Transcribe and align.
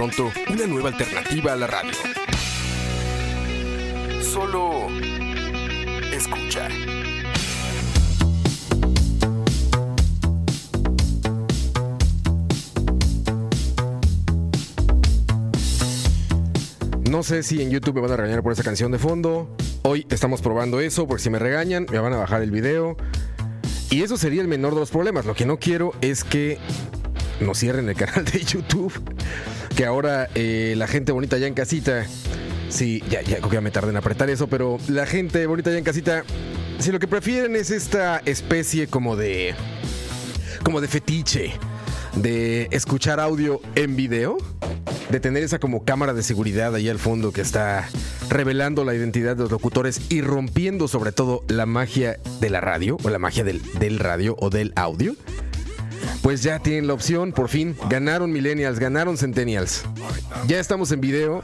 Una 0.00 0.66
nueva 0.66 0.88
alternativa 0.88 1.52
a 1.52 1.56
la 1.56 1.66
radio. 1.66 1.92
Solo 4.22 4.86
escucha. 6.10 6.70
No 17.10 17.22
sé 17.22 17.42
si 17.42 17.60
en 17.60 17.68
YouTube 17.70 17.96
me 17.96 18.00
van 18.00 18.12
a 18.12 18.16
regañar 18.16 18.42
por 18.42 18.52
esa 18.52 18.62
canción 18.62 18.90
de 18.92 18.98
fondo. 18.98 19.54
Hoy 19.82 20.06
estamos 20.08 20.40
probando 20.40 20.80
eso, 20.80 21.06
porque 21.06 21.22
si 21.22 21.28
me 21.28 21.38
regañan, 21.38 21.84
me 21.92 21.98
van 21.98 22.14
a 22.14 22.16
bajar 22.16 22.40
el 22.40 22.50
video. 22.50 22.96
Y 23.90 24.02
eso 24.02 24.16
sería 24.16 24.40
el 24.40 24.48
menor 24.48 24.72
de 24.72 24.80
los 24.80 24.90
problemas. 24.90 25.26
Lo 25.26 25.34
que 25.34 25.44
no 25.44 25.58
quiero 25.58 25.92
es 26.00 26.24
que 26.24 26.56
nos 27.42 27.58
cierren 27.58 27.86
el 27.86 27.96
canal 27.96 28.24
de 28.24 28.38
YouTube. 28.44 28.94
Que 29.80 29.86
ahora 29.86 30.28
eh, 30.34 30.74
la 30.76 30.86
gente 30.86 31.10
bonita 31.10 31.38
ya 31.38 31.46
en 31.46 31.54
casita. 31.54 32.04
Sí, 32.68 33.02
ya, 33.08 33.22
ya 33.22 33.38
ya 33.50 33.60
me 33.62 33.70
tardé 33.70 33.88
en 33.88 33.96
apretar 33.96 34.28
eso, 34.28 34.46
pero 34.46 34.76
la 34.90 35.06
gente 35.06 35.46
bonita 35.46 35.70
ya 35.70 35.78
en 35.78 35.84
casita. 35.84 36.22
Si 36.78 36.92
lo 36.92 36.98
que 36.98 37.08
prefieren 37.08 37.56
es 37.56 37.70
esta 37.70 38.18
especie 38.26 38.88
como 38.88 39.16
de. 39.16 39.54
como 40.62 40.82
de 40.82 40.88
fetiche. 40.88 41.54
De 42.14 42.68
escuchar 42.72 43.20
audio 43.20 43.62
en 43.74 43.96
video 43.96 44.36
de 45.10 45.18
tener 45.18 45.42
esa 45.42 45.58
como 45.58 45.82
cámara 45.84 46.12
de 46.12 46.22
seguridad 46.22 46.74
ahí 46.74 46.90
al 46.90 46.98
fondo 46.98 47.32
que 47.32 47.40
está 47.40 47.88
revelando 48.28 48.84
la 48.84 48.94
identidad 48.94 49.34
de 49.34 49.44
los 49.44 49.50
locutores 49.50 50.02
y 50.10 50.20
rompiendo 50.20 50.88
sobre 50.88 51.12
todo 51.12 51.42
la 51.48 51.64
magia 51.64 52.18
de 52.40 52.50
la 52.50 52.60
radio 52.60 52.98
o 53.02 53.08
la 53.08 53.18
magia 53.18 53.44
del, 53.44 53.62
del 53.78 53.98
radio 53.98 54.36
o 54.40 54.50
del 54.50 54.74
audio. 54.76 55.16
Pues 56.22 56.42
ya 56.42 56.58
tienen 56.58 56.86
la 56.86 56.92
opción, 56.92 57.32
por 57.32 57.48
fin, 57.48 57.76
ganaron 57.88 58.30
millennials, 58.30 58.78
ganaron 58.78 59.16
centennials. 59.16 59.84
Ya 60.46 60.60
estamos 60.60 60.92
en 60.92 61.00
video 61.00 61.42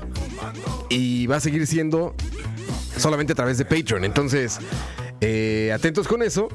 y 0.91 1.27
va 1.27 1.37
a 1.37 1.41
seguir 1.41 1.67
siendo 1.67 2.15
solamente 2.97 3.33
a 3.33 3.37
través 3.37 3.57
de 3.59 3.65
Patreon. 3.65 4.05
Entonces, 4.05 4.59
eh, 5.21 5.73
atentos 5.75 6.07
con 6.07 6.23
eso. 6.23 6.49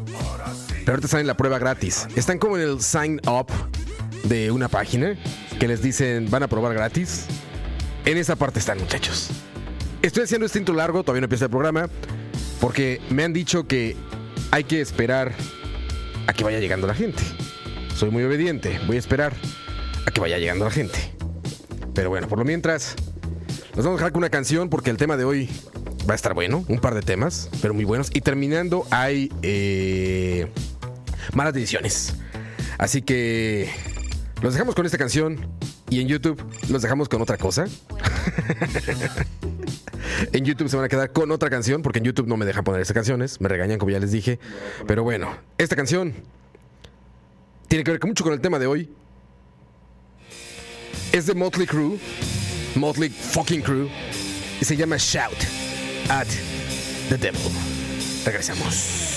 Pero 0.79 0.93
ahorita 0.93 1.07
están 1.07 1.27
la 1.27 1.37
prueba 1.37 1.59
gratis. 1.59 2.07
Están 2.15 2.39
como 2.39 2.57
en 2.57 2.63
el 2.63 2.81
sign 2.81 3.21
up 3.27 3.47
de 4.23 4.51
una 4.51 4.67
página 4.67 5.15
que 5.59 5.67
les 5.67 5.81
dicen 5.81 6.29
van 6.29 6.43
a 6.43 6.47
probar 6.47 6.73
gratis. 6.73 7.25
En 8.05 8.17
esa 8.17 8.35
parte 8.35 8.59
están, 8.59 8.79
muchachos. 8.79 9.29
Estoy 10.01 10.23
haciendo 10.23 10.47
este 10.47 10.57
intro 10.57 10.73
largo, 10.73 11.03
todavía 11.03 11.21
no 11.21 11.25
empieza 11.25 11.45
el 11.45 11.51
programa, 11.51 11.87
porque 12.59 12.99
me 13.11 13.23
han 13.23 13.33
dicho 13.33 13.67
que 13.67 13.95
hay 14.49 14.63
que 14.63 14.81
esperar 14.81 15.33
a 16.25 16.33
que 16.33 16.43
vaya 16.43 16.59
llegando 16.59 16.87
la 16.87 16.95
gente. 16.95 17.21
Soy 18.01 18.09
muy 18.09 18.23
obediente, 18.23 18.79
voy 18.87 18.95
a 18.95 18.99
esperar 18.99 19.31
a 20.07 20.09
que 20.09 20.19
vaya 20.19 20.39
llegando 20.39 20.65
la 20.65 20.71
gente. 20.71 20.97
Pero 21.93 22.09
bueno, 22.09 22.27
por 22.27 22.39
lo 22.39 22.43
mientras, 22.43 22.95
nos 23.75 23.85
vamos 23.85 23.99
a 23.99 24.01
dejar 24.01 24.11
con 24.11 24.21
una 24.21 24.31
canción 24.31 24.71
porque 24.71 24.89
el 24.89 24.97
tema 24.97 25.17
de 25.17 25.23
hoy 25.23 25.47
va 26.09 26.13
a 26.13 26.15
estar 26.15 26.33
bueno, 26.33 26.65
un 26.67 26.79
par 26.79 26.95
de 26.95 27.03
temas, 27.03 27.51
pero 27.61 27.75
muy 27.75 27.85
buenos. 27.85 28.09
Y 28.11 28.21
terminando 28.21 28.87
hay 28.89 29.31
eh, 29.43 30.51
malas 31.35 31.53
decisiones. 31.53 32.15
Así 32.79 33.03
que 33.03 33.69
los 34.41 34.53
dejamos 34.53 34.73
con 34.73 34.87
esta 34.87 34.97
canción 34.97 35.37
y 35.91 36.01
en 36.01 36.07
YouTube 36.07 36.43
los 36.71 36.81
dejamos 36.81 37.07
con 37.07 37.21
otra 37.21 37.37
cosa. 37.37 37.67
en 40.33 40.43
YouTube 40.43 40.69
se 40.69 40.75
van 40.75 40.85
a 40.85 40.89
quedar 40.89 41.11
con 41.11 41.29
otra 41.29 41.51
canción 41.51 41.83
porque 41.83 41.99
en 41.99 42.05
YouTube 42.05 42.27
no 42.27 42.35
me 42.35 42.47
dejan 42.47 42.63
poner 42.63 42.81
esas 42.81 42.95
canciones, 42.95 43.39
me 43.41 43.47
regañan 43.47 43.77
como 43.77 43.91
ya 43.91 43.99
les 43.99 44.11
dije. 44.11 44.39
Pero 44.87 45.03
bueno, 45.03 45.37
esta 45.59 45.75
canción 45.75 46.15
tiene 47.71 47.85
que 47.85 47.91
ver 47.91 48.05
mucho 48.05 48.25
con 48.25 48.33
el 48.33 48.41
tema 48.41 48.59
de 48.59 48.67
hoy. 48.67 48.89
Es 51.13 51.25
de 51.25 51.33
Motley 51.33 51.65
Crue, 51.65 51.97
Motley 52.75 53.09
fucking 53.09 53.61
Crue, 53.61 53.89
y 54.59 54.65
se 54.65 54.75
llama 54.75 54.97
Shout 54.97 55.37
at 56.09 56.27
the 57.07 57.17
Devil. 57.17 57.39
Regresamos. 58.25 59.10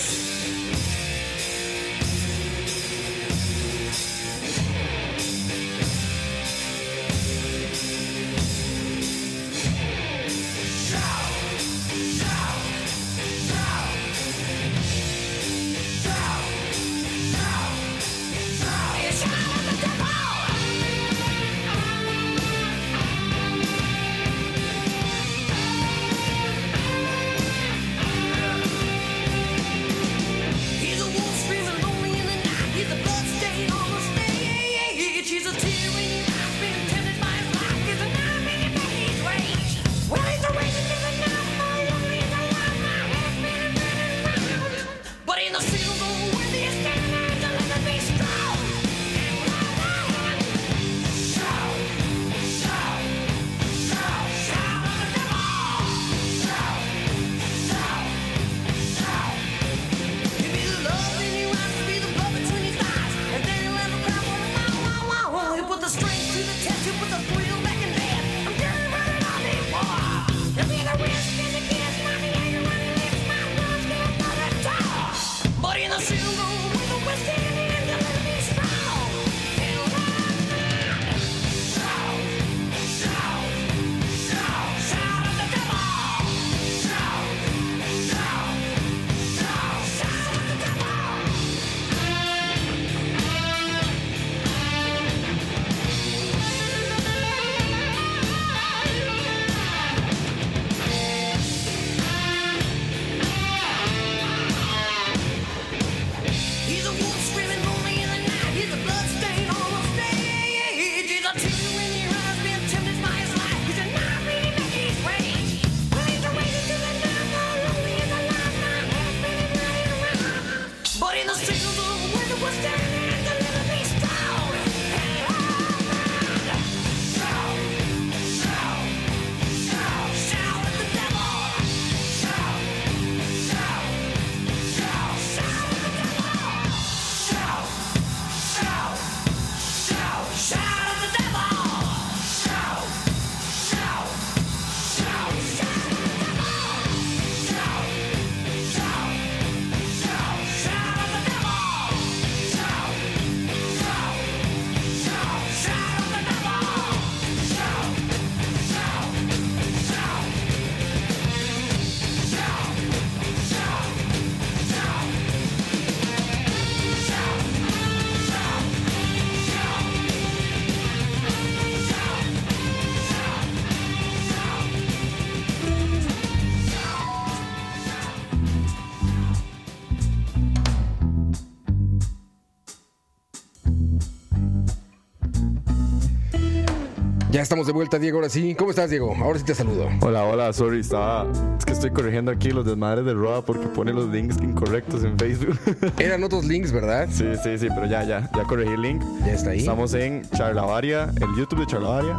Ya 187.34 187.42
estamos 187.42 187.66
de 187.66 187.72
vuelta, 187.72 187.98
Diego, 187.98 188.18
ahora 188.18 188.28
sí. 188.28 188.54
¿Cómo 188.54 188.70
estás, 188.70 188.90
Diego? 188.90 189.12
Ahora 189.16 189.40
sí 189.40 189.44
te 189.44 189.56
saludo. 189.56 189.88
Hola, 190.02 190.22
hola, 190.22 190.52
sorry, 190.52 190.78
estaba. 190.78 191.26
Es 191.58 191.64
que 191.64 191.72
estoy 191.72 191.90
corrigiendo 191.90 192.30
aquí 192.30 192.50
los 192.50 192.64
desmadres 192.64 193.04
de 193.04 193.12
Roa 193.12 193.44
porque 193.44 193.66
pone 193.66 193.92
los 193.92 194.08
links 194.08 194.36
incorrectos 194.40 195.02
en 195.02 195.18
Facebook. 195.18 195.58
Eran 195.98 196.22
otros 196.22 196.44
links, 196.44 196.70
¿verdad? 196.70 197.08
sí, 197.10 197.24
sí, 197.42 197.58
sí, 197.58 197.66
pero 197.74 197.86
ya, 197.86 198.04
ya, 198.04 198.30
ya 198.32 198.42
corregí 198.44 198.74
el 198.74 198.82
link. 198.82 199.02
Ya 199.26 199.32
está 199.32 199.50
ahí. 199.50 199.58
Estamos 199.58 199.94
en 199.94 200.22
Charlavaria, 200.30 201.10
el 201.20 201.36
YouTube 201.36 201.58
de 201.58 201.66
Charlavaria 201.66 202.16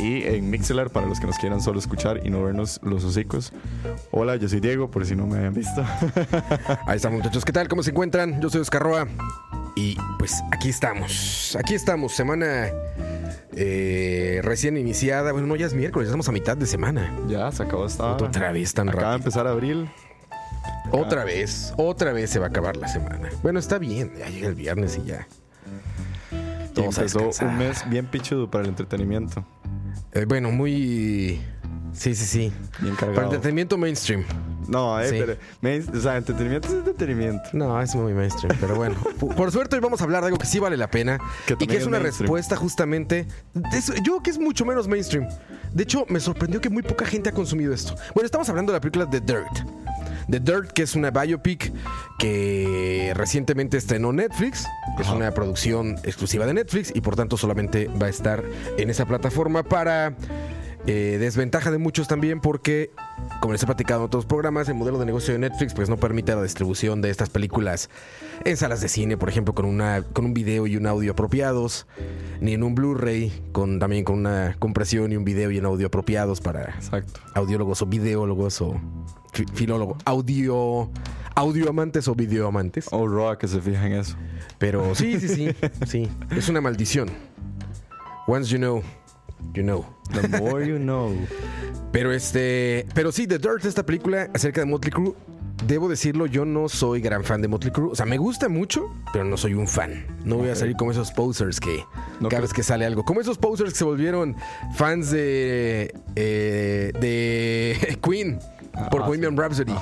y 0.00 0.22
en 0.22 0.48
Mixelar 0.48 0.88
para 0.88 1.06
los 1.08 1.20
que 1.20 1.26
nos 1.26 1.36
quieran 1.36 1.60
solo 1.60 1.78
escuchar 1.78 2.22
y 2.24 2.30
no 2.30 2.42
vernos 2.42 2.80
los 2.82 3.04
hocicos. 3.04 3.52
Hola, 4.12 4.36
yo 4.36 4.48
soy 4.48 4.60
Diego, 4.60 4.90
por 4.90 5.04
si 5.04 5.14
no 5.14 5.26
me 5.26 5.36
habían 5.36 5.52
visto. 5.52 5.84
Ahí 6.86 6.96
estamos, 6.96 7.18
muchachos. 7.18 7.44
¿Qué 7.44 7.52
tal? 7.52 7.68
¿Cómo 7.68 7.82
se 7.82 7.90
encuentran? 7.90 8.40
Yo 8.40 8.48
soy 8.48 8.62
Oscar 8.62 8.82
Roa. 8.82 9.08
Y 9.76 9.98
pues 10.18 10.42
aquí 10.52 10.70
estamos. 10.70 11.54
Aquí 11.60 11.74
estamos, 11.74 12.12
semana 12.12 12.70
eh, 13.56 14.40
recién 14.42 14.76
iniciada. 14.76 15.32
Bueno, 15.32 15.46
no, 15.46 15.56
ya 15.56 15.66
es 15.66 15.74
miércoles, 15.74 16.06
ya 16.06 16.10
estamos 16.10 16.28
a 16.28 16.32
mitad 16.32 16.56
de 16.56 16.66
semana. 16.66 17.12
ya, 17.28 17.50
se 17.52 17.62
acabó 17.62 17.86
esta. 17.86 18.12
Otra 18.12 18.52
vez 18.52 18.74
tan 18.74 18.88
Acaba 18.88 19.02
de 19.02 19.08
rápido. 19.12 19.16
empezar 19.28 19.46
abril. 19.46 19.90
Otra 20.90 21.24
vez, 21.24 21.72
otra 21.76 22.12
vez 22.12 22.30
se 22.30 22.38
va 22.38 22.46
a 22.46 22.48
acabar 22.50 22.76
la 22.76 22.88
semana. 22.88 23.28
Bueno, 23.42 23.58
está 23.58 23.78
bien, 23.78 24.12
ya 24.18 24.28
llega 24.28 24.48
el 24.48 24.54
viernes 24.54 24.98
y 25.02 25.08
ya. 25.08 25.26
A 26.76 26.80
empezó 26.80 27.30
un 27.42 27.58
mes 27.58 27.88
bien 27.88 28.06
pichudo 28.06 28.50
para 28.50 28.64
el 28.64 28.70
entretenimiento. 28.70 29.44
Eh, 30.12 30.24
bueno, 30.26 30.50
muy. 30.50 31.40
Sí, 31.92 32.14
sí, 32.14 32.24
sí. 32.24 32.52
Bien 32.80 32.94
Para 32.96 33.06
cargado. 33.08 33.24
entretenimiento 33.26 33.78
mainstream. 33.78 34.24
No, 34.66 34.98
eh, 34.98 35.08
Sí. 35.08 35.16
pero. 35.18 35.36
main- 35.60 35.86
o 35.96 36.00
sea, 36.00 36.16
entretenimiento 36.16 36.68
es 36.68 36.74
entretenimiento. 36.74 37.42
No, 37.52 37.80
es 37.80 37.94
muy 37.94 38.12
mainstream, 38.14 38.56
pero 38.60 38.74
bueno. 38.74 38.96
Por 39.36 39.52
suerte 39.52 39.76
hoy 39.76 39.82
vamos 39.82 40.00
a 40.00 40.04
hablar 40.04 40.22
de 40.22 40.28
algo 40.28 40.38
que 40.38 40.46
sí 40.46 40.58
vale 40.58 40.76
la 40.76 40.90
pena 40.90 41.18
Que 41.46 41.54
y 41.58 41.66
que 41.66 41.74
es 41.76 41.82
es 41.82 41.86
una 41.86 41.98
mainstream. 42.00 42.24
respuesta 42.26 42.56
justamente. 42.56 43.26
de 43.54 43.80
yo 43.98 44.02
creo 44.02 44.22
que 44.22 44.30
es 44.30 44.38
mucho 44.38 44.64
menos 44.64 44.88
mainstream. 44.88 45.28
De 45.72 45.82
hecho, 45.82 46.06
me 46.08 46.18
sorprendió 46.20 46.60
que 46.60 46.70
muy 46.70 46.82
poca 46.82 47.04
gente 47.04 47.28
ha 47.28 47.32
consumido 47.32 47.72
esto. 47.74 47.94
Bueno, 48.14 48.24
estamos 48.26 48.48
hablando 48.48 48.72
de 48.72 48.76
la 48.78 48.80
película 48.80 49.08
The 49.08 49.20
Dirt. 49.20 49.68
The 50.30 50.40
Dirt, 50.40 50.72
que 50.72 50.82
es 50.82 50.94
una 50.94 51.10
biopic 51.10 51.72
que 52.18 53.12
recientemente 53.14 53.76
estrenó 53.76 54.12
Netflix. 54.12 54.66
Es 54.98 55.06
Ajá. 55.06 55.16
una 55.16 55.32
producción 55.32 55.96
exclusiva 56.04 56.46
de 56.46 56.54
Netflix 56.54 56.92
y 56.94 57.00
por 57.00 57.16
tanto 57.16 57.36
solamente 57.36 57.88
va 57.88 58.06
a 58.06 58.10
estar 58.10 58.42
en 58.78 58.90
esa 58.90 59.06
plataforma 59.06 59.62
para 59.62 60.14
eh, 60.86 61.16
desventaja 61.18 61.70
de 61.70 61.78
muchos 61.78 62.08
también 62.08 62.40
porque, 62.40 62.90
como 63.40 63.52
les 63.52 63.62
he 63.62 63.66
platicado 63.66 64.00
en 64.00 64.06
otros 64.06 64.26
programas, 64.26 64.68
el 64.68 64.74
modelo 64.74 64.98
de 64.98 65.06
negocio 65.06 65.32
de 65.32 65.38
Netflix 65.40 65.72
pues 65.74 65.88
no 65.88 65.96
permite 65.96 66.34
la 66.34 66.42
distribución 66.42 67.00
de 67.00 67.10
estas 67.10 67.30
películas 67.30 67.88
en 68.44 68.56
salas 68.56 68.80
de 68.82 68.88
cine, 68.88 69.16
por 69.16 69.28
ejemplo, 69.28 69.54
con, 69.54 69.64
una, 69.64 70.02
con 70.02 70.24
un 70.26 70.34
video 70.34 70.66
y 70.66 70.76
un 70.76 70.86
audio 70.86 71.12
apropiados, 71.12 71.86
ni 72.40 72.52
en 72.52 72.62
un 72.62 72.74
Blu-ray, 72.74 73.32
con, 73.52 73.78
también 73.78 74.04
con 74.04 74.18
una 74.18 74.56
compresión 74.58 75.10
y 75.12 75.16
un 75.16 75.24
video 75.24 75.50
y 75.50 75.58
un 75.58 75.66
audio 75.66 75.86
apropiados 75.86 76.40
para 76.40 76.64
Exacto. 76.74 77.20
audiólogos 77.34 77.80
o 77.82 77.86
videólogos 77.86 78.60
o 78.60 78.78
fi- 79.32 79.46
filólogos, 79.54 79.96
audio, 80.04 80.90
audio 81.34 81.70
amantes 81.70 82.08
o 82.08 82.14
video 82.14 82.46
amantes. 82.48 82.88
Oh, 82.90 83.06
Roa, 83.06 83.38
que 83.38 83.48
se 83.48 83.60
fija 83.60 83.86
en 83.86 83.92
eso. 83.94 84.16
Pero 84.58 84.94
sí, 84.94 85.18
sí, 85.18 85.28
sí, 85.28 85.48
sí, 85.86 86.08
es 86.30 86.48
una 86.50 86.60
maldición. 86.60 87.08
Once 88.26 88.50
you 88.50 88.58
know, 88.58 88.82
you 89.54 89.62
know. 89.62 89.84
The 90.12 90.28
more 90.40 90.64
you 90.66 90.78
know. 90.78 91.12
Pero 91.92 92.10
este, 92.12 92.86
pero 92.92 93.12
sí, 93.12 93.28
The 93.28 93.38
Dirt, 93.38 93.64
esta 93.66 93.86
película 93.86 94.28
acerca 94.34 94.60
de 94.62 94.66
Motley 94.66 94.90
Crue, 94.90 95.14
debo 95.68 95.88
decirlo, 95.88 96.26
yo 96.26 96.44
no 96.44 96.68
soy 96.68 97.00
gran 97.00 97.22
fan 97.22 97.40
de 97.40 97.46
Motley 97.46 97.70
Crue. 97.72 97.90
O 97.92 97.94
sea, 97.94 98.04
me 98.04 98.18
gusta 98.18 98.48
mucho, 98.48 98.92
pero 99.12 99.24
no 99.24 99.36
soy 99.36 99.54
un 99.54 99.68
fan. 99.68 100.04
No 100.24 100.34
voy 100.38 100.48
a 100.48 100.56
salir 100.56 100.74
como 100.74 100.90
esos 100.90 101.12
posers 101.12 101.60
que 101.60 101.76
No 102.18 102.28
cada 102.28 102.28
creo- 102.30 102.40
vez 102.42 102.52
que 102.52 102.64
sale 102.64 102.84
algo, 102.84 103.04
como 103.04 103.20
esos 103.20 103.38
posers 103.38 103.70
que 103.74 103.78
se 103.78 103.84
volvieron 103.84 104.34
fans 104.74 105.12
de 105.12 105.94
eh, 106.16 106.90
de 107.00 107.96
Queen 108.02 108.40
por 108.90 109.02
Ah, 109.02 109.06
Bohemian 109.06 109.34
sí. 109.36 109.38
Rhapsody. 109.40 109.74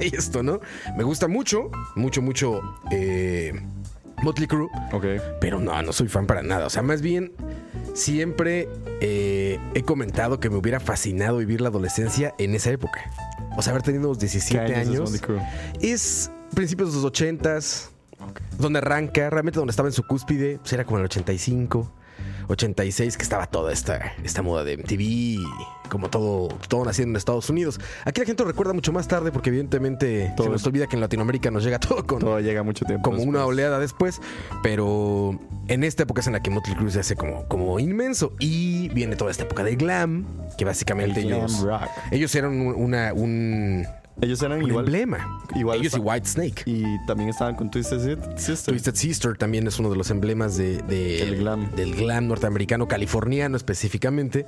Y 0.00 0.16
esto, 0.16 0.42
¿no? 0.42 0.58
Me 0.96 1.04
gusta 1.04 1.28
mucho, 1.28 1.70
mucho, 1.94 2.20
mucho 2.20 2.60
eh, 2.90 3.52
Motley 4.24 4.48
Crue. 4.48 4.68
Ok. 4.90 5.04
Pero 5.40 5.60
no, 5.60 5.80
no 5.82 5.92
soy 5.92 6.08
fan 6.08 6.26
para 6.26 6.42
nada. 6.42 6.66
O 6.66 6.70
sea, 6.70 6.82
más 6.82 7.00
bien 7.00 7.30
siempre 7.98 8.68
eh, 9.00 9.58
he 9.74 9.82
comentado 9.82 10.40
que 10.40 10.48
me 10.50 10.56
hubiera 10.56 10.80
fascinado 10.80 11.38
vivir 11.38 11.60
la 11.60 11.68
adolescencia 11.68 12.34
en 12.38 12.54
esa 12.54 12.70
época. 12.70 13.10
O 13.56 13.62
sea, 13.62 13.72
haber 13.72 13.82
tenido 13.82 14.04
unos 14.04 14.18
¿Qué 14.18 14.26
17 14.26 14.74
años 14.76 15.12
es 15.80 16.30
principios 16.54 16.94
de 16.94 17.02
los 17.02 17.12
80s, 17.12 17.88
Ok. 18.20 18.40
donde 18.58 18.78
arranca, 18.78 19.30
realmente 19.30 19.58
donde 19.58 19.70
estaba 19.72 19.88
en 19.88 19.92
su 19.92 20.04
cúspide, 20.04 20.58
pues 20.58 20.72
era 20.72 20.84
como 20.84 20.98
en 20.98 21.02
el 21.02 21.06
85, 21.06 21.92
86, 22.48 23.16
que 23.16 23.22
estaba 23.22 23.46
toda 23.46 23.72
esta, 23.72 24.12
esta 24.24 24.42
moda 24.42 24.64
de 24.64 24.76
MTV, 24.78 25.88
como 25.90 26.08
todo, 26.10 26.48
todo 26.68 26.84
naciendo 26.84 27.12
en 27.12 27.16
Estados 27.16 27.48
Unidos. 27.50 27.78
Aquí 28.04 28.20
la 28.20 28.26
gente 28.26 28.42
lo 28.42 28.48
recuerda 28.50 28.72
mucho 28.72 28.92
más 28.92 29.06
tarde 29.08 29.30
porque 29.32 29.50
evidentemente 29.50 30.32
Todo. 30.36 30.46
se 30.46 30.52
nos 30.52 30.66
olvida 30.66 30.86
que 30.86 30.96
en 30.96 31.00
Latinoamérica 31.00 31.50
nos 31.50 31.64
llega 31.64 31.78
todo 31.80 32.06
con, 32.06 32.18
Todo 32.20 32.40
llega 32.40 32.62
mucho 32.62 32.84
tiempo. 32.84 33.10
como 33.10 33.22
una 33.22 33.44
oleada 33.44 33.78
después, 33.78 34.20
pero 34.62 35.38
en 35.68 35.84
esta 35.84 36.02
época 36.04 36.20
es 36.20 36.26
en 36.26 36.34
la 36.34 36.40
que 36.42 36.50
Motley 36.50 36.76
Crue 36.76 36.90
se 36.90 37.00
hace 37.00 37.16
como, 37.16 37.46
como 37.48 37.78
inmenso 37.78 38.32
y 38.38 38.88
viene 38.90 39.16
toda 39.16 39.30
esta 39.30 39.44
época 39.44 39.64
de 39.64 39.76
glam, 39.76 40.26
que 40.56 40.64
básicamente 40.64 41.20
El 41.20 41.28
glam 41.28 41.40
ellos, 41.40 41.60
rock. 41.62 41.82
ellos 42.10 42.34
eran 42.34 42.52
un, 42.52 42.74
una- 42.74 43.12
un, 43.12 43.86
Ellos 44.20 44.42
eran 44.42 44.58
un 44.62 44.68
igual. 44.68 44.84
emblema. 44.86 45.40
igual 45.54 45.78
ellos 45.80 45.96
y 45.96 46.00
White 46.00 46.26
Snake. 46.28 46.62
Y 46.66 46.84
también 47.06 47.28
estaban 47.30 47.54
con 47.54 47.70
Twisted 47.70 47.98
Sis- 48.00 48.40
Sister. 48.40 48.72
Twisted 48.74 48.94
Sister 48.94 49.36
también 49.36 49.66
es 49.66 49.78
uno 49.78 49.90
de 49.90 49.96
los 49.96 50.10
emblemas 50.10 50.56
de, 50.56 50.78
de- 50.82 51.22
El 51.22 51.36
glam. 51.36 51.70
del 51.76 51.94
glam 51.94 52.26
norteamericano, 52.26 52.88
californiano 52.88 53.56
específicamente. 53.56 54.44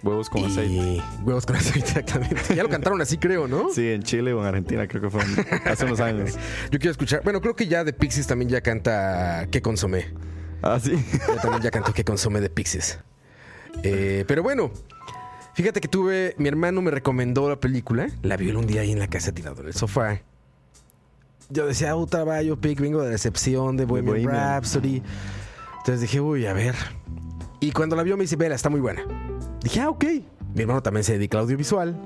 Huevos 0.00 0.30
con 0.30 0.42
y 0.42 0.44
aceite. 0.46 1.02
huevos 1.24 1.44
con 1.44 1.56
aceite, 1.56 1.78
exactamente. 1.88 2.54
Ya 2.54 2.62
lo 2.62 2.68
cantaron 2.68 3.00
así, 3.02 3.18
creo, 3.18 3.48
¿no? 3.48 3.68
Sí, 3.72 3.88
en 3.88 4.04
Chile 4.04 4.32
o 4.32 4.40
en 4.40 4.46
Argentina, 4.46 4.86
creo 4.86 5.02
que 5.02 5.10
fue 5.10 5.22
hace 5.64 5.84
unos 5.86 5.98
años. 5.98 6.36
Yo 6.70 6.78
quiero 6.78 6.92
escuchar. 6.92 7.22
Bueno, 7.24 7.40
creo 7.40 7.56
que 7.56 7.66
ya 7.66 7.82
de 7.82 7.92
Pixies 7.92 8.28
también 8.28 8.48
ya 8.48 8.60
canta 8.60 9.48
¿Qué 9.50 9.60
consomé? 9.60 10.06
Ah, 10.62 10.78
sí. 10.80 10.92
Yo 11.26 11.34
también 11.42 11.62
ya 11.62 11.72
cantó 11.72 11.92
que 11.92 12.04
consume 12.04 12.40
de 12.40 12.48
Pixies. 12.48 13.00
Eh, 13.82 14.24
pero 14.28 14.42
bueno, 14.44 14.70
fíjate 15.58 15.80
que 15.80 15.88
tuve. 15.88 16.36
Mi 16.38 16.48
hermano 16.48 16.80
me 16.82 16.92
recomendó 16.92 17.48
la 17.48 17.58
película. 17.58 18.08
La 18.22 18.36
vio 18.36 18.56
un 18.56 18.68
día 18.68 18.82
ahí 18.82 18.92
en 18.92 19.00
la 19.00 19.08
casa 19.08 19.32
tirado 19.32 19.60
en 19.62 19.66
el 19.66 19.74
sofá. 19.74 20.22
Yo 21.50 21.66
decía, 21.66 21.96
otra 21.96 22.22
biopic, 22.22 22.78
vengo 22.80 23.02
de 23.02 23.10
recepción 23.10 23.76
de 23.76 23.84
Bohemian, 23.84 24.14
Bohemian. 24.14 24.36
Rhapsody. 24.36 25.02
Entonces 25.78 26.00
dije, 26.00 26.20
uy, 26.20 26.46
a 26.46 26.52
ver. 26.52 26.76
Y 27.58 27.72
cuando 27.72 27.96
la 27.96 28.04
vio 28.04 28.16
me 28.16 28.22
dice, 28.22 28.36
vela, 28.36 28.54
está 28.54 28.70
muy 28.70 28.78
buena. 28.78 29.02
Dije, 29.60 29.80
ah, 29.80 29.90
ok. 29.90 30.04
Mi 30.54 30.62
hermano 30.62 30.80
también 30.80 31.02
se 31.02 31.14
dedica 31.14 31.38
al 31.38 31.42
audiovisual. 31.42 32.00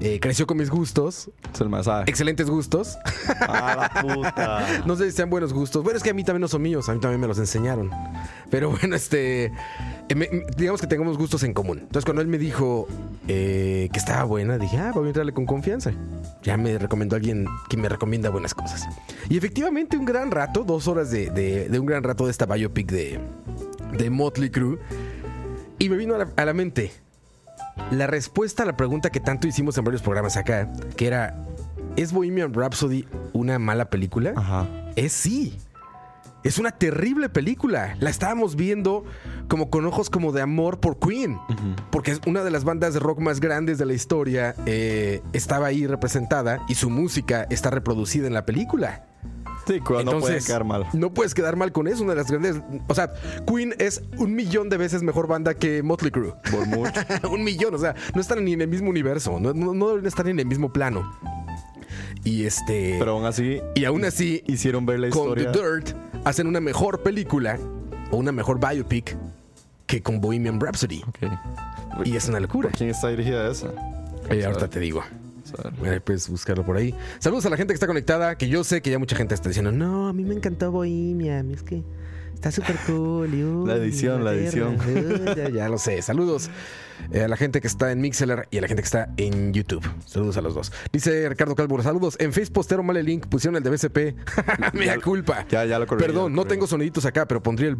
Eh, 0.00 0.20
creció 0.20 0.46
con 0.46 0.56
mis 0.58 0.70
gustos. 0.70 1.28
Es 1.52 1.60
el 1.60 1.68
masaje. 1.68 2.08
Excelentes 2.08 2.48
gustos. 2.48 2.96
Ah, 3.40 3.90
la 3.94 4.02
puta. 4.02 4.82
No 4.86 4.94
sé 4.96 5.10
si 5.10 5.16
sean 5.16 5.28
buenos 5.28 5.52
gustos. 5.52 5.82
Bueno, 5.82 5.96
es 5.96 6.02
que 6.04 6.10
a 6.10 6.14
mí 6.14 6.22
también 6.22 6.40
no 6.42 6.48
son 6.48 6.62
míos, 6.62 6.88
a 6.88 6.94
mí 6.94 7.00
también 7.00 7.20
me 7.20 7.26
los 7.26 7.38
enseñaron. 7.38 7.90
Pero 8.50 8.70
bueno, 8.80 8.94
este. 8.94 9.46
eh, 10.08 10.42
digamos 10.56 10.80
que 10.80 10.86
tengamos 10.86 11.18
gustos 11.18 11.42
en 11.42 11.52
común. 11.52 11.78
Entonces, 11.80 12.04
cuando 12.04 12.22
él 12.22 12.28
me 12.28 12.38
dijo 12.38 12.86
eh, 13.26 13.88
que 13.92 13.98
estaba 13.98 14.22
buena, 14.24 14.56
dije, 14.56 14.78
ah, 14.78 14.92
voy 14.94 15.04
a 15.04 15.08
entrarle 15.08 15.32
con 15.32 15.46
confianza. 15.46 15.90
Ya 16.42 16.56
me 16.56 16.78
recomendó 16.78 17.16
alguien 17.16 17.46
que 17.68 17.76
me 17.76 17.88
recomienda 17.88 18.30
buenas 18.30 18.54
cosas. 18.54 18.86
Y 19.28 19.36
efectivamente, 19.36 19.96
un 19.96 20.04
gran 20.04 20.30
rato, 20.30 20.62
dos 20.62 20.86
horas 20.86 21.10
de, 21.10 21.30
de- 21.30 21.68
de 21.68 21.78
un 21.80 21.86
gran 21.86 22.04
rato 22.04 22.24
de 22.24 22.30
esta 22.30 22.46
biopic 22.46 22.90
de, 22.92 23.18
de 23.98 24.10
Motley 24.10 24.50
Crue. 24.50 24.78
Y 25.80 25.88
me 25.88 25.96
vino 25.96 26.14
a 26.14 26.18
la, 26.18 26.28
a 26.36 26.44
la 26.44 26.52
mente 26.54 26.92
la 27.90 28.06
respuesta 28.06 28.62
a 28.62 28.66
la 28.66 28.76
pregunta 28.76 29.10
que 29.10 29.20
tanto 29.20 29.46
hicimos 29.48 29.78
en 29.78 29.84
varios 29.84 30.02
programas 30.02 30.36
acá, 30.36 30.70
que 30.96 31.06
era, 31.06 31.42
¿es 31.96 32.12
Bohemian 32.12 32.52
Rhapsody 32.52 33.06
una 33.32 33.58
mala 33.58 33.90
película? 33.90 34.32
Ajá. 34.36 34.66
Es 34.96 35.12
sí. 35.12 35.58
Es 36.44 36.58
una 36.58 36.70
terrible 36.70 37.28
película. 37.28 37.96
La 37.98 38.10
estábamos 38.10 38.54
viendo 38.54 39.04
como 39.48 39.70
con 39.70 39.84
ojos 39.86 40.08
como 40.08 40.30
de 40.32 40.40
amor 40.40 40.78
por 40.78 40.98
Queen. 40.98 41.38
Porque 41.90 42.12
es 42.12 42.20
una 42.26 42.44
de 42.44 42.50
las 42.50 42.64
bandas 42.64 42.94
de 42.94 43.00
rock 43.00 43.18
más 43.18 43.40
grandes 43.40 43.76
de 43.78 43.86
la 43.86 43.92
historia. 43.92 44.54
eh, 44.64 45.20
estaba 45.32 45.66
ahí 45.66 45.86
representada 45.86 46.64
y 46.68 46.74
su 46.76 46.90
música 46.90 47.46
está 47.50 47.70
reproducida 47.70 48.26
en 48.28 48.34
la 48.34 48.46
película. 48.46 49.07
Sí, 49.68 49.78
cu- 49.80 50.02
no 50.02 50.18
puede 50.18 50.40
quedar 50.40 50.64
mal. 50.64 50.86
No 50.94 51.12
puedes 51.14 51.34
quedar 51.34 51.54
mal 51.54 51.70
con 51.70 51.86
eso. 51.86 52.02
Una 52.02 52.14
de 52.14 52.16
las 52.22 52.30
grandes. 52.30 52.60
O 52.88 52.94
sea, 52.94 53.12
Queen 53.46 53.74
es 53.78 54.02
un 54.16 54.34
millón 54.34 54.68
de 54.70 54.78
veces 54.78 55.02
mejor 55.02 55.26
banda 55.28 55.54
que 55.54 55.82
Motley 55.84 56.10
Crue. 56.10 56.32
Por 56.50 56.66
mucho. 56.66 56.92
un 57.30 57.44
millón. 57.44 57.74
O 57.74 57.78
sea, 57.78 57.94
no 58.14 58.20
están 58.20 58.44
ni 58.44 58.54
en 58.54 58.62
el 58.62 58.68
mismo 58.68 58.88
universo. 58.90 59.38
No, 59.38 59.52
no, 59.54 59.74
no 59.74 59.88
deben 59.90 60.06
estar 60.06 60.26
en 60.26 60.40
el 60.40 60.46
mismo 60.46 60.72
plano. 60.72 61.12
Y 62.24 62.44
este. 62.46 62.96
Pero 62.98 63.12
aún 63.12 63.24
así, 63.26 63.60
y 63.74 63.84
aún 63.84 64.04
así, 64.04 64.42
hicieron 64.46 64.84
ver 64.86 64.98
la 65.00 65.10
con 65.10 65.22
historia. 65.28 65.52
The 65.52 65.58
Dirt 65.58 65.96
hacen 66.24 66.46
una 66.46 66.60
mejor 66.60 67.02
película 67.02 67.58
o 68.10 68.16
una 68.16 68.32
mejor 68.32 68.58
biopic 68.58 69.16
que 69.86 70.02
con 70.02 70.20
Bohemian 70.20 70.60
Rhapsody. 70.60 71.02
Y 72.04 72.16
es 72.16 72.28
una 72.28 72.40
locura. 72.40 72.68
¿Por 72.70 72.78
quién 72.78 72.90
está 72.90 73.08
dirigida 73.08 73.50
esa? 73.50 73.68
Eh, 74.30 74.44
ahorita 74.44 74.68
te 74.68 74.80
digo. 74.80 75.02
Bueno, 75.78 76.00
puedes 76.04 76.28
buscarlo 76.28 76.64
por 76.64 76.76
ahí. 76.76 76.94
Saludos 77.18 77.46
a 77.46 77.50
la 77.50 77.56
gente 77.56 77.72
que 77.72 77.76
está 77.76 77.86
conectada, 77.86 78.36
que 78.36 78.48
yo 78.48 78.64
sé 78.64 78.82
que 78.82 78.90
ya 78.90 78.98
mucha 78.98 79.16
gente 79.16 79.34
está 79.34 79.48
diciendo, 79.48 79.72
no, 79.72 80.08
a 80.08 80.12
mí 80.12 80.24
me 80.24 80.34
encantó 80.34 80.70
Bohemian, 80.70 81.50
es 81.50 81.62
que 81.62 81.82
Está 82.38 82.52
súper 82.52 82.76
cool. 82.86 83.34
uy, 83.34 83.66
La 83.66 83.74
edición, 83.74 84.22
la. 84.22 84.30
Uh, 84.30 85.34
ya, 85.36 85.48
ya 85.48 85.68
lo 85.68 85.76
sé. 85.76 86.00
Saludos 86.02 86.50
eh, 87.10 87.22
a 87.22 87.28
la 87.28 87.36
gente 87.36 87.60
que 87.60 87.66
está 87.66 87.90
en 87.90 88.00
Mixeler 88.00 88.46
y 88.52 88.58
a 88.58 88.60
la 88.60 88.68
gente 88.68 88.80
que 88.80 88.86
está 88.86 89.12
en 89.16 89.52
YouTube. 89.52 89.84
Saludos 90.06 90.36
a 90.36 90.40
los 90.40 90.54
dos. 90.54 90.72
Dice 90.92 91.28
Ricardo 91.28 91.56
Calvo, 91.56 91.82
saludos. 91.82 92.14
En 92.20 92.32
Face 92.32 92.52
postero 92.52 92.84
mal 92.84 92.96
el 92.96 93.06
link, 93.06 93.26
pusieron 93.26 93.56
el 93.56 93.64
de 93.64 93.70
BCP. 93.70 94.74
Me 94.74 94.86
da 94.86 95.00
culpa. 95.00 95.48
Ya, 95.48 95.64
ya 95.64 95.80
lo 95.80 95.88
corregí, 95.88 96.06
ya 96.06 96.12
Perdón, 96.14 96.36
lo 96.36 96.44
no 96.44 96.48
tengo 96.48 96.68
soniditos 96.68 97.04
acá, 97.06 97.26
pero 97.26 97.42
pondría 97.42 97.70
el. 97.70 97.76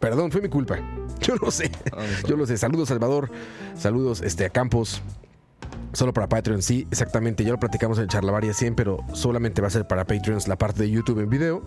Perdón, 0.00 0.32
fue 0.32 0.40
mi 0.40 0.48
culpa. 0.48 0.80
Yo 1.20 1.36
lo 1.36 1.52
sé. 1.52 1.70
Ah. 1.92 2.04
Yo 2.26 2.36
lo 2.36 2.46
sé. 2.48 2.58
Saludos, 2.58 2.88
Salvador. 2.88 3.30
Saludos 3.76 4.22
este, 4.22 4.44
a 4.44 4.50
Campos. 4.50 5.02
Solo 5.96 6.12
para 6.12 6.28
Patreon, 6.28 6.60
sí, 6.60 6.86
exactamente. 6.90 7.42
Ya 7.42 7.52
lo 7.52 7.58
platicamos 7.58 7.98
en 7.98 8.06
Charlavaria 8.06 8.52
100, 8.52 8.74
pero 8.74 8.98
solamente 9.14 9.62
va 9.62 9.68
a 9.68 9.70
ser 9.70 9.86
para 9.86 10.04
Patreons 10.04 10.46
la 10.46 10.58
parte 10.58 10.82
de 10.82 10.90
YouTube 10.90 11.20
en 11.20 11.30
video. 11.30 11.62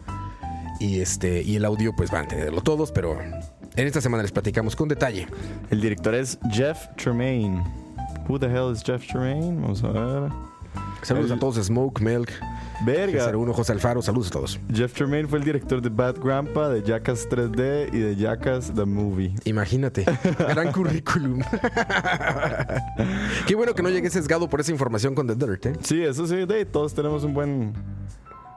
Y 0.79 0.99
este 0.99 1.41
y 1.41 1.55
el 1.55 1.65
audio, 1.65 1.95
pues 1.95 2.11
van 2.11 2.25
a 2.25 2.27
tenerlo 2.27 2.61
todos, 2.61 2.91
pero 2.91 3.19
en 3.19 3.87
esta 3.87 4.01
semana 4.01 4.21
les 4.21 4.31
platicamos 4.31 4.75
con 4.75 4.87
detalle. 4.87 5.25
El 5.71 5.81
director 5.81 6.13
es 6.13 6.37
Jeff 6.51 6.89
Tremaine. 6.95 7.63
Who 8.27 8.37
the 8.37 8.45
hell 8.45 8.71
is 8.71 8.83
Jeff 8.83 9.03
Tremaine? 9.07 9.59
Vamos 9.61 9.83
a 9.83 9.89
ver. 9.93 10.48
Saludos 11.01 11.31
El- 11.31 11.37
a 11.37 11.39
todos, 11.39 11.55
Smoke, 11.55 12.01
Milk, 12.01 12.31
Verga. 12.85 13.31
01, 13.31 13.53
José 13.53 13.71
Alfaro, 13.73 14.01
saludos 14.01 14.27
a 14.27 14.31
todos. 14.31 14.59
Jeff 14.73 14.93
Tremaine 14.93 15.27
fue 15.27 15.39
el 15.39 15.45
director 15.45 15.81
de 15.81 15.89
Bad 15.89 16.17
Grandpa, 16.21 16.69
de 16.69 16.81
Jackass 16.83 17.27
3D 17.29 17.89
y 17.93 17.97
de 17.99 18.15
Jackass 18.15 18.73
The 18.73 18.85
Movie. 18.85 19.33
Imagínate, 19.45 20.05
gran 20.39 20.71
currículum. 20.71 21.41
Qué 23.47 23.55
bueno 23.55 23.73
que 23.73 23.81
no 23.81 23.89
llegué 23.89 24.09
sesgado 24.09 24.49
por 24.49 24.59
esa 24.61 24.71
información 24.71 25.15
con 25.15 25.27
The 25.27 25.35
Dirt, 25.35 25.65
¿eh? 25.67 25.73
Sí, 25.81 26.03
eso 26.03 26.27
sí, 26.27 26.45
de, 26.45 26.65
todos 26.65 26.93
tenemos 26.93 27.23
un 27.23 27.33
buen. 27.33 27.73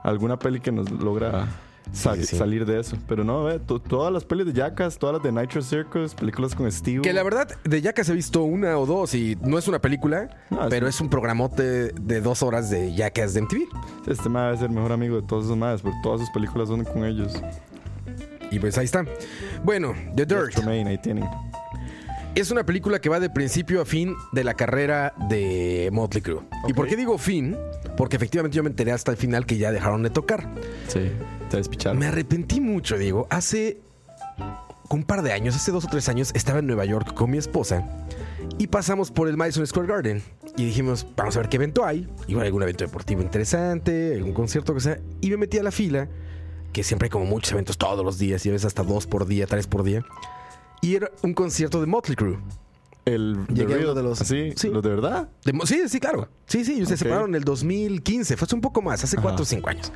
alguna 0.03 0.37
peli 0.37 0.59
que 0.59 0.71
nos 0.71 0.89
logra 0.91 1.47
sal- 1.93 2.17
Sí, 2.19 2.25
sí. 2.25 2.37
salir 2.37 2.65
de 2.65 2.79
eso. 2.81 2.97
Pero 3.07 3.23
no, 3.23 3.47
to- 3.61 3.79
todas 3.79 4.11
las 4.11 4.25
pelis 4.25 4.45
de 4.47 4.53
Jackass, 4.53 4.97
todas 4.97 5.15
las 5.15 5.23
de 5.23 5.31
Nitro 5.31 5.61
Circus, 5.61 6.13
películas 6.13 6.53
con 6.55 6.69
Steve. 6.71 7.01
Que 7.01 7.13
la 7.13 7.23
verdad, 7.23 7.47
de 7.63 7.81
Jackass 7.81 8.09
he 8.09 8.13
visto 8.13 8.43
una 8.43 8.77
o 8.77 8.85
dos 8.85 9.13
y 9.15 9.37
no 9.41 9.57
es 9.57 9.67
una 9.67 9.79
película, 9.79 10.29
No, 10.49 10.67
pero 10.69 10.87
es 10.87 10.99
un 10.99 11.09
programote 11.09 11.63
de 11.93 12.21
dos 12.21 12.43
horas 12.43 12.69
de 12.69 12.93
Jackass 12.93 13.33
de 13.35 13.41
MTV. 13.43 13.61
Este 14.07 14.27
mae 14.27 14.45
debe 14.47 14.57
ser 14.57 14.69
el 14.69 14.75
mejor 14.75 14.91
amigo 14.91 15.15
de 15.21 15.27
todos 15.27 15.45
esos 15.45 15.55
madres, 15.57 15.81
porque 15.81 15.97
todas 16.03 16.19
sus 16.19 16.29
películas 16.31 16.67
son 16.67 16.83
con 16.83 17.05
ellos. 17.05 17.33
Y 18.51 18.59
pues 18.59 18.77
ahí 18.77 18.85
está. 18.85 19.05
Bueno, 19.63 19.93
The 20.15 20.25
Dirt 20.25 20.53
Tremaine, 20.53 20.89
ahí 20.89 20.97
tienen. 20.99 21.25
Es 22.41 22.51
una 22.51 22.65
película 22.65 22.99
que 22.99 23.09
va 23.09 23.19
de 23.19 23.29
principio 23.29 23.81
a 23.81 23.85
fin 23.85 24.15
de 24.31 24.43
la 24.43 24.55
carrera 24.55 25.13
de 25.29 25.89
Motley 25.91 26.21
Crue. 26.21 26.41
¿Y 26.67 26.73
por 26.73 26.87
qué 26.87 26.95
digo 26.95 27.17
fin? 27.17 27.55
Porque 27.95 28.15
efectivamente 28.15 28.55
yo 28.57 28.63
me 28.63 28.69
enteré 28.69 28.91
hasta 28.91 29.11
el 29.11 29.17
final 29.17 29.45
que 29.45 29.57
ya 29.57 29.71
dejaron 29.71 30.03
de 30.03 30.09
tocar. 30.09 30.49
Sí, 30.87 31.11
te 31.49 31.57
despicharon. 31.57 31.99
Me 31.99 32.07
arrepentí 32.07 32.59
mucho, 32.59 32.97
Diego. 32.97 33.27
Hace 33.29 33.77
un 34.89 35.03
par 35.03 35.21
de 35.21 35.31
años, 35.31 35.55
hace 35.55 35.71
dos 35.71 35.85
o 35.85 35.87
tres 35.87 36.09
años, 36.09 36.31
estaba 36.33 36.59
en 36.59 36.67
Nueva 36.67 36.85
York 36.85 37.13
con 37.13 37.29
mi 37.29 37.37
esposa 37.37 37.87
y 38.57 38.67
pasamos 38.67 39.11
por 39.11 39.27
el 39.27 39.37
Madison 39.37 39.65
Square 39.65 39.87
Garden 39.87 40.23
y 40.57 40.65
dijimos, 40.65 41.05
vamos 41.15 41.35
a 41.35 41.39
ver 41.39 41.49
qué 41.49 41.57
evento 41.57 41.85
hay. 41.85 42.07
Igual 42.27 42.45
algún 42.45 42.63
evento 42.63 42.83
deportivo 42.83 43.21
interesante, 43.21 44.15
algún 44.15 44.33
concierto 44.33 44.73
que 44.73 44.81
sea. 44.81 44.99
Y 45.21 45.29
me 45.29 45.37
metí 45.37 45.57
a 45.57 45.63
la 45.63 45.71
fila, 45.71 46.07
que 46.71 46.83
siempre 46.83 47.07
hay 47.07 47.09
como 47.09 47.25
muchos 47.25 47.51
eventos 47.51 47.77
todos 47.77 48.03
los 48.03 48.17
días 48.17 48.45
y 48.45 48.49
a 48.49 48.51
veces 48.53 48.65
hasta 48.65 48.83
dos 48.83 49.07
por 49.07 49.25
día, 49.27 49.47
tres 49.47 49.67
por 49.67 49.83
día. 49.83 50.03
Y 50.83 50.95
era 50.95 51.09
un 51.23 51.33
concierto 51.33 51.79
de 51.81 51.87
Motley 51.87 52.15
Crue. 52.15 52.37
El 53.05 53.45
Llegué 53.47 53.79
uno 53.79 53.93
de 53.95 54.03
los- 54.03 54.19
sí. 54.19 54.53
¿Los 54.69 54.83
de 54.83 54.89
verdad? 54.89 55.29
De 55.43 55.57
sí, 55.65 55.81
sí, 55.89 55.99
claro. 55.99 56.29
Sí, 56.45 56.63
sí, 56.63 56.73
ellos 56.73 56.89
se 56.89 56.93
Ok. 56.93 56.99
separaron 56.99 57.29
en 57.31 57.35
el 57.35 57.43
2015, 57.43 58.37
fue 58.37 58.45
hace 58.45 58.55
un 58.55 58.61
poco 58.61 58.81
más, 58.81 59.03
hace 59.03 59.15
Ajá. 59.17 59.23
4 59.23 59.41
o 59.43 59.45
5 59.45 59.69
años. 59.69 59.91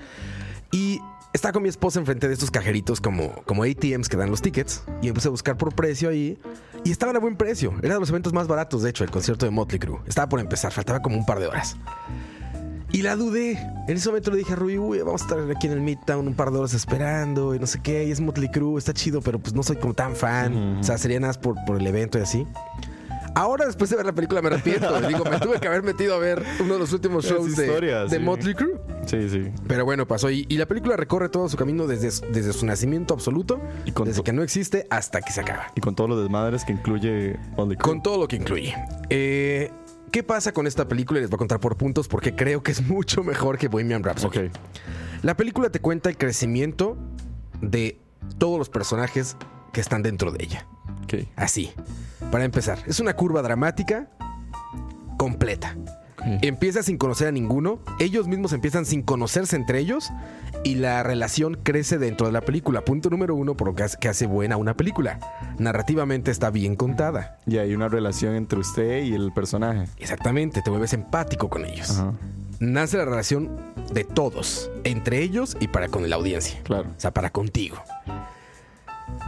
Y 0.72 1.00
estaba 1.34 1.52
con 1.54 1.64
mi 1.64 1.70
esposa 1.70 2.00
enfrente 2.00 2.28
de 2.28 2.34
estos 2.34 2.52
cajeritos 2.52 3.00
como, 3.00 3.34
como 3.46 3.64
ATMs 3.64 4.10
que 4.10 4.18
dan 4.18 4.30
los 4.32 4.42
tickets 4.42 4.84
y 5.02 5.08
empecé 5.10 5.28
a 5.28 5.32
buscar 5.32 5.56
por 5.58 5.76
precio 5.76 6.10
ahí 6.10 6.38
y 6.84 6.92
estaban 6.92 7.16
a 7.16 7.20
buen 7.20 7.36
precio. 7.38 7.74
Era 7.82 7.94
de 7.94 8.00
los 8.00 8.10
eventos 8.10 8.34
más 8.34 8.48
baratos, 8.48 8.82
de 8.84 8.90
hecho, 8.90 9.04
el 9.04 9.12
concierto 9.12 9.46
de 9.46 9.52
Motley 9.52 9.80
Crue. 9.80 10.00
Estaba 10.08 10.28
por 10.28 10.40
empezar, 10.40 10.72
faltaba 10.74 11.02
como 11.02 11.18
un 11.18 11.26
par 11.26 11.40
de 11.40 11.48
horas. 11.48 11.78
Y 12.92 13.02
la 13.02 13.16
dudé. 13.16 13.52
En 13.88 13.98
ese 13.98 14.10
momento 14.10 14.32
le 14.32 14.38
dije 14.38 14.54
a 14.54 14.56
Rui, 14.56 14.78
uy, 14.78 15.00
vamos 15.00 15.22
a 15.22 15.26
estar 15.26 15.52
aquí 15.52 15.68
en 15.68 15.74
el 15.74 15.82
Midtown 15.82 16.28
un 16.28 16.34
par 16.34 16.52
de 16.52 16.58
horas 16.58 16.74
esperando 16.74 17.54
y 17.54 17.60
no 17.60 17.68
sé 17.68 17.82
qué. 17.82 18.06
Y 18.06 18.12
es 18.12 18.22
Motley 18.22 18.50
Crue, 18.50 18.78
está 18.78 18.94
chido, 18.94 19.22
pero 19.22 19.40
pues 19.40 19.54
no 19.54 19.64
soy 19.64 19.76
como 19.76 19.94
tan 19.94 20.16
fan. 20.16 20.78
O 20.80 20.84
sea, 20.84 20.98
sería 20.98 21.20
nada 21.20 21.30
más 21.30 21.38
por, 21.38 21.56
por 21.66 21.78
el 21.78 21.86
evento 21.86 22.18
y 22.18 22.22
así. 22.22 22.48
Ahora, 23.36 23.68
después 23.68 23.92
de 23.92 23.98
ver 23.98 24.06
la 24.08 24.14
película, 24.14 24.42
me 24.42 24.48
arrepiento. 24.48 25.00
Digo, 25.08 25.24
me 25.24 25.40
tuve 25.40 25.60
que 25.60 25.68
haber 25.68 25.84
metido 25.84 26.16
a 26.16 26.18
ver 26.18 26.44
uno 26.60 26.74
de 26.74 26.80
los 26.80 26.92
últimos 26.92 27.24
shows 27.24 27.56
de, 27.56 27.68
de 27.68 28.10
sí. 28.10 28.20
Motley 28.20 28.56
Crue. 28.56 28.80
Sí, 29.06 29.30
sí. 29.30 29.52
Pero 29.68 29.86
bueno, 29.86 30.08
pasó. 30.08 30.32
Y, 30.32 30.48
y 30.50 30.58
la 30.58 30.66
película 30.66 30.96
recorre 30.96 31.30
todo 31.30 31.48
su 31.48 31.56
camino 31.56 31.86
desde, 31.86 32.10
desde 32.32 32.52
su 32.52 32.66
nacimiento 32.66 33.14
absoluto, 33.14 33.62
Y 33.86 33.92
con 33.92 34.08
desde 34.08 34.24
que 34.24 34.34
no 34.34 34.42
existe 34.42 34.88
hasta 34.90 35.22
que 35.22 35.32
se 35.32 35.42
acaba. 35.42 35.68
Y 35.76 35.82
con 35.82 35.94
todos 35.94 36.10
los 36.10 36.20
desmadres 36.20 36.66
que 36.66 36.74
incluye 36.74 37.38
Motley 37.56 37.78
Crue. 37.78 37.92
Con 37.92 38.02
todo 38.02 38.18
lo 38.18 38.28
que 38.28 38.38
incluye. 38.38 38.74
Eh, 39.12 39.72
¿Qué 40.12 40.24
pasa 40.24 40.52
con 40.52 40.68
esta 40.68 40.88
película? 40.88 41.20
Y 41.20 41.22
les 41.22 41.30
voy 41.30 41.38
a 41.38 41.40
contar 41.40 41.60
por 41.60 41.78
puntos 41.78 42.08
porque 42.08 42.36
creo 42.36 42.64
que 42.64 42.72
es 42.72 42.82
mucho 42.82 43.24
mejor 43.24 43.58
que 43.58 43.68
Bohemian 43.68 44.04
Rhapsody. 44.04 44.48
Ok. 44.48 44.54
La 45.24 45.36
película 45.36 45.70
te 45.70 45.80
cuenta 45.80 46.10
el 46.10 46.18
crecimiento 46.18 46.98
de 47.62 48.00
todos 48.38 48.58
los 48.58 48.70
personajes 48.70 49.36
que 49.74 49.82
están 49.82 50.04
dentro 50.04 50.32
de 50.32 50.44
ella. 50.44 50.68
Ok. 51.04 51.28
Así. 51.36 51.72
Para 52.32 52.46
empezar, 52.46 52.80
es 52.86 53.00
una 53.00 53.16
curva 53.16 53.42
dramática 53.42 54.10
completa. 55.18 55.76
Empieza 56.42 56.84
sin 56.84 56.98
conocer 56.98 57.28
a 57.28 57.32
ninguno, 57.32 57.80
ellos 58.00 58.28
mismos 58.28 58.54
empiezan 58.54 58.86
sin 58.86 59.02
conocerse 59.02 59.56
entre 59.56 59.80
ellos 59.80 60.12
y 60.64 60.76
la 60.76 61.04
relación 61.04 61.58
crece 61.64 61.98
dentro 61.98 62.28
de 62.28 62.34
la 62.34 62.42
película. 62.42 62.82
Punto 62.82 63.10
número 63.10 63.36
uno 63.36 63.56
por 63.56 63.68
lo 63.68 63.76
que 63.76 63.84
hace, 63.84 63.98
que 64.00 64.10
hace 64.10 64.28
buena 64.28 64.58
una 64.58 64.76
película. 64.76 65.20
Narrativamente 65.58 66.32
está 66.32 66.50
bien 66.50 66.76
contada. 66.76 67.40
Y 67.46 67.58
hay 67.58 67.74
una 67.74 67.88
relación 67.88 68.36
entre 68.36 68.60
usted 68.60 69.04
y 69.04 69.14
el 69.14 69.32
personaje. 69.34 69.90
Exactamente, 69.98 70.62
te 70.62 70.70
vuelves 70.70 70.94
empático 70.94 71.50
con 71.50 71.66
ellos. 71.66 71.92
Ajá. 71.92 72.14
Nace 72.60 72.98
la 72.98 73.06
relación 73.06 73.52
de 73.94 74.04
todos, 74.04 74.72
entre 74.84 75.22
ellos 75.22 75.56
y 75.60 75.68
para 75.68 75.90
con 75.90 76.10
la 76.10 76.16
audiencia. 76.16 76.60
Claro. 76.64 76.90
O 76.90 77.00
sea, 77.00 77.12
para 77.12 77.30
contigo. 77.30 77.78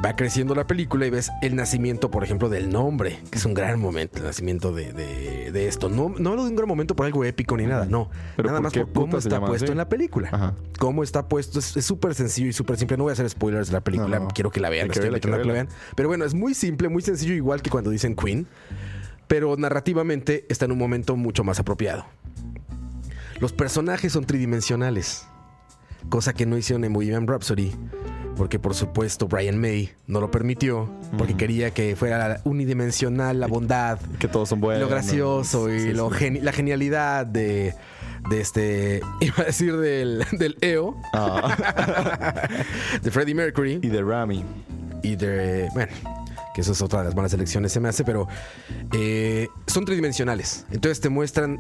Va 0.03 0.15
creciendo 0.15 0.55
la 0.55 0.65
película 0.67 1.05
y 1.05 1.09
ves 1.09 1.29
el 1.41 1.55
nacimiento, 1.55 2.09
por 2.12 2.24
ejemplo, 2.24 2.48
del 2.48 2.69
nombre, 2.69 3.19
que 3.31 3.38
es 3.38 3.45
un 3.45 3.53
gran 3.53 3.79
momento, 3.79 4.19
el 4.19 4.24
nacimiento 4.25 4.71
de, 4.71 4.93
de- 4.93 5.51
de 5.51 5.67
esto. 5.67 5.89
No, 5.89 6.13
no 6.17 6.29
hablo 6.29 6.43
de 6.43 6.50
un 6.51 6.55
gran 6.55 6.67
momento 6.69 6.95
por 6.95 7.05
algo 7.05 7.25
épico 7.25 7.57
ni 7.57 7.65
nada, 7.65 7.86
no. 7.86 8.09
Pero 8.38 8.48
nada 8.50 8.59
¿por 8.59 8.63
más 8.63 8.74
por 8.74 8.93
cómo 8.93 9.17
está 9.17 9.39
puesto 9.41 9.65
así? 9.65 9.71
en 9.71 9.77
la 9.77 9.89
película. 9.89 10.29
Ajá. 10.31 10.53
Cómo 10.79 11.03
está 11.03 11.27
puesto 11.27 11.59
es 11.59 11.65
súper 11.86 12.13
sencillo 12.15 12.48
y 12.50 12.53
súper 12.53 12.77
simple. 12.77 12.95
No 12.98 13.03
voy 13.03 13.12
a 13.12 13.13
hacer 13.13 13.29
spoilers 13.29 13.67
de 13.67 13.74
la 13.74 13.81
película, 13.81 14.19
No, 14.19 14.25
no. 14.25 14.31
quiero 14.31 14.51
que 14.51 14.59
la 14.62 14.69
vean, 14.69 14.88
que 14.89 15.00
estoy 15.00 15.31
la 15.31 15.38
vean. 15.53 15.67
Pero 15.95 16.07
bueno, 16.07 16.24
es 16.24 16.33
muy 16.33 16.53
simple, 16.53 16.88
muy 16.88 17.01
sencillo, 17.01 17.33
igual 17.33 17.62
que 17.62 17.69
cuando 17.69 17.89
dicen 17.89 18.15
Queen, 18.15 18.48
pero 19.27 19.57
narrativamente 19.57 20.45
está 20.50 20.65
en 20.65 20.71
un 20.71 20.77
momento 20.77 21.15
mucho 21.17 21.43
más 21.43 21.59
apropiado. 21.59 22.05
Los 23.39 23.53
personajes 23.53 24.12
son 24.13 24.25
tridimensionales, 24.25 25.25
cosa 26.08 26.34
que 26.34 26.46
no 26.46 26.58
hicieron 26.58 26.84
en 26.86 26.94
Bohemian 26.94 27.27
Rhapsody, 27.27 27.72
porque 28.38 28.58
por 28.60 28.74
supuesto 28.74 29.27
Brian 29.27 29.60
May 29.60 29.89
no 30.08 30.22
lo 30.22 30.32
permitió, 30.32 30.89
porque 31.18 31.36
quería 31.36 31.72
que 31.72 31.96
fuera 31.98 32.39
unidimensional 32.46 33.39
la 33.39 33.48
bondad, 33.48 34.00
Que 34.20 34.27
todos 34.29 34.48
son 34.50 34.62
buenos. 34.62 34.84
lo 34.84 34.89
gracioso 34.89 35.70
y 35.74 35.79
Sí, 35.82 35.94
lo 35.94 36.10
sí. 36.12 36.15
geni- 36.25 36.41
la 36.41 36.53
genialidad 36.53 37.25
de, 37.25 37.74
de 38.29 38.39
este, 38.41 39.01
iba 39.20 39.36
a 39.39 39.44
decir 39.44 39.75
del, 39.77 40.25
del 40.32 40.58
EO, 40.62 40.96
Ah. 41.13 42.48
de 43.01 43.12
Freddie 43.12 43.36
Mercury 43.36 43.79
y 43.82 43.88
de 43.89 44.01
Rami. 44.01 44.44
y 45.03 45.15
de, 45.15 45.68
bueno, 45.74 45.91
que 46.59 46.63
eso 46.63 46.73
es 46.73 46.81
otra 46.81 46.99
de 46.99 47.05
las 47.05 47.15
malas 47.15 47.33
elecciones 47.33 47.71
se 47.71 47.79
me 47.79 47.87
hace, 47.87 48.03
pero 48.03 48.27
eh, 48.91 49.47
son 49.65 49.85
tridimensionales. 49.85 50.65
Entonces 50.71 50.99
te 50.99 51.07
muestran 51.07 51.57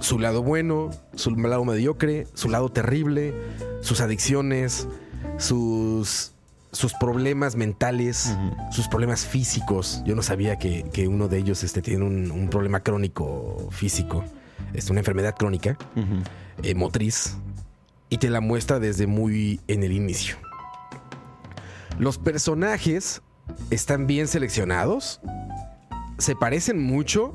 su 0.00 0.18
lado 0.18 0.42
bueno, 0.42 0.88
su 1.14 1.36
lado 1.36 1.66
mediocre, 1.66 2.26
su 2.32 2.48
lado 2.48 2.70
terrible, 2.70 3.34
sus 3.82 4.00
adicciones, 4.00 4.88
sus, 5.36 6.32
sus 6.72 6.94
problemas 6.94 7.56
mentales, 7.56 8.34
sus 8.70 8.88
problemas 8.88 9.26
físicos. 9.26 10.02
Yo 10.06 10.14
no 10.14 10.22
sabía 10.22 10.56
que, 10.56 10.84
que 10.94 11.08
uno 11.08 11.28
de 11.28 11.36
ellos 11.36 11.62
este, 11.62 11.82
tiene 11.82 12.06
un, 12.06 12.30
un 12.30 12.48
problema 12.48 12.80
crónico 12.80 13.68
físico, 13.70 14.24
es 14.72 14.88
una 14.88 15.00
enfermedad 15.00 15.34
crónica 15.36 15.76
eh, 16.62 16.74
motriz 16.74 17.36
y 18.08 18.16
te 18.16 18.30
la 18.30 18.40
muestra 18.40 18.78
desde 18.78 19.06
muy 19.06 19.60
en 19.68 19.82
el 19.82 19.92
inicio. 19.92 20.36
Los 21.98 22.16
personajes 22.16 23.20
están 23.70 24.06
bien 24.06 24.28
seleccionados, 24.28 25.20
se 26.18 26.34
parecen 26.36 26.82
mucho. 26.82 27.34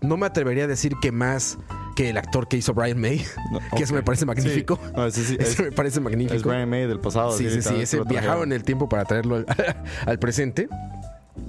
No 0.00 0.16
me 0.16 0.26
atrevería 0.26 0.64
a 0.64 0.66
decir 0.66 0.94
que 1.02 1.12
más 1.12 1.58
que 1.94 2.08
el 2.10 2.16
actor 2.16 2.48
que 2.48 2.56
hizo 2.56 2.72
Brian 2.72 2.98
May, 2.98 3.24
No, 3.52 3.60
que 3.76 3.82
eso 3.82 3.94
me 3.94 4.02
parece 4.02 4.24
magnífico. 4.24 4.76
Sí. 4.82 4.92
No, 4.96 5.06
ese 5.06 5.24
sí, 5.24 5.36
Eso 5.40 5.50
es, 5.50 5.60
me 5.60 5.72
parece 5.72 5.98
es 5.98 6.04
magnífico. 6.04 6.48
Brian 6.48 6.68
May 6.68 6.86
del 6.86 7.00
pasado. 7.00 7.32
Sí, 7.32 7.50
sí, 7.50 7.60
sí, 7.62 7.74
ese 7.80 8.00
viajaron 8.04 8.44
en 8.44 8.52
el 8.52 8.62
tiempo 8.64 8.88
para 8.88 9.04
traerlo 9.04 9.36
al, 9.36 9.46
al 10.06 10.18
presente. 10.18 10.68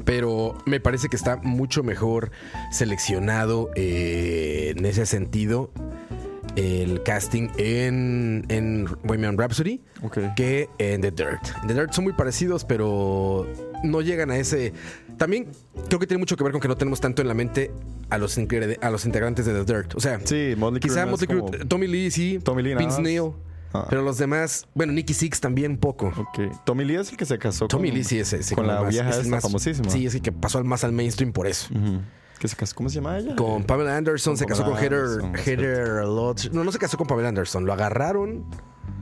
Pero 0.06 0.58
me 0.66 0.80
parece 0.80 1.10
que 1.10 1.16
está 1.16 1.38
mucho 1.38 1.84
mejor 1.84 2.32
seleccionado 2.72 3.70
eh, 3.76 4.74
en 4.76 4.86
ese 4.86 5.06
sentido. 5.06 5.72
El 6.56 7.02
casting 7.04 7.50
en, 7.58 8.46
en 8.50 8.86
Bohemian 9.04 9.38
Rhapsody 9.38 9.82
que 10.36 10.70
en 10.78 11.02
The 11.02 11.12
Dirt. 11.12 11.40
En 11.62 11.68
The 11.68 11.74
Dirt 11.74 11.94
son 11.94 12.04
muy 12.06 12.14
parecidos, 12.14 12.66
pero 12.66 13.48
no 13.84 14.02
llegan 14.02 14.32
a 14.32 14.38
ese. 14.38 14.74
También 15.18 15.48
creo 15.88 16.00
que 16.00 16.08
tiene 16.08 16.20
mucho 16.20 16.36
que 16.36 16.44
ver 16.44 16.52
con 16.52 16.62
que 16.62 16.68
no 16.68 16.78
tenemos 16.78 17.00
tanto 17.00 17.22
en 17.22 17.28
la 17.28 17.34
mente 17.34 17.72
a 18.10 18.18
los, 18.18 18.38
a 18.38 18.90
los 18.90 19.06
integrantes 19.06 19.46
de 19.46 19.54
The 19.64 19.74
Dirt. 19.74 19.96
O 19.96 20.00
sea, 20.00 20.20
Sí, 20.24 20.54
Motley 20.58 20.80
quizá 20.82 21.06
no 21.06 21.14
es 21.16 21.22
Motley 21.22 21.28
Crue, 21.28 21.40
como- 21.40 21.68
Tommy 21.68 21.88
Lee 21.88 22.12
sí, 22.12 22.40
Tommy 22.44 22.64
Lee 22.64 22.76
Vince. 22.76 23.02
Neil, 23.02 23.32
Ah. 23.74 23.88
pero 23.90 24.02
los 24.02 24.18
demás, 24.18 24.68
bueno, 24.74 24.92
Nicky 24.92 25.14
Six 25.14 25.40
también 25.40 25.78
poco. 25.78 26.08
Ok. 26.18 26.66
Tommy 26.66 26.84
Lee 26.84 26.96
es 26.96 27.12
el 27.12 27.16
que 27.18 27.26
se 27.26 27.38
casó 27.40 27.70
Tommy 27.70 27.88
con, 27.88 27.98
Lee 28.00 28.04
sí 28.04 28.20
es 28.20 28.34
ese 28.34 28.54
con 28.54 28.68
la 28.68 28.82
más- 28.82 28.90
vieja 28.92 29.12
más- 29.30 29.42
famosísima. 29.42 29.90
Sí, 29.90 30.06
es 30.06 30.14
el 30.16 30.22
que 30.22 30.34
pasó 30.34 30.58
al 30.58 30.66
más 30.66 30.84
al 30.84 30.92
mainstream 30.92 31.32
por 31.32 31.48
eso. 31.48 31.70
Que 32.42 32.48
se 32.48 32.56
casó, 32.56 32.74
¿Cómo 32.76 32.90
se 32.90 32.96
llama 32.96 33.20
ella? 33.20 33.36
Con 33.36 33.64
Pamela 33.66 33.96
Anderson, 33.96 34.32
Con 34.32 34.38
se 34.40 34.46
casó 34.48 34.66
con 34.66 34.74
Heather, 34.76 35.04
Anderson, 35.04 35.36
Heather 35.36 36.06
Lodge. 36.06 36.50
No, 36.52 36.64
no 36.64 36.72
se 36.72 36.80
casó 36.80 36.98
con 36.98 37.06
Pamela 37.06 37.30
Anderson. 37.30 37.68
Lo 37.68 37.74
agarraron 37.74 38.46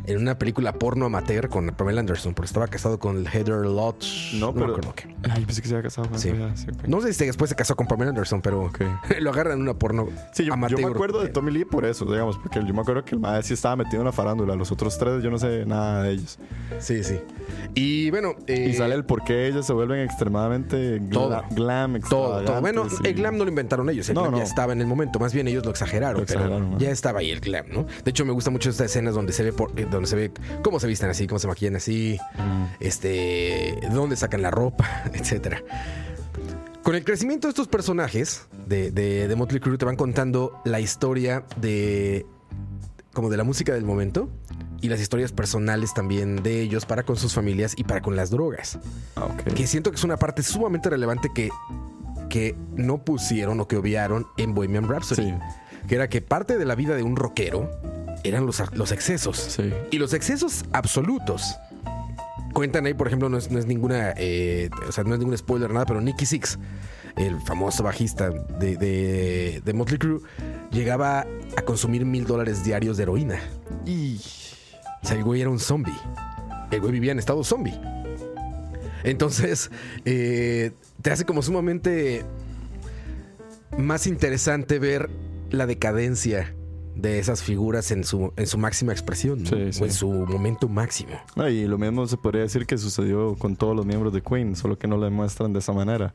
en 0.06 0.18
una 0.18 0.40
película 0.40 0.74
porno 0.74 1.06
amateur 1.06 1.50
con 1.50 1.68
Pamela 1.68 2.00
Anderson, 2.00 2.34
porque 2.34 2.48
estaba 2.48 2.68
casado 2.68 2.98
con 3.00 3.26
Heather 3.28 3.66
Lodge. 3.66 4.34
No, 4.40 4.52
me 4.54 4.66
pero. 4.66 4.94
Ay, 5.30 5.46
pensé 5.46 5.62
que 5.62 5.68
se 5.68 5.76
había 5.76 5.84
casado 5.84 6.10
con 6.10 6.18
Sí. 6.20 6.32
Sí, 6.56 6.66
ok. 6.72 6.88
No 6.88 7.00
sé 7.02 7.14
si 7.14 7.26
después 7.26 7.50
se 7.50 7.56
casó 7.56 7.76
con 7.76 7.86
Pamela 7.88 8.10
Anderson, 8.10 8.42
pero 8.42 8.72
lo 9.20 9.30
agarran 9.32 9.58
en 9.58 9.62
una 9.62 9.74
porno 9.76 10.08
Sí, 10.34 10.44
yo, 10.44 10.48
yo 10.48 10.54
amateur. 10.54 10.80
me 10.82 10.88
acuerdo 10.88 11.22
de 11.22 11.30
Tommy 11.30 11.52
Lee 11.52 11.66
por 11.66 11.86
eso, 11.86 12.06
digamos, 12.06 12.38
porque 12.38 12.60
yo 12.66 12.74
me 12.74 12.82
acuerdo 12.82 13.06
que 13.06 13.14
el 13.16 13.22
maestro 13.22 13.48
sí 13.50 13.54
estaba 13.54 13.76
metido 13.76 14.02
en 14.02 14.06
la 14.06 14.12
farándula. 14.12 14.56
Los 14.56 14.72
otros 14.72 14.98
tres, 14.98 15.22
yo 15.22 15.30
no 15.30 15.38
sé 15.38 15.66
nada 15.66 16.04
de 16.04 16.12
ellos. 16.14 16.40
Sí, 16.80 17.04
sí. 17.04 17.20
Y 17.76 18.10
bueno, 18.10 18.34
eh, 18.48 18.70
y 18.70 18.74
sale 18.74 18.96
el 18.96 19.06
por 19.06 19.24
qué 19.24 19.48
ellos 19.48 19.66
se 19.66 19.74
vuelven 19.74 20.00
extremadamente 20.00 21.00
Todo. 21.12 21.44
glam, 21.52 22.00
todo, 22.10 22.42
todo. 22.44 22.62
Bueno, 22.62 22.88
el 23.04 23.14
glam 23.14 23.38
no 23.38 23.44
lo 23.44 23.50
inventaron 23.50 23.90
ellos, 23.90 24.10
el 24.10 24.16
No, 24.16 24.22
glam 24.22 24.34
ya 24.36 24.40
no. 24.40 24.46
estaba 24.46 24.74
en 24.74 24.82
el 24.82 24.88
momento, 24.88 25.20
más 25.20 25.34
bien 25.34 25.48
ellos 25.48 25.64
lo 25.66 25.72
exageraron, 25.72 26.22
Lo 26.22 26.26
pero 26.26 26.60
¿no? 26.60 26.78
ya 26.80 26.90
estaba 26.92 27.20
ahí 27.20 27.30
el 27.32 27.40
glam, 27.42 27.66
¿no? 27.72 27.86
De 28.04 28.10
hecho, 28.12 28.26
me 28.26 28.32
gusta 28.32 28.50
mucho 28.50 28.70
esta 28.70 28.86
escenas 28.86 29.14
donde 29.14 29.34
se 29.34 29.44
ve 29.44 29.54
por- 29.54 29.72
eh, 29.79 29.79
donde 29.86 30.08
se 30.08 30.16
ve 30.16 30.32
cómo 30.64 30.80
se 30.80 30.88
visten 30.88 31.10
así, 31.10 31.28
cómo 31.28 31.40
se 31.40 31.48
maquillan 31.48 31.76
así, 31.76 32.20
este, 32.80 33.78
de 33.82 33.90
dónde 33.92 34.16
sacan 34.16 34.42
la 34.42 34.52
ropa, 34.52 35.04
etcétera. 35.14 35.62
Con 36.84 36.96
el 36.96 37.04
crecimiento 37.04 37.48
de 37.48 37.50
estos 37.50 37.68
personajes 37.68 38.48
de, 38.66 38.92
de, 38.92 39.28
de 39.28 39.36
Motley 39.36 39.60
Crue 39.60 39.78
te 39.78 39.86
van 39.86 39.96
contando 39.96 40.62
la 40.66 40.80
historia 40.80 41.44
de 41.58 42.26
como 43.14 43.30
de 43.30 43.38
la 43.38 43.44
música 43.44 43.74
del 43.74 43.84
momento 43.84 44.30
y 44.82 44.88
las 44.88 45.02
historias 45.02 45.32
personales 45.32 45.94
también 45.94 46.42
de 46.42 46.62
ellos 46.62 46.86
para 46.86 47.04
con 47.04 47.18
sus 47.18 47.34
familias 47.34 47.74
y 47.76 47.84
para 47.84 48.02
con 48.02 48.16
las 48.16 48.30
drogas 48.30 48.80
Ah, 49.16 49.28
que 49.56 49.68
siento 49.68 49.92
que 49.92 49.98
es 49.98 50.04
una 50.04 50.18
parte 50.18 50.44
sumamente 50.44 50.90
relevante 50.90 51.30
que, 51.34 51.50
que 52.30 52.56
no 52.76 53.04
pusieron 53.04 53.60
o 53.60 53.68
que 53.68 53.78
obviaron 53.78 54.28
en 54.38 54.54
Bohemian 54.54 54.88
Rhapsody. 54.88 55.32
Sí. 55.32 55.36
Que 55.88 55.96
era 55.96 56.08
que 56.08 56.22
parte 56.22 56.58
de 56.58 56.66
la 56.66 56.76
vida 56.76 56.96
de 56.96 57.04
un 57.04 57.16
rockero 57.16 57.70
eran 58.24 58.46
los, 58.46 58.62
los 58.74 58.92
excesos. 58.92 59.38
Sí. 59.38 59.74
Y 59.92 59.98
los 59.98 60.14
excesos 60.14 60.66
absolutos. 60.74 61.56
Cuentan 62.54 62.86
ahí, 62.86 62.94
por 62.94 63.08
ejemplo, 63.08 63.30
no 63.30 63.38
es, 63.38 63.52
no 63.52 63.60
es 63.60 63.66
ninguna, 63.66 64.14
eh, 64.18 64.70
o 64.88 64.92
sea, 64.92 65.04
no 65.04 65.14
es 65.14 65.20
ningún 65.20 65.38
spoiler, 65.38 65.72
nada, 65.72 65.86
pero 65.86 66.02
Nicky 66.02 66.26
Six, 66.26 66.58
el 67.16 67.40
famoso 67.42 67.84
bajista 67.84 68.30
de, 68.30 68.76
de, 68.76 69.62
de 69.64 69.74
Motley 69.74 70.00
Crue, 70.00 70.22
llegaba 70.72 71.26
a 71.56 71.62
consumir 71.62 72.06
mil 72.06 72.26
dólares 72.26 72.64
diarios 72.64 72.98
de 72.98 73.04
heroína. 73.04 73.40
Y. 73.86 74.20
O 75.02 75.08
sea, 75.08 75.16
el 75.16 75.24
güey 75.24 75.42
era 75.42 75.50
un 75.50 75.60
zombie. 75.60 75.94
El 76.72 76.82
güey 76.82 76.92
vivía 76.92 77.12
en 77.12 77.20
estado 77.20 77.44
zombie. 77.44 77.80
Entonces, 79.04 79.72
eh, 80.06 80.72
te 81.02 81.12
hace 81.12 81.26
como 81.26 81.42
sumamente 81.42 82.26
más 83.78 84.08
interesante 84.08 84.80
ver 84.80 85.10
la 85.52 85.66
decadencia 85.66 86.54
de 87.02 87.20
esas 87.20 87.42
figuras 87.44 87.92
en 87.92 88.04
su, 88.04 88.34
en 88.36 88.48
su 88.48 88.58
máxima 88.58 88.92
expresión, 88.92 89.44
¿no? 89.44 89.50
Sí, 89.50 89.74
sí. 89.74 89.82
o 89.82 89.86
en 89.86 89.92
su 89.94 90.10
momento 90.12 90.68
máximo. 90.68 91.12
No, 91.36 91.48
y 91.50 91.66
lo 91.68 91.78
mismo 91.78 92.06
se 92.08 92.18
podría 92.18 92.42
decir 92.42 92.66
que 92.66 92.78
sucedió 92.78 93.36
con 93.36 93.56
todos 93.56 93.76
los 93.76 93.86
miembros 93.86 94.14
de 94.14 94.22
Queen, 94.22 94.56
solo 94.56 94.78
que 94.78 94.88
no 94.88 94.98
lo 94.98 95.04
demuestran 95.06 95.54
de 95.54 95.60
esa 95.60 95.74
manera. 95.74 96.14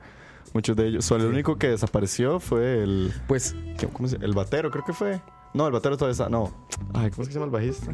Muchos 0.52 0.76
de 0.76 0.86
ellos. 0.88 1.04
Solo 1.04 1.24
el 1.24 1.30
único 1.32 1.56
que 1.56 1.68
desapareció 1.68 2.38
fue 2.38 2.82
el. 2.82 3.12
Pues 3.26 3.56
¿qué- 3.78 3.88
¿Cómo 3.88 4.06
se 4.08 4.16
El 4.16 4.34
batero, 4.34 4.70
creo 4.70 4.84
que 4.84 4.92
fue. 4.92 5.20
No, 5.52 5.66
el 5.66 5.72
batero 5.72 5.96
todavía 5.96 6.12
está. 6.12 6.28
No. 6.28 6.52
Ay, 6.92 7.10
¿cómo 7.10 7.22
es 7.22 7.28
que 7.28 7.32
se 7.32 7.40
llama 7.40 7.46
el 7.46 7.50
bajista? 7.50 7.92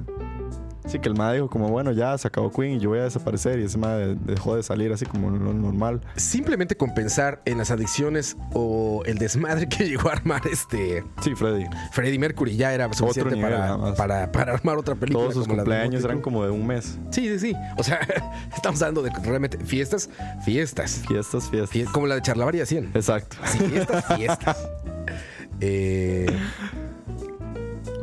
Sí, 0.86 0.98
que 0.98 1.08
el 1.08 1.14
MAD 1.14 1.34
dijo 1.34 1.48
como, 1.50 1.68
bueno, 1.68 1.92
ya 1.92 2.16
se 2.18 2.26
acabó 2.28 2.50
Queen 2.50 2.76
y 2.76 2.78
yo 2.80 2.90
voy 2.90 2.98
a 3.00 3.04
desaparecer. 3.04 3.58
Y 3.60 3.64
ese 3.64 3.78
MAD 3.78 4.16
dejó 4.24 4.56
de 4.56 4.62
salir 4.62 4.92
así 4.92 5.04
como 5.06 5.30
lo 5.30 5.52
normal. 5.52 6.00
simplemente 6.16 6.76
con 6.76 6.94
pensar 6.94 7.42
en 7.44 7.58
las 7.58 7.70
adicciones 7.70 8.36
o 8.54 9.02
el 9.06 9.18
desmadre 9.18 9.68
que 9.68 9.84
llegó 9.88 10.08
a 10.08 10.12
armar 10.12 10.42
este 10.50 11.04
Sí, 11.22 11.34
Freddy. 11.34 11.66
Freddie 11.92 12.18
Mercury 12.18 12.56
ya 12.56 12.72
era 12.72 12.92
suficiente 12.92 13.34
nivel, 13.36 13.52
para, 13.52 13.94
para, 13.94 14.32
para 14.32 14.52
armar 14.54 14.78
otra 14.78 14.94
película. 14.94 15.24
Todos 15.24 15.34
sus 15.34 15.46
cumpleaños 15.48 16.02
eran 16.04 16.20
como 16.20 16.44
de 16.44 16.50
un 16.50 16.66
mes. 16.66 16.98
Sí, 17.10 17.28
sí, 17.28 17.38
sí. 17.38 17.56
O 17.76 17.82
sea, 17.82 18.00
estamos 18.54 18.80
hablando 18.82 19.02
de 19.02 19.10
realmente 19.22 19.58
fiestas, 19.58 20.08
fiestas. 20.44 21.02
Fiestas, 21.06 21.48
fiestas. 21.50 21.70
Fie- 21.70 21.90
como 21.92 22.06
la 22.06 22.14
de 22.16 22.22
Charlavaria 22.22 22.64
100. 22.66 22.92
Exacto. 22.94 23.36
Sí, 23.44 23.58
fiestas, 23.58 24.04
fiestas. 24.16 24.56
Eh, 25.60 26.26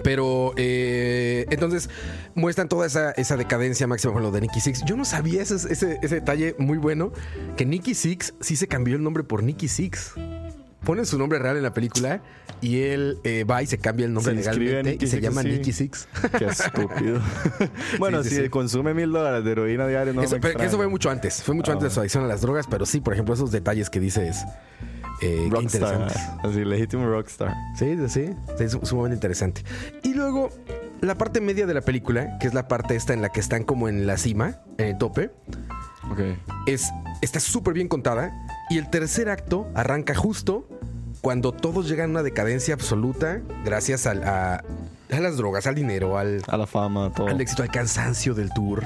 pero 0.08 0.54
eh, 0.56 1.46
entonces 1.50 1.90
muestran 2.34 2.70
toda 2.70 2.88
esa, 2.88 3.12
esa 3.12 3.36
decadencia 3.36 3.88
máxima 3.88 4.14
con 4.14 4.24
lo 4.24 4.32
de 4.32 4.40
Nicky 4.40 4.62
Six. 4.62 4.86
Yo 4.86 4.96
no 4.96 5.04
sabía 5.04 5.42
ese, 5.42 5.56
ese, 5.56 6.00
ese 6.02 6.16
detalle 6.16 6.56
muy 6.58 6.78
bueno 6.78 7.12
que 7.58 7.66
Nicky 7.66 7.94
Six 7.94 8.34
sí 8.40 8.56
se 8.56 8.70
cambió 8.70 8.96
el 8.96 9.04
nombre 9.04 9.26
por 9.26 9.44
Nicky 9.44 9.68
Six. 9.68 10.14
Ponen 10.86 11.06
su 11.06 11.18
nombre 11.18 11.40
real 11.40 11.58
en 11.58 11.64
la 11.64 11.74
película 11.74 12.22
y 12.62 12.84
él 12.84 13.18
eh, 13.26 13.44
va 13.44 13.62
y 13.62 13.68
se 13.68 13.80
cambia 13.80 14.06
el 14.06 14.14
nombre 14.14 14.32
Se 14.32 14.40
legalmente 14.40 15.04
y 15.04 15.10
se 15.10 15.20
llama 15.20 15.42
sí. 15.42 15.50
Nicky 15.50 15.74
Six. 15.74 16.08
Qué 16.38 16.46
estúpido. 16.46 17.20
bueno, 18.00 18.24
Sí, 18.24 18.30
sí, 18.30 18.44
si 18.44 18.50
consume 18.50 18.94
mil 18.94 19.12
dólares 19.12 19.44
de 19.44 19.52
heroína 19.52 19.88
diaria, 19.88 20.14
no 20.14 20.22
eso, 20.22 20.36
me 20.36 20.40
pero 20.40 20.58
que 20.58 20.68
eso 20.68 20.78
fue 20.78 20.88
mucho 20.88 21.10
antes. 21.10 21.44
Fue 21.44 21.54
mucho 21.54 21.72
Ah, 21.72 21.74
antes 21.74 21.90
de 21.90 21.94
su 21.94 22.00
adicción 22.00 22.24
a 22.24 22.28
las 22.28 22.40
drogas, 22.40 22.66
pero 22.66 22.86
sí, 22.86 23.02
por 23.02 23.12
ejemplo, 23.12 23.34
esos 23.34 23.52
detalles 23.52 23.90
que 23.90 24.00
dices. 24.00 24.38
Eh, 25.22 25.48
Rockstar. 25.50 26.12
Así, 26.44 26.64
legítimo 26.66 27.08
rockstar. 27.08 27.54
Sí, 27.78 27.96
sí, 28.08 28.10
sí, 28.58 28.64
es 28.64 28.78
sumamente 28.84 29.16
interesante. 29.16 29.64
Y 30.04 30.14
luego, 30.14 30.50
la 31.02 31.16
parte 31.16 31.42
media 31.42 31.66
de 31.66 31.74
la 31.74 31.82
película, 31.82 32.38
que 32.40 32.48
es 32.48 32.54
la 32.54 32.68
parte 32.68 32.96
esta 32.96 33.14
en 33.14 33.22
la 33.22 33.30
que 33.30 33.40
están 33.40 33.64
como 33.64 33.90
en 33.90 34.06
la 34.06 34.18
cima, 34.18 34.60
en 34.78 34.88
el 34.88 34.98
tope, 34.98 35.32
Ok. 36.12 36.20
es, 36.68 36.90
está 37.22 37.40
súper 37.40 37.74
bien 37.74 37.88
contada. 37.88 38.32
Y 38.70 38.78
el 38.78 38.90
tercer 38.90 39.30
acto 39.30 39.68
arranca 39.76 40.14
justo 40.14 40.68
cuando 41.22 41.52
todos 41.52 41.90
llegan 41.90 42.10
a 42.10 42.12
una 42.12 42.24
decadencia 42.24 42.74
absoluta 42.76 43.42
gracias 43.66 44.06
al- 44.06 44.24
a, 44.24 44.64
a 45.12 45.20
las 45.20 45.36
drogas, 45.38 45.66
al 45.68 45.74
dinero, 45.76 46.18
al, 46.18 46.42
A 46.48 46.58
la 46.58 46.68
fama, 46.68 47.12
todo. 47.14 47.28
al 47.28 47.42
éxito, 47.42 47.64
al 47.64 47.72
cansancio 47.72 48.34
del 48.36 48.52
tour. 48.54 48.84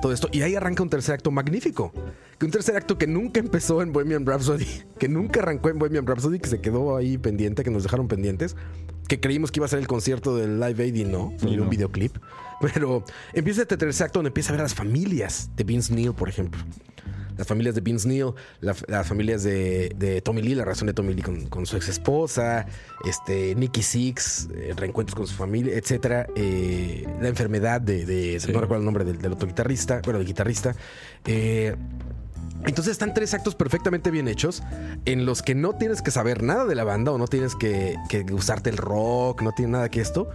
Todo 0.00 0.12
esto. 0.12 0.28
Y 0.32 0.42
ahí 0.42 0.54
arranca 0.54 0.82
un 0.82 0.88
tercer 0.90 1.14
acto 1.16 1.30
magnífico. 1.30 1.92
Que 2.38 2.44
un 2.46 2.52
tercer 2.52 2.76
acto 2.76 2.98
que 2.98 3.06
nunca 3.06 3.40
empezó 3.40 3.80
en 3.82 3.92
Bohemian 3.92 4.26
Rhapsody. 4.26 4.66
Que 4.98 5.08
nunca 5.08 5.40
arrancó 5.40 5.68
en 5.70 5.78
Bohemian 5.78 6.06
Rhapsody. 6.06 6.38
Que 6.38 6.48
se 6.48 6.60
quedó 6.60 6.96
ahí 6.96 7.18
pendiente. 7.18 7.64
Que 7.64 7.70
nos 7.70 7.82
dejaron 7.82 8.08
pendientes. 8.08 8.56
Que 9.08 9.20
creímos 9.20 9.50
que 9.52 9.60
iba 9.60 9.66
a 9.66 9.68
ser 9.68 9.78
el 9.78 9.86
concierto 9.86 10.36
del 10.36 10.58
Live 10.60 10.82
Aid 10.82 10.94
y 10.94 11.04
no. 11.04 11.32
Y 11.42 11.46
Ni 11.46 11.58
un 11.58 11.70
videoclip. 11.70 12.16
Pero 12.60 13.04
empieza 13.34 13.62
este 13.62 13.76
tercer 13.76 14.06
acto 14.06 14.18
donde 14.18 14.28
empieza 14.28 14.50
a 14.50 14.52
ver 14.52 14.60
a 14.60 14.64
las 14.64 14.74
familias 14.74 15.50
de 15.56 15.64
Vince 15.64 15.94
Neil, 15.94 16.12
por 16.14 16.28
ejemplo. 16.28 16.60
Las 17.36 17.46
familias 17.46 17.74
de 17.74 17.82
Vince 17.82 18.08
Neil, 18.08 18.32
la- 18.60 18.74
las 18.88 19.06
familias 19.06 19.42
de, 19.42 19.92
de 19.94 20.22
Tommy 20.22 20.40
Lee, 20.40 20.54
la 20.54 20.64
razón 20.64 20.86
de 20.86 20.94
Tommy 20.94 21.12
Lee 21.12 21.20
con, 21.20 21.44
con 21.48 21.66
su 21.66 21.76
ex 21.76 21.90
esposa, 21.90 22.64
este, 23.04 23.54
Nicky 23.54 23.82
Six, 23.82 24.48
eh, 24.54 24.72
reencuentros 24.74 25.14
con 25.14 25.26
su 25.26 25.34
familia, 25.34 25.76
etcétera. 25.76 26.26
eh, 26.34 27.04
la 27.20 27.28
enfermedad 27.28 27.82
de, 27.82 28.06
de- 28.06 28.40
Sí. 28.40 28.50
no 28.52 28.60
recuerdo 28.62 28.80
el 28.80 28.86
nombre 28.86 29.04
del, 29.04 29.18
del 29.18 29.32
otro 29.32 29.46
guitarrista, 29.46 30.00
bueno, 30.02 30.18
del 30.18 30.26
guitarrista. 30.26 30.74
eh, 31.26 31.76
entonces 32.64 32.92
están 32.92 33.14
tres 33.14 33.34
actos 33.34 33.54
perfectamente 33.54 34.10
bien 34.10 34.28
hechos 34.28 34.62
en 35.04 35.26
los 35.26 35.42
que 35.42 35.54
no 35.54 35.74
tienes 35.74 36.02
que 36.02 36.10
saber 36.10 36.42
nada 36.42 36.64
de 36.64 36.74
la 36.74 36.84
banda 36.84 37.12
o 37.12 37.18
no 37.18 37.26
tienes 37.26 37.54
que, 37.54 37.96
gustarte 38.28 38.70
el 38.70 38.76
rock, 38.76 39.42
no 39.42 39.52
tiene 39.52 39.72
nada 39.72 39.88
que 39.88 40.00
esto, 40.00 40.28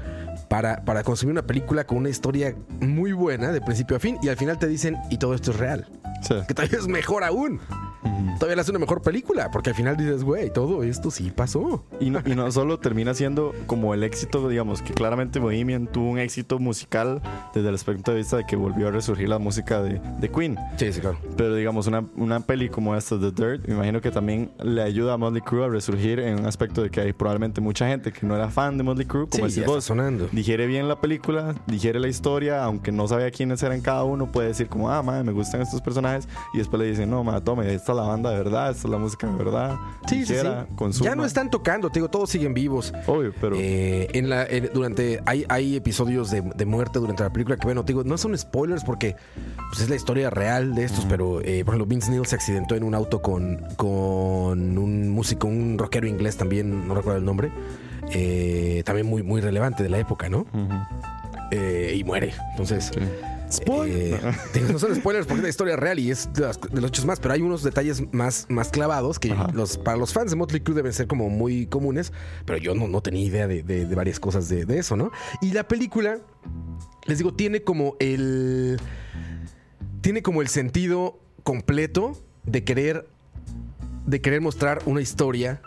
para, 0.52 0.84
para 0.84 1.02
consumir 1.02 1.32
una 1.32 1.48
película 1.48 1.86
con 1.86 2.00
una 2.00 2.10
historia 2.10 2.54
muy 2.82 3.14
buena 3.14 3.54
de 3.54 3.62
principio 3.62 3.96
a 3.96 4.02
fin 4.02 4.18
y 4.22 4.28
al 4.28 4.36
final 4.36 4.60
te 4.60 4.68
dicen, 4.68 4.98
y 5.10 5.18
todo 5.18 5.34
esto 5.34 5.52
es 5.52 5.58
real. 5.58 5.88
Sí. 6.24 6.36
Que 6.46 6.54
todavía 6.54 6.78
es 6.78 6.88
mejor 6.90 7.24
aún. 7.24 7.62
Todavía 8.40 8.56
le 8.56 8.62
hace 8.62 8.72
una 8.72 8.80
mejor 8.80 9.02
película, 9.02 9.52
porque 9.52 9.70
al 9.70 9.76
final 9.76 9.96
dices, 9.96 10.24
güey, 10.24 10.52
todo 10.52 10.84
esto 10.84 11.12
sí 11.12 11.32
pasó. 11.32 11.86
Y 12.00 12.10
no, 12.10 12.20
y 12.26 12.36
no 12.36 12.52
solo 12.52 12.80
termina 12.80 13.14
siendo 13.14 13.54
como 13.68 13.94
el 13.94 14.04
éxito, 14.04 14.48
digamos, 14.50 14.82
que 14.82 14.94
claramente 14.94 15.40
Bohemian 15.40 15.88
tuvo 15.88 16.10
un 16.10 16.18
éxito 16.20 16.58
musical 16.58 17.22
desde 17.54 17.70
el 17.70 17.76
aspecto 17.76 18.12
de 18.12 18.18
vista 18.18 18.38
de 18.38 18.46
que 18.46 18.56
volvió 18.56 18.88
a 18.88 18.92
resurgir 18.92 19.30
la 19.30 19.38
música 19.38 19.82
de, 19.84 20.02
de 20.20 20.30
Queen. 20.30 20.58
Sí, 20.78 20.92
sí, 20.92 21.02
claro. 21.02 21.18
Pero 21.38 21.56
digamos, 21.56 21.86
una, 21.88 22.04
una 22.16 22.40
peli 22.40 22.70
como 22.70 22.96
esta, 22.96 23.20
The 23.20 23.32
Dirt, 23.32 23.68
me 23.68 23.76
imagino 23.76 24.02
que 24.02 24.10
también 24.10 24.52
le 24.64 24.82
ayuda 24.82 25.14
a 25.14 25.18
Motley 25.18 25.42
Crue 25.42 25.66
a 25.66 25.70
resurgir 25.70 26.20
en 26.20 26.40
un 26.40 26.46
aspecto 26.46 26.82
de 26.82 26.90
que 26.90 27.02
hay 27.02 27.14
probablemente 27.14 27.62
mucha 27.62 27.88
gente 27.88 28.12
que 28.12 28.26
no 28.26 28.36
era 28.36 28.50
fan 28.50 28.78
de 28.78 28.84
Motley 28.84 29.06
Crue, 29.06 29.28
como 29.28 29.36
Sí, 29.36 29.42
decís 29.42 29.56
ya 29.58 29.66
está 29.66 29.82
sonando. 29.82 30.28
Digiere 30.42 30.66
bien 30.66 30.88
la 30.88 31.00
película, 31.00 31.54
digiere 31.68 32.00
la 32.00 32.08
historia, 32.08 32.64
aunque 32.64 32.92
no 32.92 33.08
sabía 33.08 33.30
quiénes 33.30 33.62
eran 33.62 33.82
cada 33.82 34.04
uno, 34.04 34.32
puede 34.32 34.48
decir 34.50 34.68
como, 34.68 34.90
ah, 34.90 35.02
madre, 35.04 35.24
me 35.24 35.32
gustan 35.32 35.62
estos 35.62 35.82
personajes, 35.82 36.28
y 36.54 36.58
después 36.58 36.82
le 36.82 36.90
dicen, 36.90 37.10
no, 37.12 37.24
madre, 37.24 37.42
tome, 37.42 37.72
esta 37.74 37.92
es 37.92 37.96
la 37.96 38.04
banda 38.04 38.32
de 38.32 38.38
verdad, 38.38 38.72
esta 38.72 38.88
es 38.88 38.92
la 38.92 38.98
música 38.98 39.28
de 39.28 39.36
verdad. 39.36 39.76
Sí, 40.08 40.26
sí, 40.26 40.34
Dijera, 40.34 40.66
sí. 40.68 40.76
consuma. 40.76 41.10
Ya 41.10 41.16
no 41.16 41.26
están 41.26 41.50
tocando, 41.52 41.90
te 41.90 42.00
digo, 42.00 42.10
todos 42.10 42.30
siguen 42.30 42.54
vivos. 42.54 42.92
Obvio, 43.08 43.34
pero. 43.40 43.56
Eh, 43.60 44.08
en 44.14 44.30
la, 44.30 44.46
en- 44.46 44.70
durante 44.74 45.22
hay, 45.26 45.46
hay 45.48 45.76
episodios 45.76 46.32
de, 46.32 46.42
de 46.42 46.66
muerte 46.66 46.98
durante 47.00 47.22
la 47.24 47.32
película 47.32 47.58
que 47.58 47.66
bueno, 47.66 47.86
te 47.86 47.94
digo, 47.94 48.04
no 48.04 48.18
son 48.18 48.36
spoilers 48.38 48.84
porque 48.84 49.16
pues, 49.70 49.82
es 49.82 49.90
la 49.90 49.96
historia 49.96 50.30
real 50.32 50.74
de 50.74 50.86
estos, 50.86 51.06
pero 51.06 51.40
eh, 51.42 51.64
por 51.64 51.76
ejemplo, 51.76 51.86
Vince 51.86 52.10
Neil 52.12 52.26
se 52.26 52.36
accidentó 52.36 52.76
en 52.76 52.84
un 52.84 52.96
auto 52.96 53.22
con, 53.22 53.58
con 53.76 54.78
un 54.78 55.10
músico, 55.10 55.48
un 55.48 55.78
rockero 55.78 56.08
inglés 56.08 56.38
también, 56.38 56.88
no 56.88 56.96
recuerdo 56.96 57.20
el 57.20 57.26
nombre, 57.26 57.52
eh, 58.14 58.84
también 58.86 59.08
muy, 59.08 59.24
muy 59.24 59.42
relevante 59.42 59.84
de 59.84 59.90
la 59.90 60.00
época, 60.00 60.30
¿no? 60.30 60.46
Eh, 61.52 61.96
y 61.98 62.04
muere. 62.04 62.34
Entonces, 62.52 62.92
Spoiler. 63.52 64.14
eh, 64.24 64.32
digo, 64.54 64.68
no 64.72 64.80
son 64.80 64.96
spoilers 64.96 65.26
porque 65.28 65.40
es 65.40 65.44
la 65.44 65.50
historia 65.50 65.76
real 65.76 66.00
y 66.00 66.10
es 66.12 66.32
de, 66.34 66.42
las- 66.44 66.62
de 66.62 66.80
los 66.80 66.90
hechos 66.90 67.06
más, 67.06 67.20
pero 67.20 67.34
hay 67.34 67.42
unos 67.42 67.62
detalles 67.64 68.02
más, 68.14 68.46
más 68.50 68.70
clavados 68.70 69.20
que 69.20 69.32
Ajá. 69.34 69.50
los, 69.54 69.78
para 69.78 69.98
los 69.98 70.14
fans 70.14 70.32
de 70.32 70.38
Motley 70.38 70.62
Crue 70.62 70.76
deben 70.76 70.94
ser 70.94 71.08
como 71.08 71.30
muy 71.30 71.66
comunes, 71.68 72.14
pero 72.46 72.58
yo 72.58 72.74
no, 72.76 72.88
no 72.88 73.02
tenía 73.02 73.26
idea 73.26 73.48
de, 73.48 73.64
de- 73.64 73.86
de 73.86 73.96
varias 73.96 74.20
cosas 74.22 74.48
de, 74.48 74.66
de 74.66 74.80
eso, 74.80 74.96
¿no? 74.96 75.12
Y 75.42 75.52
la 75.52 75.68
película, 75.68 76.20
les 77.06 77.18
digo, 77.18 77.34
tiene 77.34 77.64
como 77.64 77.96
el. 78.00 78.80
Tiene 80.02 80.22
como 80.24 80.42
el 80.42 80.48
sentido 80.48 81.20
completo 81.44 82.18
de 82.46 82.64
querer. 82.64 83.08
De 84.06 84.20
querer 84.20 84.42
mostrar 84.42 84.82
una 84.88 85.00
historia 85.02 85.62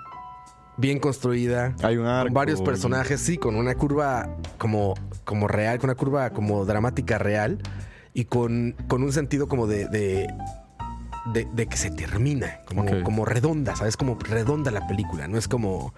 bien 0.77 0.99
construida, 0.99 1.75
Hay 1.83 1.97
un 1.97 2.07
arco. 2.07 2.27
con 2.29 2.35
varios 2.35 2.61
personajes, 2.63 3.21
sí, 3.21 3.39
con 3.39 3.57
una 3.57 3.75
curva 3.75 4.37
como, 4.59 4.95
como 5.25 5.49
real, 5.49 5.79
con 5.79 5.91
una 5.91 5.97
curva 5.97 6.31
como 6.31 6.65
dramática 6.65 7.19
real 7.19 7.59
y 8.13 8.25
con, 8.25 8.75
con 8.89 9.03
un 9.03 9.13
sentido 9.13 9.49
como 9.49 9.67
de, 9.67 9.89
de, 9.89 10.27
de- 11.33 11.49
de 11.53 11.67
que 11.67 11.77
se 11.77 11.91
termina, 11.91 12.59
como, 12.67 12.85
como 13.03 13.25
redonda, 13.25 13.75
¿sabes? 13.77 13.97
Como 13.97 14.19
redonda 14.19 14.71
la 14.71 14.87
película, 14.87 15.27
no 15.29 15.39
es 15.39 15.49
como... 15.49 15.95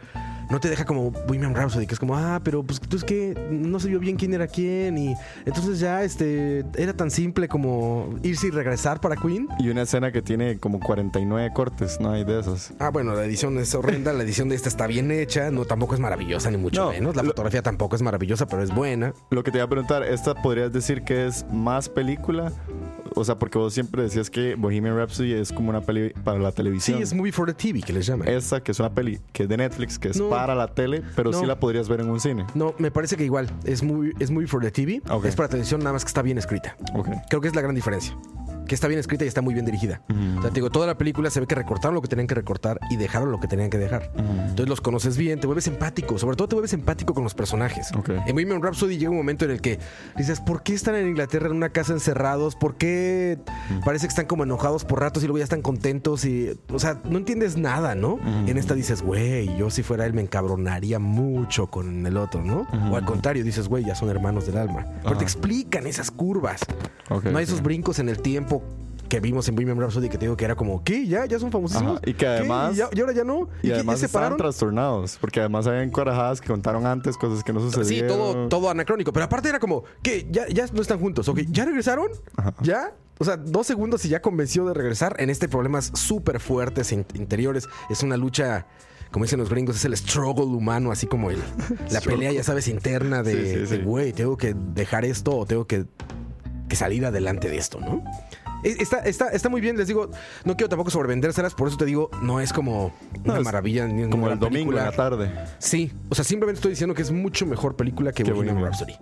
No 0.50 0.60
te 0.60 0.68
deja 0.68 0.84
como 0.84 1.10
Bohemian 1.10 1.54
Rhapsody, 1.54 1.86
que 1.86 1.94
es 1.94 2.00
como, 2.00 2.16
ah, 2.16 2.40
pero 2.44 2.62
pues 2.62 2.78
tú 2.80 2.96
es 2.96 3.02
que 3.04 3.34
no 3.50 3.80
se 3.80 3.88
vio 3.88 3.98
bien 3.98 4.16
quién 4.16 4.32
era 4.32 4.46
quién 4.46 4.96
y 4.96 5.14
entonces 5.44 5.80
ya 5.80 6.04
este 6.04 6.64
era 6.76 6.92
tan 6.92 7.10
simple 7.10 7.48
como 7.48 8.14
irse 8.22 8.46
y 8.46 8.50
regresar 8.50 9.00
para 9.00 9.16
Queen. 9.16 9.48
Y 9.58 9.70
una 9.70 9.82
escena 9.82 10.12
que 10.12 10.22
tiene 10.22 10.58
como 10.58 10.78
49 10.78 11.50
cortes, 11.52 11.98
no 12.00 12.10
hay 12.10 12.24
de 12.24 12.38
esas. 12.40 12.72
Ah, 12.78 12.90
bueno, 12.90 13.14
la 13.14 13.24
edición 13.24 13.58
es 13.58 13.74
horrenda, 13.74 14.12
la 14.12 14.22
edición 14.22 14.48
de 14.48 14.54
esta 14.54 14.68
está 14.68 14.86
bien 14.86 15.10
hecha, 15.10 15.50
no 15.50 15.64
tampoco 15.64 15.94
es 15.94 16.00
maravillosa 16.00 16.50
ni 16.50 16.58
mucho 16.58 16.84
No, 16.84 16.90
menos, 16.92 17.16
la 17.16 17.22
lo- 17.22 17.30
fotografía 17.30 17.62
tampoco 17.62 17.96
es 17.96 18.02
maravillosa, 18.02 18.46
pero 18.46 18.62
es 18.62 18.72
buena. 18.74 19.12
Lo 19.30 19.42
que 19.42 19.50
te 19.50 19.58
iba 19.58 19.64
a 19.64 19.68
preguntar, 19.68 20.04
¿esta 20.04 20.34
podrías 20.34 20.72
decir 20.72 21.02
que 21.02 21.26
es 21.26 21.44
más 21.50 21.88
película? 21.88 22.52
O 23.18 23.24
sea, 23.24 23.38
porque 23.38 23.56
vos 23.56 23.72
siempre 23.72 24.02
decías 24.02 24.28
que 24.28 24.56
Bohemian 24.56 24.94
Rhapsody 24.94 25.32
es 25.32 25.50
como 25.50 25.70
una 25.70 25.80
peli 25.80 26.10
para 26.22 26.38
la 26.38 26.50
Sí, 26.50 26.56
televisión. 26.56 27.02
es 27.02 27.14
movie 27.14 27.32
for 27.32 27.46
the 27.46 27.54
TV 27.54 27.80
que 27.80 27.92
les 27.94 28.04
llaman. 28.06 28.28
Esta, 28.28 28.62
que 28.62 28.72
es 28.72 28.78
una 28.78 28.90
peli 28.92 29.18
que 29.32 29.44
es 29.44 29.48
de 29.48 29.56
Netflix, 29.56 29.98
que 29.98 30.08
es 30.10 30.20
No. 30.20 30.28
para 30.28 30.54
la 30.54 30.68
tele, 30.68 31.02
pero 31.16 31.30
No. 31.30 31.40
sí 31.40 31.46
la 31.46 31.58
podrías 31.58 31.88
ver 31.88 32.00
en 32.00 32.10
un 32.10 32.20
cine. 32.20 32.44
No, 32.54 32.74
me 32.78 32.90
parece 32.90 33.16
que 33.16 33.24
igual, 33.24 33.48
es 33.64 33.82
muy, 33.82 34.12
es 34.20 34.30
movie 34.30 34.46
for 34.46 34.62
the 34.62 34.70
TV, 34.70 35.00
es 35.24 35.34
para 35.34 35.48
televisión, 35.48 35.80
nada 35.80 35.94
más 35.94 36.04
que 36.04 36.08
está 36.08 36.20
bien 36.20 36.36
escrita. 36.36 36.76
Creo 37.30 37.40
que 37.40 37.48
es 37.48 37.54
la 37.54 37.62
gran 37.62 37.74
diferencia. 37.74 38.14
Que 38.66 38.74
está 38.74 38.88
bien 38.88 38.98
escrita 39.00 39.24
y 39.24 39.28
está 39.28 39.42
muy 39.42 39.54
bien 39.54 39.64
dirigida. 39.66 40.02
O 40.38 40.42
sea, 40.42 40.50
te 40.50 40.56
digo, 40.56 40.70
toda 40.70 40.86
la 40.86 40.98
película 40.98 41.30
se 41.30 41.40
ve 41.40 41.46
que 41.46 41.54
recortaron 41.54 41.94
lo 41.94 42.02
que 42.02 42.08
tenían 42.08 42.26
que 42.26 42.34
recortar 42.34 42.78
y 42.90 42.96
dejaron 42.96 43.30
lo 43.30 43.38
que 43.40 43.46
tenían 43.48 43.70
que 43.70 43.78
dejar. 43.78 44.10
Entonces 44.16 44.68
los 44.68 44.80
conoces 44.80 45.16
bien, 45.16 45.40
te 45.40 45.46
vuelves 45.46 45.66
empático, 45.66 46.18
sobre 46.18 46.36
todo 46.36 46.48
te 46.48 46.54
vuelves 46.56 46.72
empático 46.72 47.14
con 47.14 47.22
los 47.24 47.34
personajes. 47.34 47.92
Ok. 47.96 48.10
En 48.26 48.34
Bohemian 48.34 48.62
Rhapsody 48.62 48.98
llega 48.98 49.10
un 49.10 49.16
momento 49.16 49.44
en 49.44 49.52
el 49.52 49.60
que 49.60 49.78
dices, 50.16 50.40
¿por 50.40 50.62
qué 50.62 50.74
están 50.74 50.94
en 50.96 51.08
Inglaterra 51.08 51.46
en 51.46 51.52
una 51.56 51.70
casa 51.70 51.92
encerrados? 51.92 52.56
¿Por 52.56 52.76
qué 52.76 53.38
parece 53.84 54.06
que 54.06 54.10
están 54.10 54.26
como 54.26 54.44
enojados 54.44 54.84
por 54.84 55.00
ratos 55.00 55.22
y 55.22 55.26
luego 55.26 55.38
ya 55.38 55.44
están 55.44 55.62
contentos? 55.62 56.24
y 56.24 56.58
O 56.72 56.78
sea, 56.78 57.00
no 57.08 57.18
entiendes 57.18 57.56
nada, 57.56 57.94
¿no? 57.94 58.18
En 58.46 58.58
esta 58.58 58.74
dices, 58.74 59.02
güey, 59.02 59.56
yo 59.56 59.70
si 59.70 59.82
fuera 59.82 60.06
él 60.06 60.12
me 60.12 60.22
encabronaría 60.22 60.98
mucho 60.98 61.68
con 61.68 62.06
el 62.06 62.16
otro, 62.16 62.42
¿no? 62.42 62.66
O 62.90 62.96
al 62.96 63.04
contrario, 63.04 63.44
dices, 63.44 63.68
güey, 63.68 63.84
ya 63.84 63.94
son 63.94 64.08
hermanos 64.08 64.46
del 64.46 64.56
alma. 64.58 64.86
Pero 64.98 65.10
Ajá. 65.10 65.18
te 65.18 65.24
explican 65.24 65.86
esas 65.86 66.10
curvas. 66.10 66.60
Ok, 67.08 67.24
no 67.26 67.38
hay 67.38 67.44
ok. 67.44 67.48
esos 67.50 67.62
brincos 67.62 67.98
en 67.98 68.08
el 68.08 68.18
tiempo 68.20 68.55
que 69.08 69.20
vimos 69.20 69.46
en 69.48 69.54
Bohemian 69.54 69.78
Rhapsody 69.80 70.08
que 70.08 70.18
te 70.18 70.24
digo 70.24 70.36
que 70.36 70.44
era 70.44 70.56
como, 70.56 70.82
¿qué? 70.82 71.06
¿Ya? 71.06 71.26
¿Ya 71.26 71.38
son 71.38 71.52
famosísimos? 71.52 71.98
Ajá, 71.98 72.10
y 72.10 72.14
que 72.14 72.26
además- 72.26 72.74
¿Y, 72.74 72.78
ya- 72.78 72.88
y 72.92 73.00
ahora 73.00 73.12
ya 73.12 73.22
no? 73.22 73.48
Y 73.62 73.68
qué? 73.68 73.74
además 73.74 73.96
¿Ya 73.96 74.00
se 74.00 74.06
estaban 74.06 74.36
trastornados, 74.36 75.16
porque 75.20 75.38
además 75.40 75.66
habían 75.68 75.90
corajadas 75.90 76.40
que 76.40 76.48
contaron 76.48 76.86
antes 76.86 77.16
cosas 77.16 77.44
que 77.44 77.52
no 77.52 77.60
Sí, 77.60 77.70
sucedieron. 77.72 78.08
todo, 78.08 78.48
todo 78.48 78.68
anacrónico. 78.70 79.12
Pero 79.12 79.26
aparte 79.26 79.48
era 79.48 79.60
como, 79.60 79.84
¿qué? 80.02 80.26
¿Ya, 80.30 80.48
ya 80.48 80.66
no 80.72 80.82
están 80.82 80.98
juntos? 80.98 81.28
¿Ok? 81.28 81.40
¿Ya 81.48 81.64
regresaron? 81.64 82.08
¿Ya? 82.62 82.94
O 83.18 83.24
sea, 83.24 83.36
dos 83.36 83.66
segundos 83.68 84.04
y 84.04 84.08
ya 84.08 84.20
convenció 84.20 84.66
de 84.66 84.74
regresar 84.74 85.14
en 85.20 85.30
este 85.30 85.48
problemas 85.48 85.92
súper 85.94 86.40
fuertes 86.40 86.90
in- 86.90 87.06
interiores. 87.14 87.68
Es 87.88 88.02
una 88.02 88.16
lucha, 88.16 88.66
como 89.12 89.24
dicen 89.24 89.38
los 89.38 89.48
gringos, 89.48 89.76
es 89.76 89.84
el 89.84 89.96
struggle 89.96 90.46
humano, 90.46 90.90
así 90.90 91.06
como 91.06 91.30
el, 91.30 91.38
la 91.92 92.00
pelea, 92.00 92.32
ya 92.32 92.42
sabes, 92.42 92.66
interna 92.66 93.22
de, 93.22 93.32
Sí, 93.32 93.60
sí, 93.60 93.66
sí. 93.68 93.76
de, 93.78 93.84
güey, 93.84 94.12
tengo 94.12 94.36
que 94.36 94.52
dejar 94.74 95.04
esto 95.04 95.34
o 95.36 95.46
tengo 95.46 95.64
que, 95.68 95.86
que 96.68 96.74
salir 96.74 97.06
adelante 97.06 97.48
de 97.48 97.56
esto, 97.56 97.78
¿no? 97.80 98.02
E- 98.64 98.76
Está, 98.80 98.98
está, 99.00 99.28
está 99.28 99.48
muy 99.48 99.60
bien, 99.60 99.76
les 99.76 99.86
digo, 99.88 100.10
no 100.44 100.56
quiero 100.56 100.68
tampoco 100.68 100.90
sobrevendérselas, 100.90 101.54
por 101.54 101.68
eso 101.68 101.76
te 101.76 101.84
digo, 101.84 102.10
no 102.22 102.40
es 102.40 102.52
como 102.52 102.92
No, 103.24 103.32
una 103.32 103.38
es 103.38 103.44
maravilla 103.44 103.86
ni 103.86 104.02
una 104.02 104.10
Como 104.10 104.28
el 104.28 104.38
domingo 104.38 104.70
en 104.72 104.78
la 104.84 104.92
tarde. 104.92 105.30
Sí, 105.58 105.92
o 106.08 106.14
sea, 106.14 106.24
simplemente 106.24 106.58
estoy 106.58 106.70
diciendo 106.70 106.94
que 106.94 107.02
es 107.02 107.10
mucho 107.10 107.46
mejor 107.46 107.76
película 107.76 108.12
que 108.12 108.24
Bohemian. 108.24 108.60
Rhapsody. 108.62 108.94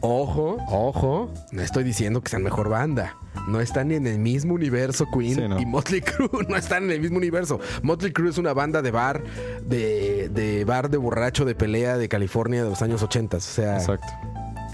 Ojo, 0.00 0.56
ojo, 0.68 1.32
no 1.52 1.62
estoy 1.62 1.84
diciendo 1.84 2.20
que 2.22 2.30
sean 2.30 2.42
mejor 2.42 2.68
banda. 2.68 3.16
No 3.48 3.60
están 3.60 3.90
en 3.92 4.06
el 4.06 4.18
mismo 4.18 4.54
universo 4.54 5.06
Queen 5.12 5.34
Sí, 5.34 5.48
no. 5.48 5.58
y 5.60 5.64
Motley 5.66 6.00
Crue 6.02 6.28
no 6.48 6.56
están 6.56 6.84
en 6.84 6.90
el 6.92 7.00
mismo 7.00 7.16
universo. 7.18 7.58
Motley 7.82 8.12
Crue 8.12 8.30
es 8.30 8.38
una 8.38 8.52
banda 8.52 8.82
de 8.82 8.90
bar, 8.90 9.22
de, 9.64 10.28
de 10.32 10.64
bar 10.64 10.90
de 10.90 10.98
borracho 10.98 11.44
de 11.44 11.54
pelea 11.54 11.96
de 11.96 12.08
California 12.08 12.62
de 12.62 12.70
los 12.70 12.82
años 12.82 13.02
80. 13.02 13.36
O 13.36 13.40
sea, 13.40 13.76
Exacto. 13.78 14.06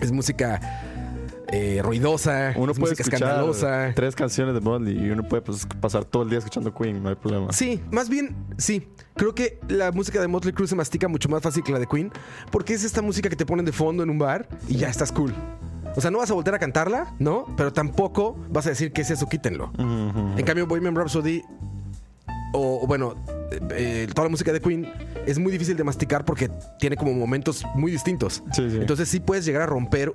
es 0.01 0.11
música 0.13 0.61
eh, 1.51 1.81
ruidosa, 1.83 2.53
Uno 2.57 2.73
es 2.73 2.79
puede 2.79 2.93
música 2.93 3.03
escuchar 3.03 3.29
escandalosa. 3.29 3.93
tres 3.95 4.15
canciones 4.15 4.55
de 4.55 4.61
Motley 4.61 4.99
y 4.99 5.11
uno 5.11 5.23
puede 5.23 5.43
pues, 5.43 5.67
pasar 5.81 6.05
todo 6.05 6.23
el 6.23 6.31
día 6.31 6.39
escuchando 6.39 6.75
Queen, 6.75 7.03
no 7.03 7.09
hay 7.09 7.15
problema. 7.15 7.53
Sí, 7.53 7.81
más 7.91 8.09
bien, 8.09 8.37
sí. 8.57 8.87
Creo 9.17 9.35
que 9.35 9.59
la 9.69 9.91
música 9.91 10.21
de 10.21 10.29
Motley 10.29 10.53
Crue 10.53 10.69
se 10.69 10.77
mastica 10.77 11.09
mucho 11.09 11.29
más 11.29 11.43
fácil 11.43 11.63
que 11.65 11.73
la 11.73 11.79
de 11.79 11.87
Queen, 11.87 12.13
porque 12.51 12.75
es 12.75 12.85
esta 12.85 13.03
música 13.03 13.29
que 13.29 13.37
te 13.37 13.47
ponen 13.47 13.65
de 13.65 13.73
fondo 13.73 14.03
en 14.03 14.11
un 14.11 14.19
bar 14.19 14.49
y 14.69 14.77
ya 14.77 14.89
estás 14.89 15.11
cool. 15.11 15.35
O 15.97 16.01
sea, 16.01 16.11
no 16.11 16.19
vas 16.19 16.31
a 16.31 16.35
volver 16.35 16.55
a 16.55 16.59
cantarla, 16.59 17.15
¿no? 17.19 17.47
Pero 17.57 17.73
tampoco 17.73 18.37
vas 18.51 18.67
a 18.67 18.71
decir 18.71 18.93
que 18.93 19.01
es 19.01 19.11
eso, 19.11 19.27
quítenlo. 19.27 19.73
En 19.79 20.45
cambio, 20.45 20.67
Bohemian 20.67 20.95
Rhapsody, 20.95 21.43
o, 22.53 22.81
o 22.83 22.87
bueno, 22.87 23.17
eh, 23.51 23.61
eh, 23.73 24.07
toda 24.15 24.27
la 24.27 24.31
música 24.31 24.53
de 24.53 24.61
Queen 24.61 24.87
es 25.27 25.39
muy 25.39 25.51
difícil 25.51 25.77
de 25.77 25.85
masticar 25.85 26.25
porque 26.25 26.51
tiene 26.79 26.97
como 26.97 27.13
momentos 27.13 27.65
muy 27.75 27.91
distintos. 27.91 28.43
Sí, 28.53 28.71
sí. 28.71 28.77
Entonces 28.77 29.09
sí 29.09 29.21
puedes 29.21 29.45
llegar 29.45 29.63
a 29.63 29.67
romper 29.67 30.15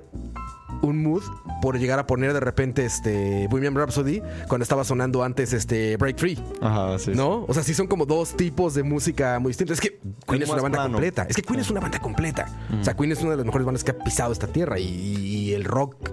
un 0.82 1.02
mood 1.02 1.22
por 1.62 1.78
llegar 1.78 1.98
a 1.98 2.06
poner 2.06 2.32
de 2.32 2.40
repente 2.40 2.84
este 2.84 3.46
Bohemian 3.48 3.74
Rhapsody 3.74 4.22
cuando 4.48 4.62
estaba 4.62 4.84
sonando 4.84 5.22
antes 5.22 5.52
este 5.52 5.96
Break 5.96 6.18
Free. 6.18 6.38
Ajá, 6.60 6.98
sí. 6.98 7.06
sí. 7.06 7.10
¿No? 7.16 7.44
O 7.48 7.54
sea, 7.54 7.62
sí 7.62 7.74
son 7.74 7.86
como 7.86 8.06
dos 8.06 8.36
tipos 8.36 8.74
de 8.74 8.82
música 8.82 9.38
muy 9.38 9.50
distintos. 9.50 9.78
Es 9.78 9.80
que 9.80 9.98
Queen 10.26 10.42
es 10.42 10.48
una 10.50 10.62
banda 10.62 10.78
plano. 10.78 10.92
completa. 10.94 11.26
Es 11.28 11.36
que 11.36 11.42
Queen 11.42 11.60
es 11.60 11.70
una 11.70 11.80
banda 11.80 11.98
completa. 12.00 12.46
O 12.80 12.84
sea, 12.84 12.94
Queen 12.94 13.12
es 13.12 13.20
una 13.22 13.32
de 13.32 13.36
las 13.38 13.46
mejores 13.46 13.64
bandas 13.64 13.84
que 13.84 13.92
ha 13.92 13.98
pisado 13.98 14.32
esta 14.32 14.46
tierra 14.46 14.78
y, 14.78 14.84
y 14.86 15.52
el 15.54 15.64
rock 15.64 16.10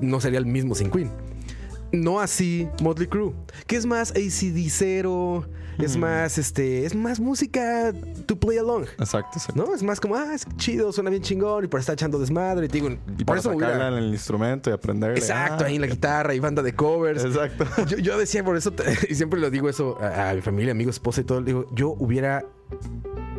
no 0.00 0.20
sería 0.20 0.38
el 0.38 0.46
mismo 0.46 0.74
sin 0.74 0.90
Queen. 0.90 1.10
No 1.92 2.20
así 2.20 2.68
Motley 2.82 3.06
Crue, 3.08 3.32
que 3.66 3.76
es 3.76 3.86
más 3.86 4.12
ACD0, 4.14 5.46
es 5.78 5.96
más 5.96 6.36
este, 6.38 6.84
es 6.84 6.94
más 6.94 7.18
música 7.20 7.92
to 8.26 8.36
play 8.38 8.58
along. 8.58 8.84
Exacto, 8.98 9.38
exacto. 9.38 9.64
¿No? 9.64 9.74
Es 9.74 9.82
más 9.82 10.00
como, 10.00 10.16
ah, 10.16 10.34
es 10.34 10.44
chido, 10.56 10.92
suena 10.92 11.08
bien 11.08 11.22
chingón 11.22 11.64
y 11.64 11.68
por 11.68 11.80
estar 11.80 11.94
echando 11.94 12.18
desmadre. 12.18 12.66
Y 12.66 12.68
digo, 12.68 12.88
Y 12.90 12.96
por 13.24 13.26
para 13.26 13.40
eso 13.40 13.50
hubiera- 13.52 13.88
en 13.88 13.94
el 13.94 14.10
instrumento 14.12 14.70
y 14.70 14.72
aprenderle. 14.72 15.18
Exacto, 15.18 15.64
Ah, 15.64 15.68
ahí 15.68 15.76
en 15.76 15.80
la 15.82 15.86
guitarra 15.86 16.34
y 16.34 16.40
banda 16.40 16.62
de 16.62 16.74
covers. 16.74 17.24
Exacto. 17.24 17.64
Yo, 17.86 17.96
yo 17.98 18.18
decía 18.18 18.44
por 18.44 18.56
eso, 18.56 18.72
y 19.08 19.14
siempre 19.14 19.38
lo 19.40 19.50
digo 19.50 19.68
eso 19.68 19.96
a, 20.02 20.30
a 20.30 20.34
mi 20.34 20.40
familia, 20.42 20.72
amigos, 20.72 20.96
esposa 20.96 21.20
y 21.20 21.24
todo. 21.24 21.40
Digo, 21.42 21.66
yo 21.74 21.90
hubiera 21.98 22.44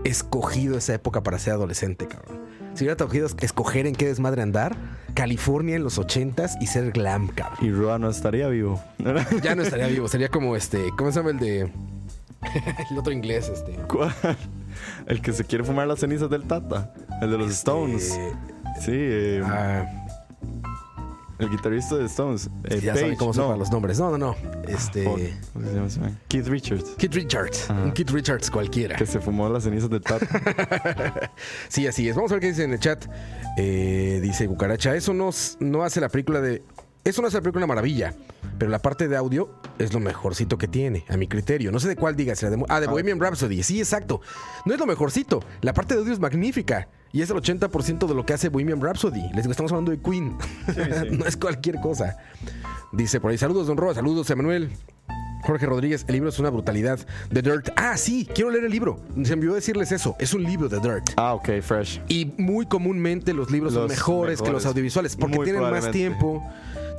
escogido 0.05 0.77
esa 0.77 0.93
época 0.93 1.21
para 1.23 1.37
ser 1.39 1.53
adolescente, 1.53 2.07
cabrón. 2.07 2.38
Si 2.79 2.85
hubiera 2.85 2.93
escogido 2.93 3.27
escoger 3.41 3.87
en 3.87 3.93
qué 3.93 4.05
desmadre 4.05 4.41
andar, 4.41 4.73
California 5.13 5.75
en 5.75 5.83
los 5.83 5.97
ochentas 5.97 6.55
y 6.61 6.67
ser 6.67 6.93
glam, 6.93 7.27
cabrón. 7.27 7.57
Y 7.59 7.73
Roa 7.73 7.99
no 7.99 8.09
estaría 8.09 8.47
vivo. 8.47 8.81
Ya 9.43 9.53
no 9.53 9.63
estaría 9.63 9.87
vivo, 9.87 10.07
sería 10.07 10.29
como 10.29 10.55
este, 10.55 10.85
¿cómo 10.97 11.11
se 11.11 11.19
llama 11.19 11.31
el 11.31 11.39
de 11.39 11.59
el 12.89 12.97
otro 12.97 13.11
inglés, 13.11 13.49
este? 13.49 13.73
¿Cuál? 13.89 14.15
El 15.07 15.21
que 15.21 15.33
se 15.33 15.43
quiere 15.43 15.65
fumar 15.65 15.87
las 15.87 15.99
cenizas 15.99 16.29
del 16.29 16.43
Tata. 16.45 16.93
El 17.21 17.31
de 17.31 17.37
los 17.37 17.51
Stones. 17.51 18.13
Eh, 18.13 18.31
Sí, 18.79 18.93
eh, 18.93 19.41
ah, 19.43 19.85
el 21.39 21.49
guitarrista 21.49 21.95
de 21.95 22.05
Stones. 22.05 22.49
Eh, 22.65 22.81
ya 22.81 22.95
saben 22.95 23.15
cómo 23.15 23.33
son 23.33 23.49
no. 23.49 23.57
los 23.57 23.71
nombres. 23.71 23.99
No, 23.99 24.11
no, 24.11 24.17
no. 24.17 24.35
Este. 24.67 25.03
Fuck, 25.03 25.19
¿cómo 25.53 25.65
se 25.65 25.73
llama 25.73 25.87
ese 25.87 25.99
man? 25.99 26.19
Keith 26.27 26.47
Richards. 26.47 26.95
Keith 26.97 27.13
Richards. 27.13 27.69
Ajá. 27.69 27.83
Un 27.83 27.91
Keith 27.91 28.09
Richards 28.11 28.51
cualquiera. 28.51 28.95
Que 28.95 29.05
se 29.05 29.19
fumó 29.19 29.49
las 29.49 29.63
cenizas 29.63 29.89
del 29.89 30.01
Tata. 30.01 30.27
Sí, 31.69 31.87
así 31.87 32.07
es. 32.09 32.15
Vamos 32.15 32.31
a 32.31 32.35
ver 32.35 32.41
qué 32.41 32.47
dice 32.47 32.63
en 32.63 32.73
el 32.73 32.79
chat. 32.79 33.05
Eh, 33.57 34.19
dice 34.21 34.47
Cucaracha, 34.47 34.95
eso 34.95 35.13
no, 35.13 35.29
no 35.59 35.83
hace 35.83 36.01
la 36.01 36.09
película 36.09 36.41
de 36.41 36.61
eso 37.03 37.21
no 37.21 37.27
es 37.27 37.33
la 37.33 37.41
película 37.41 37.65
una 37.65 37.73
maravilla, 37.73 38.13
pero 38.57 38.69
la 38.69 38.79
parte 38.79 39.07
de 39.07 39.15
audio 39.15 39.49
es 39.79 39.93
lo 39.93 39.99
mejorcito 40.01 40.57
que 40.57 40.67
tiene, 40.67 41.05
a 41.07 41.15
mi 41.15 41.27
criterio. 41.27 41.71
No 41.71 41.79
sé 41.79 41.87
de 41.87 41.95
cuál 41.95 42.15
digas. 42.15 42.41
la 42.43 42.49
de- 42.49 42.65
ah, 42.67 42.81
de 42.81 42.87
Bohemian 42.87 43.19
Rhapsody. 43.19 43.63
Sí, 43.63 43.79
exacto. 43.79 44.21
No 44.65 44.73
es 44.73 44.79
lo 44.79 44.85
mejorcito. 44.85 45.41
La 45.61 45.73
parte 45.73 45.95
de 45.95 46.01
audio 46.01 46.13
es 46.13 46.19
magnífica. 46.19 46.87
Y 47.11 47.21
es 47.21 47.29
el 47.29 47.37
80% 47.37 48.07
de 48.07 48.13
lo 48.13 48.25
que 48.25 48.33
hace 48.33 48.49
Bohemian 48.49 48.81
Rhapsody. 48.81 49.21
Les 49.33 49.43
digo, 49.43 49.51
estamos 49.51 49.71
hablando 49.71 49.91
de 49.91 49.99
Queen. 49.99 50.37
no 51.17 51.25
es 51.25 51.37
cualquier 51.37 51.79
cosa. 51.81 52.17
Dice 52.91 53.19
por 53.19 53.31
ahí, 53.31 53.37
saludos, 53.37 53.67
don 53.67 53.77
Roa, 53.77 53.93
saludos, 53.93 54.29
Emanuel. 54.29 54.71
Jorge 55.43 55.65
Rodríguez, 55.65 56.05
el 56.07 56.13
libro 56.13 56.29
es 56.29 56.39
una 56.39 56.49
brutalidad. 56.49 56.99
The 57.31 57.41
Dirt. 57.41 57.69
Ah, 57.75 57.97
sí, 57.97 58.27
quiero 58.33 58.51
leer 58.51 58.65
el 58.65 58.71
libro. 58.71 58.99
Se 59.23 59.33
envió 59.33 59.53
a 59.53 59.55
decirles 59.55 59.91
eso. 59.91 60.15
Es 60.19 60.33
un 60.33 60.43
libro, 60.43 60.69
The 60.69 60.79
Dirt. 60.79 61.11
Ah, 61.15 61.33
ok, 61.33 61.61
fresh. 61.61 62.01
Y 62.07 62.33
muy 62.37 62.65
comúnmente 62.65 63.33
los 63.33 63.49
libros 63.49 63.73
son 63.73 63.87
mejores, 63.87 64.41
que 64.41 64.51
los 64.51 64.65
audiovisuales 64.65 65.15
porque 65.15 65.37
Muy 65.37 65.45
tienen 65.45 65.61
más 65.63 65.91
tiempo. 65.91 66.43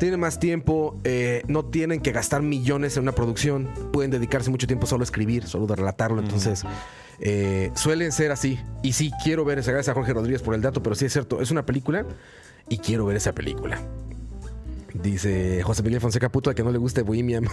Tienen 0.01 0.19
más 0.19 0.41
tiempo, 0.41 0.99
eh, 1.05 1.43
no 1.47 1.67
tienen 1.67 2.01
que 2.01 2.11
gastar 2.11 2.43
millones 2.43 2.97
en 2.97 3.03
una 3.05 3.13
producción, 3.13 3.69
pueden 3.93 4.11
dedicarse 4.11 4.51
mucho 4.51 4.67
tiempo 4.67 4.87
solo 4.87 5.03
a 5.03 5.05
escribir, 5.05 5.47
solo 5.47 5.71
a 5.73 5.77
relatarlo. 5.77 6.21
Entonces, 6.21 6.65
eh, 7.21 7.71
suelen 7.75 8.11
ser 8.11 8.33
así. 8.33 8.59
Y 8.83 8.95
sí, 8.95 9.13
quiero 9.23 9.45
ver 9.45 9.59
esa. 9.59 9.71
Gracias 9.73 9.93
a 9.93 9.95
Jorge 9.95 10.15
Rodríguez 10.15 10.41
por 10.43 10.55
el 10.55 10.63
dato, 10.63 10.83
pero 10.83 10.97
sí 10.97 11.05
es 11.05 11.13
cierto, 11.13 11.41
es 11.43 11.51
una 11.53 11.65
película 11.67 12.07
y 12.69 12.79
quiero 12.79 13.05
ver 13.07 13.19
esa 13.19 13.33
película. 13.35 13.79
Dice 14.95 15.63
José 15.63 15.83
Miguel 15.85 16.01
Fonseca, 16.01 16.29
puto 16.31 16.51
de 16.51 16.57
que 16.57 16.65
no 16.65 16.73
le 16.73 16.79
guste 16.79 17.03
Bohemian. 17.03 17.45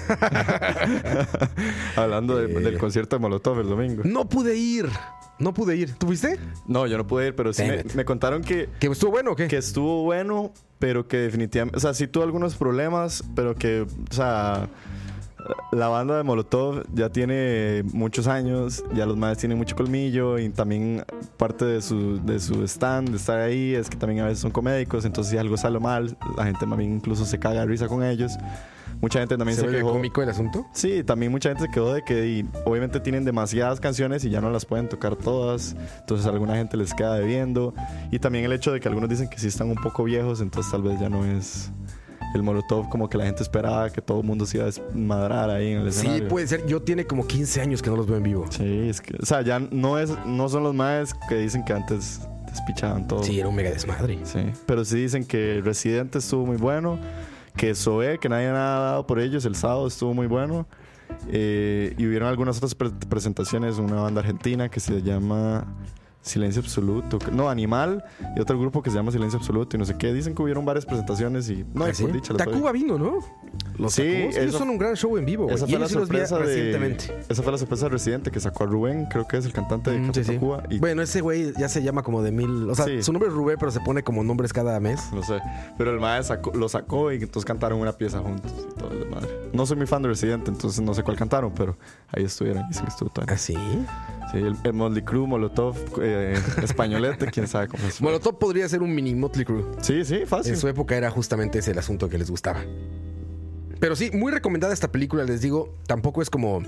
Hablando 1.96 2.38
de- 2.38 2.52
Eh. 2.52 2.60
del 2.62 2.78
concierto 2.78 3.16
de 3.16 3.20
Molotov 3.20 3.60
el 3.60 3.68
domingo. 3.68 4.04
no 4.06 4.28
pude 4.28 4.56
ir, 4.56 4.88
no 5.40 5.54
pude 5.54 5.76
ir. 5.76 5.94
¿Tú 5.96 6.08
fuiste? 6.08 6.40
No, 6.66 6.88
yo 6.88 6.98
no 6.98 7.06
pude 7.08 7.28
ir, 7.28 7.36
pero 7.36 7.54
sí 7.54 7.64
me 7.96 8.06
contaron 8.06 8.44
que, 8.44 8.70
¿Que 8.80 8.88
estuvo 8.88 9.12
bueno 9.12 9.32
o 9.32 9.36
qué? 9.36 9.48
que 9.48 9.58
estuvo 9.58 10.04
bueno, 10.04 10.52
pero 10.80 11.08
que 11.08 11.18
definitivamente, 11.18 11.78
o 11.78 11.80
sea, 11.80 11.94
sí 11.94 12.08
tuvo 12.08 12.24
algunos 12.24 12.56
problemas, 12.56 13.24
pero 13.36 13.56
que, 13.56 13.82
o 13.82 14.14
sea, 14.14 14.70
la 15.72 15.88
banda 15.88 16.18
de 16.18 16.24
Molotov 16.24 16.84
ya 16.94 17.10
tiene 17.10 17.84
muchos 17.94 18.28
años, 18.28 18.84
ya 18.94 19.06
los 19.06 19.18
madres 19.18 19.40
tienen 19.40 19.58
mucho 19.58 19.76
colmillo 19.76 20.40
y 20.40 20.50
también 20.50 21.06
parte 21.38 21.66
de 21.66 21.82
su, 21.82 22.24
de 22.24 22.40
su 22.40 22.64
stand, 22.64 23.10
de 23.10 23.18
estar 23.18 23.40
ahí, 23.40 23.76
es 23.76 23.90
que 23.90 23.98
también 23.98 24.22
a 24.22 24.26
veces 24.26 24.40
son 24.40 24.52
comédicos, 24.52 25.06
entonces 25.06 25.32
si 25.32 25.38
algo 25.38 25.58
sale 25.58 25.80
mal, 25.80 26.18
la 26.36 26.46
gente 26.46 26.66
bien 26.66 26.96
incluso 26.96 27.26
se 27.26 27.40
caga 27.40 27.62
de 27.62 27.68
risa 27.68 27.88
con 27.88 28.04
ellos. 28.04 28.34
Mucha 29.02 29.20
gente 29.20 29.38
también 29.38 29.56
¿Se 29.56 29.66
se, 29.66 29.72
quejó. 29.72 29.92
cómico 29.92 30.24
el 30.24 30.30
asunto? 30.30 30.66
Sí, 30.74 31.04
también 31.04 31.32
mucha 31.32 31.50
gente 31.50 31.66
se 31.66 31.72
quedó 31.72 31.94
de 31.94 32.02
que 32.04 32.28
y, 32.28 32.46
obviamente 32.66 33.00
tienen 33.00 33.26
demasiadas 33.26 33.80
canciones 33.80 34.26
y 34.26 34.30
ya 34.30 34.42
no 34.42 34.50
las 34.50 34.66
pueden 34.66 34.90
tocar 34.90 35.16
todas. 35.16 35.76
Entonces 36.00 36.26
a 36.26 36.30
alguna 36.30 36.56
gente 36.56 36.78
les 36.78 36.96
queda 36.96 37.14
debiendo. 37.14 37.76
Y 38.12 38.18
también 38.18 38.46
el 38.46 38.54
hecho 38.54 38.72
de 38.72 38.80
que 38.80 38.88
algunos 38.88 39.10
dicen 39.10 39.30
que 39.30 39.38
sí 39.38 39.48
están 39.48 39.70
un 39.70 39.76
poco 39.76 40.04
viejos, 40.04 40.42
entonces 40.42 40.72
tal 40.72 40.82
vez 40.82 41.00
ya 41.00 41.10
no 41.10 41.26
es 41.26 41.72
el 42.38 42.44
Molotov 42.44 42.88
como 42.90 43.10
que 43.10 43.18
la 43.18 43.26
gente 43.26 43.44
esperaba 43.44 43.90
que 43.90 44.02
todo 44.02 44.22
el 44.22 44.26
mundo 44.26 44.46
se 44.46 44.58
iba 44.58 44.64
a 44.64 44.68
desmadrar 44.68 45.50
ahí 45.50 45.72
en 45.74 45.82
el 45.82 45.92
Sí, 45.92 46.00
escenario. 46.08 46.28
puede 46.30 46.48
ser. 46.48 46.66
Yo 46.68 46.82
tiene 46.82 47.06
como 47.06 47.28
15 47.28 47.62
años 47.62 47.82
que 47.82 47.90
no 47.90 47.96
los 47.98 48.08
veo 48.08 48.18
en 48.18 48.24
vivo. 48.24 48.46
Sí, 48.50 48.88
es 48.90 49.02
que, 49.02 49.16
o 49.22 49.26
sea, 49.26 49.42
ya 49.42 49.60
no, 49.60 50.00
es, 50.00 50.12
no 50.26 50.48
son 50.50 50.64
los 50.64 50.74
más 50.74 51.14
que 51.28 51.36
dicen 51.36 51.66
que 51.66 51.74
antes 51.74 52.22
despichaban 52.48 53.08
todo. 53.08 53.24
Sí, 53.24 53.40
era 53.40 53.50
un 53.50 53.56
mega 53.56 53.70
desmadre. 53.72 54.20
Sí, 54.24 54.40
pero 54.66 54.86
sí 54.86 54.98
dicen 55.02 55.26
que 55.26 55.62
Residente 55.64 56.20
estuvo 56.20 56.46
muy 56.46 56.58
bueno, 56.58 56.98
que 57.56 57.76
Zoé, 57.76 58.18
que 58.20 58.30
nadie 58.30 58.48
nada 58.48 58.78
ha 58.78 58.92
dado 58.92 59.08
por 59.08 59.20
ellos, 59.20 59.44
el 59.46 59.56
sábado 59.56 59.88
estuvo 59.88 60.14
muy 60.14 60.28
bueno. 60.28 60.66
Eh, 61.30 61.94
y 61.98 62.06
hubieron 62.06 62.28
algunas 62.28 62.58
otras 62.58 62.76
pre- 62.76 62.90
presentaciones, 63.10 63.78
una 63.78 64.02
banda 64.02 64.20
argentina 64.22 64.70
que 64.70 64.80
se 64.80 65.02
llama 65.02 65.66
Silencio 66.28 66.62
Absoluto, 66.62 67.18
no, 67.32 67.50
Animal, 67.50 68.04
y 68.36 68.40
otro 68.40 68.60
grupo 68.60 68.82
que 68.84 68.90
se 68.90 68.96
llama 68.98 69.12
Silencio 69.12 69.40
Absoluto 69.40 69.76
y 69.76 69.80
no 69.80 69.86
sé 69.86 69.98
qué. 69.98 70.14
Dicen 70.14 70.36
que 70.36 70.42
hubieron 70.44 70.66
varias 70.66 70.86
presentaciones 70.86 71.50
y 71.50 71.66
no, 71.74 71.88
y 71.88 71.92
¿Ah, 71.92 71.94
sí? 71.94 72.04
por 72.04 72.12
dicha 72.14 72.34
Tacuba 72.36 72.72
vino, 72.72 72.98
¿no? 72.98 73.20
Los 73.78 73.94
Sí, 73.94 74.04
Tacubas, 74.04 74.38
ellos 74.38 74.56
son 74.56 74.70
un 74.70 74.78
gran 74.78 74.96
show 74.96 75.18
en 75.18 75.26
vivo. 75.26 75.50
Esa 75.50 75.66
Y 75.66 75.72
fue, 75.72 75.80
la 75.80 75.88
sorpresa 75.90 76.38
de, 76.38 76.44
recientemente. 76.46 77.18
esa 77.30 77.44
fue 77.44 77.52
la 77.52 77.58
sorpresa 77.58 77.86
de 77.86 77.90
Residente 77.90 78.32
que 78.32 78.40
sacó 78.40 78.64
a 78.64 78.68
Rubén, 78.68 79.06
creo 79.06 79.28
que 79.28 79.38
es 79.38 79.46
el 79.46 79.54
cantante 79.54 79.92
de 79.92 80.00
Mm, 80.00 80.14
sí. 80.14 80.40
Y 80.70 80.80
Bueno, 80.80 81.02
ese 81.02 81.22
güey 81.22 81.54
ya 81.58 81.70
se 81.70 81.82
llama 81.84 82.04
como 82.04 82.22
de 82.22 82.32
mil. 82.32 82.70
O 82.70 82.76
sea, 82.76 82.86
Sí. 82.86 83.02
su 83.04 83.12
nombre 83.14 83.30
es 83.30 83.36
Rubén, 83.36 83.58
pero 83.60 83.72
se 83.72 83.80
pone 83.80 84.04
como 84.04 84.24
nombres 84.24 84.52
cada 84.54 84.80
mes. 84.80 85.12
No 85.14 85.24
sé. 85.24 85.40
Pero 85.78 85.92
el 85.92 86.00
maestro 86.00 86.36
sacó- 86.36 86.54
lo 86.58 86.70
sacó 86.70 87.12
y 87.12 87.16
entonces 87.18 87.46
cantaron 87.46 87.80
una 87.80 87.92
pieza 87.94 88.20
juntos 88.20 88.52
y 88.72 88.80
todo 88.80 88.92
el 88.92 89.10
madre. 89.10 89.30
No 89.54 89.66
soy 89.66 89.78
muy 89.78 89.88
fan 89.88 90.02
de 90.02 90.10
Residente, 90.10 90.52
entonces 90.52 90.82
no 90.82 90.94
sé 90.94 91.04
cuál 91.04 91.18
cantaron, 91.18 91.52
pero 91.54 91.78
ahí 92.12 92.24
estuvieron. 92.24 92.68
Dicen 92.68 92.84
que 92.86 92.90
estuvo 92.92 93.10
todo. 93.10 93.26
¿Ah, 93.30 93.38
sí? 93.38 93.56
Sí, 94.32 94.38
el, 94.40 94.56
el 94.64 94.74
Motley 94.74 95.04
Crue, 95.04 95.26
Molotov, 95.26 95.76
eh, 96.02 96.17
Españolete, 96.62 97.28
quién 97.28 97.48
sabe 97.48 97.68
cómo 97.68 97.88
es. 97.88 98.02
Molotov 98.02 98.38
podría 98.40 98.68
ser 98.70 98.82
un 98.82 98.94
mini 98.94 99.16
Motley 99.16 99.46
Crue. 99.46 99.64
Sí, 99.82 100.04
sí, 100.06 100.26
fácil. 100.26 100.54
En 100.54 100.60
su 100.60 100.68
época 100.68 100.96
era 100.96 101.10
justamente 101.12 101.60
ese 101.60 101.72
el 101.72 101.80
asunto 101.80 102.10
que 102.10 102.18
les 102.18 102.30
gustaba. 102.30 102.60
Pero 103.80 103.96
sí, 103.96 104.10
muy 104.12 104.32
recomendada 104.32 104.74
esta 104.74 104.92
película, 104.92 105.24
les 105.24 105.42
digo. 105.42 105.76
Tampoco 105.88 106.22
es 106.22 106.30
como. 106.30 106.62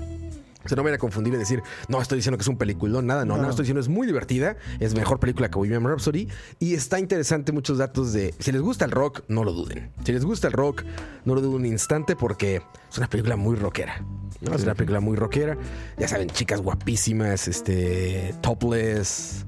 Se 0.66 0.76
no 0.76 0.82
me 0.82 0.90
vayan 0.90 0.96
a 0.96 0.98
confundir 0.98 1.32
y 1.34 1.36
decir, 1.38 1.62
no, 1.88 2.02
estoy 2.02 2.16
diciendo 2.16 2.36
que 2.36 2.42
es 2.42 2.48
un 2.48 2.58
peliculón, 2.58 3.06
nada, 3.06 3.24
no, 3.24 3.36
No. 3.38 3.48
estoy 3.48 3.62
diciendo 3.64 3.80
es 3.80 3.88
muy 3.88 4.06
divertida, 4.06 4.56
es 4.78 4.94
mejor 4.94 5.18
película 5.18 5.48
que 5.50 5.56
Bohemian 5.56 5.84
Rhapsody 5.84 6.28
y 6.58 6.74
está 6.74 6.98
interesante 6.98 7.50
muchos 7.52 7.78
datos 7.78 8.12
de, 8.12 8.34
si 8.38 8.52
les 8.52 8.60
gusta 8.60 8.84
el 8.84 8.90
rock, 8.90 9.22
no 9.28 9.42
lo 9.44 9.52
duden. 9.52 9.90
Si 10.04 10.12
les 10.12 10.24
gusta 10.24 10.48
el 10.48 10.52
rock, 10.52 10.84
no 11.24 11.34
lo 11.34 11.40
duden 11.40 11.60
un 11.60 11.66
instante 11.66 12.14
porque 12.14 12.62
es 12.90 12.98
una 12.98 13.08
película 13.08 13.36
muy 13.36 13.56
rockera. 13.56 14.04
¿no? 14.42 14.54
Es 14.54 14.62
una 14.62 14.74
película 14.74 15.00
muy 15.00 15.16
rockera. 15.16 15.56
Ya 15.98 16.08
saben, 16.08 16.28
chicas 16.30 16.60
guapísimas, 16.60 17.48
este, 17.48 18.34
topless, 18.42 19.44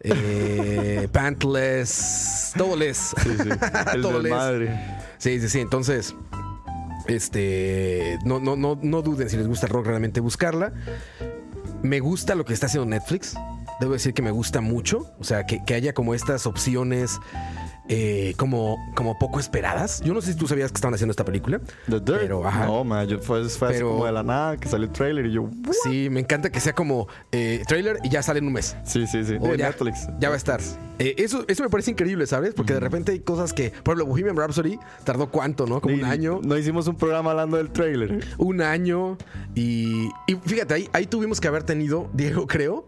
eh, 0.00 1.08
pantless, 1.12 2.52
todo 2.56 2.76
les. 2.76 2.96
Sí, 2.98 3.30
sí. 3.42 3.48
El 3.94 4.02
Todo 4.02 4.20
les. 4.20 4.70
Sí, 5.18 5.40
sí, 5.40 5.48
sí. 5.48 5.60
Entonces, 5.60 6.14
este, 7.08 8.18
no, 8.24 8.40
no, 8.40 8.56
no, 8.56 8.78
no 8.80 9.02
duden 9.02 9.28
si 9.28 9.36
les 9.36 9.46
gusta 9.46 9.66
el 9.66 9.72
rock 9.72 9.86
realmente 9.86 10.20
buscarla. 10.20 10.72
Me 11.82 12.00
gusta 12.00 12.34
lo 12.34 12.44
que 12.44 12.52
está 12.52 12.66
haciendo 12.66 12.88
Netflix. 12.88 13.34
Debo 13.80 13.92
decir 13.92 14.14
que 14.14 14.22
me 14.22 14.30
gusta 14.30 14.60
mucho. 14.60 15.12
O 15.18 15.24
sea, 15.24 15.44
que, 15.46 15.64
que 15.64 15.74
haya 15.74 15.92
como 15.92 16.14
estas 16.14 16.46
opciones 16.46 17.18
eh, 17.88 18.34
como, 18.36 18.76
como 18.94 19.18
poco 19.18 19.40
esperadas. 19.40 20.00
Yo 20.02 20.14
no 20.14 20.20
sé 20.20 20.32
si 20.32 20.38
tú 20.38 20.46
sabías 20.46 20.70
que 20.70 20.76
estaban 20.76 20.94
haciendo 20.94 21.10
esta 21.10 21.24
película. 21.24 21.60
The 21.88 22.00
Dirt. 22.00 22.20
Pero, 22.20 22.46
ajá. 22.46 22.66
No, 22.66 22.84
man, 22.84 23.06
yo, 23.08 23.18
fue, 23.20 23.48
fue 23.48 23.68
así 23.70 23.82
como 23.82 24.06
de 24.06 24.12
la 24.12 24.22
nada 24.22 24.56
que 24.56 24.68
salió 24.68 24.86
el 24.86 24.92
trailer 24.92 25.26
y 25.26 25.32
yo. 25.32 25.42
"What?". 25.42 25.74
Sí, 25.84 26.08
me 26.10 26.20
encanta 26.20 26.50
que 26.50 26.60
sea 26.60 26.74
como 26.74 27.08
eh, 27.32 27.62
trailer 27.66 27.98
y 28.02 28.08
ya 28.08 28.22
sale 28.22 28.38
en 28.38 28.46
un 28.46 28.52
mes. 28.52 28.76
Sí, 28.84 29.06
sí, 29.06 29.24
sí. 29.24 29.36
O 29.40 29.48
De 29.48 29.58
ya, 29.58 29.68
Netflix. 29.68 30.06
ya 30.20 30.28
va 30.28 30.34
a 30.34 30.38
estar. 30.38 30.60
Eh, 30.98 31.14
eso, 31.18 31.44
eso 31.48 31.62
me 31.64 31.68
parece 31.70 31.90
increíble, 31.90 32.26
¿sabes? 32.26 32.54
Porque 32.54 32.74
de 32.74 32.80
repente 32.80 33.12
hay 33.12 33.20
cosas 33.20 33.52
que, 33.52 33.70
por 33.70 33.94
ejemplo, 33.96 34.06
Bohemian 34.06 34.36
Rhapsody 34.36 34.78
tardó 35.04 35.30
cuánto, 35.30 35.66
¿no? 35.66 35.80
Como 35.80 35.96
Y 35.96 35.98
un 35.98 36.04
año. 36.04 36.40
No 36.44 36.56
hicimos 36.56 36.86
un 36.86 36.96
programa 36.96 37.30
hablando 37.32 37.56
del 37.56 37.70
trailer. 37.70 38.24
un 38.38 38.60
año 38.60 39.16
y, 39.54 40.08
y 40.26 40.34
fíjate, 40.44 40.74
ahí, 40.74 40.88
ahí 40.92 41.06
tuvimos 41.06 41.40
que 41.40 41.48
haber 41.48 41.62
tenido, 41.64 42.08
Diego, 42.14 42.46
creo. 42.46 42.84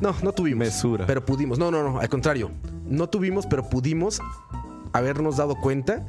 No, 0.00 0.14
no 0.22 0.32
tuvimos. 0.32 0.66
Mesura. 0.66 1.06
Pero 1.06 1.24
pudimos. 1.24 1.58
No, 1.58 1.70
no, 1.70 1.82
no, 1.82 2.00
al 2.00 2.08
contrario. 2.08 2.50
No 2.86 3.08
tuvimos, 3.08 3.46
pero 3.46 3.68
pudimos 3.68 4.20
habernos 4.92 5.36
dado 5.36 5.56
cuenta 5.56 6.06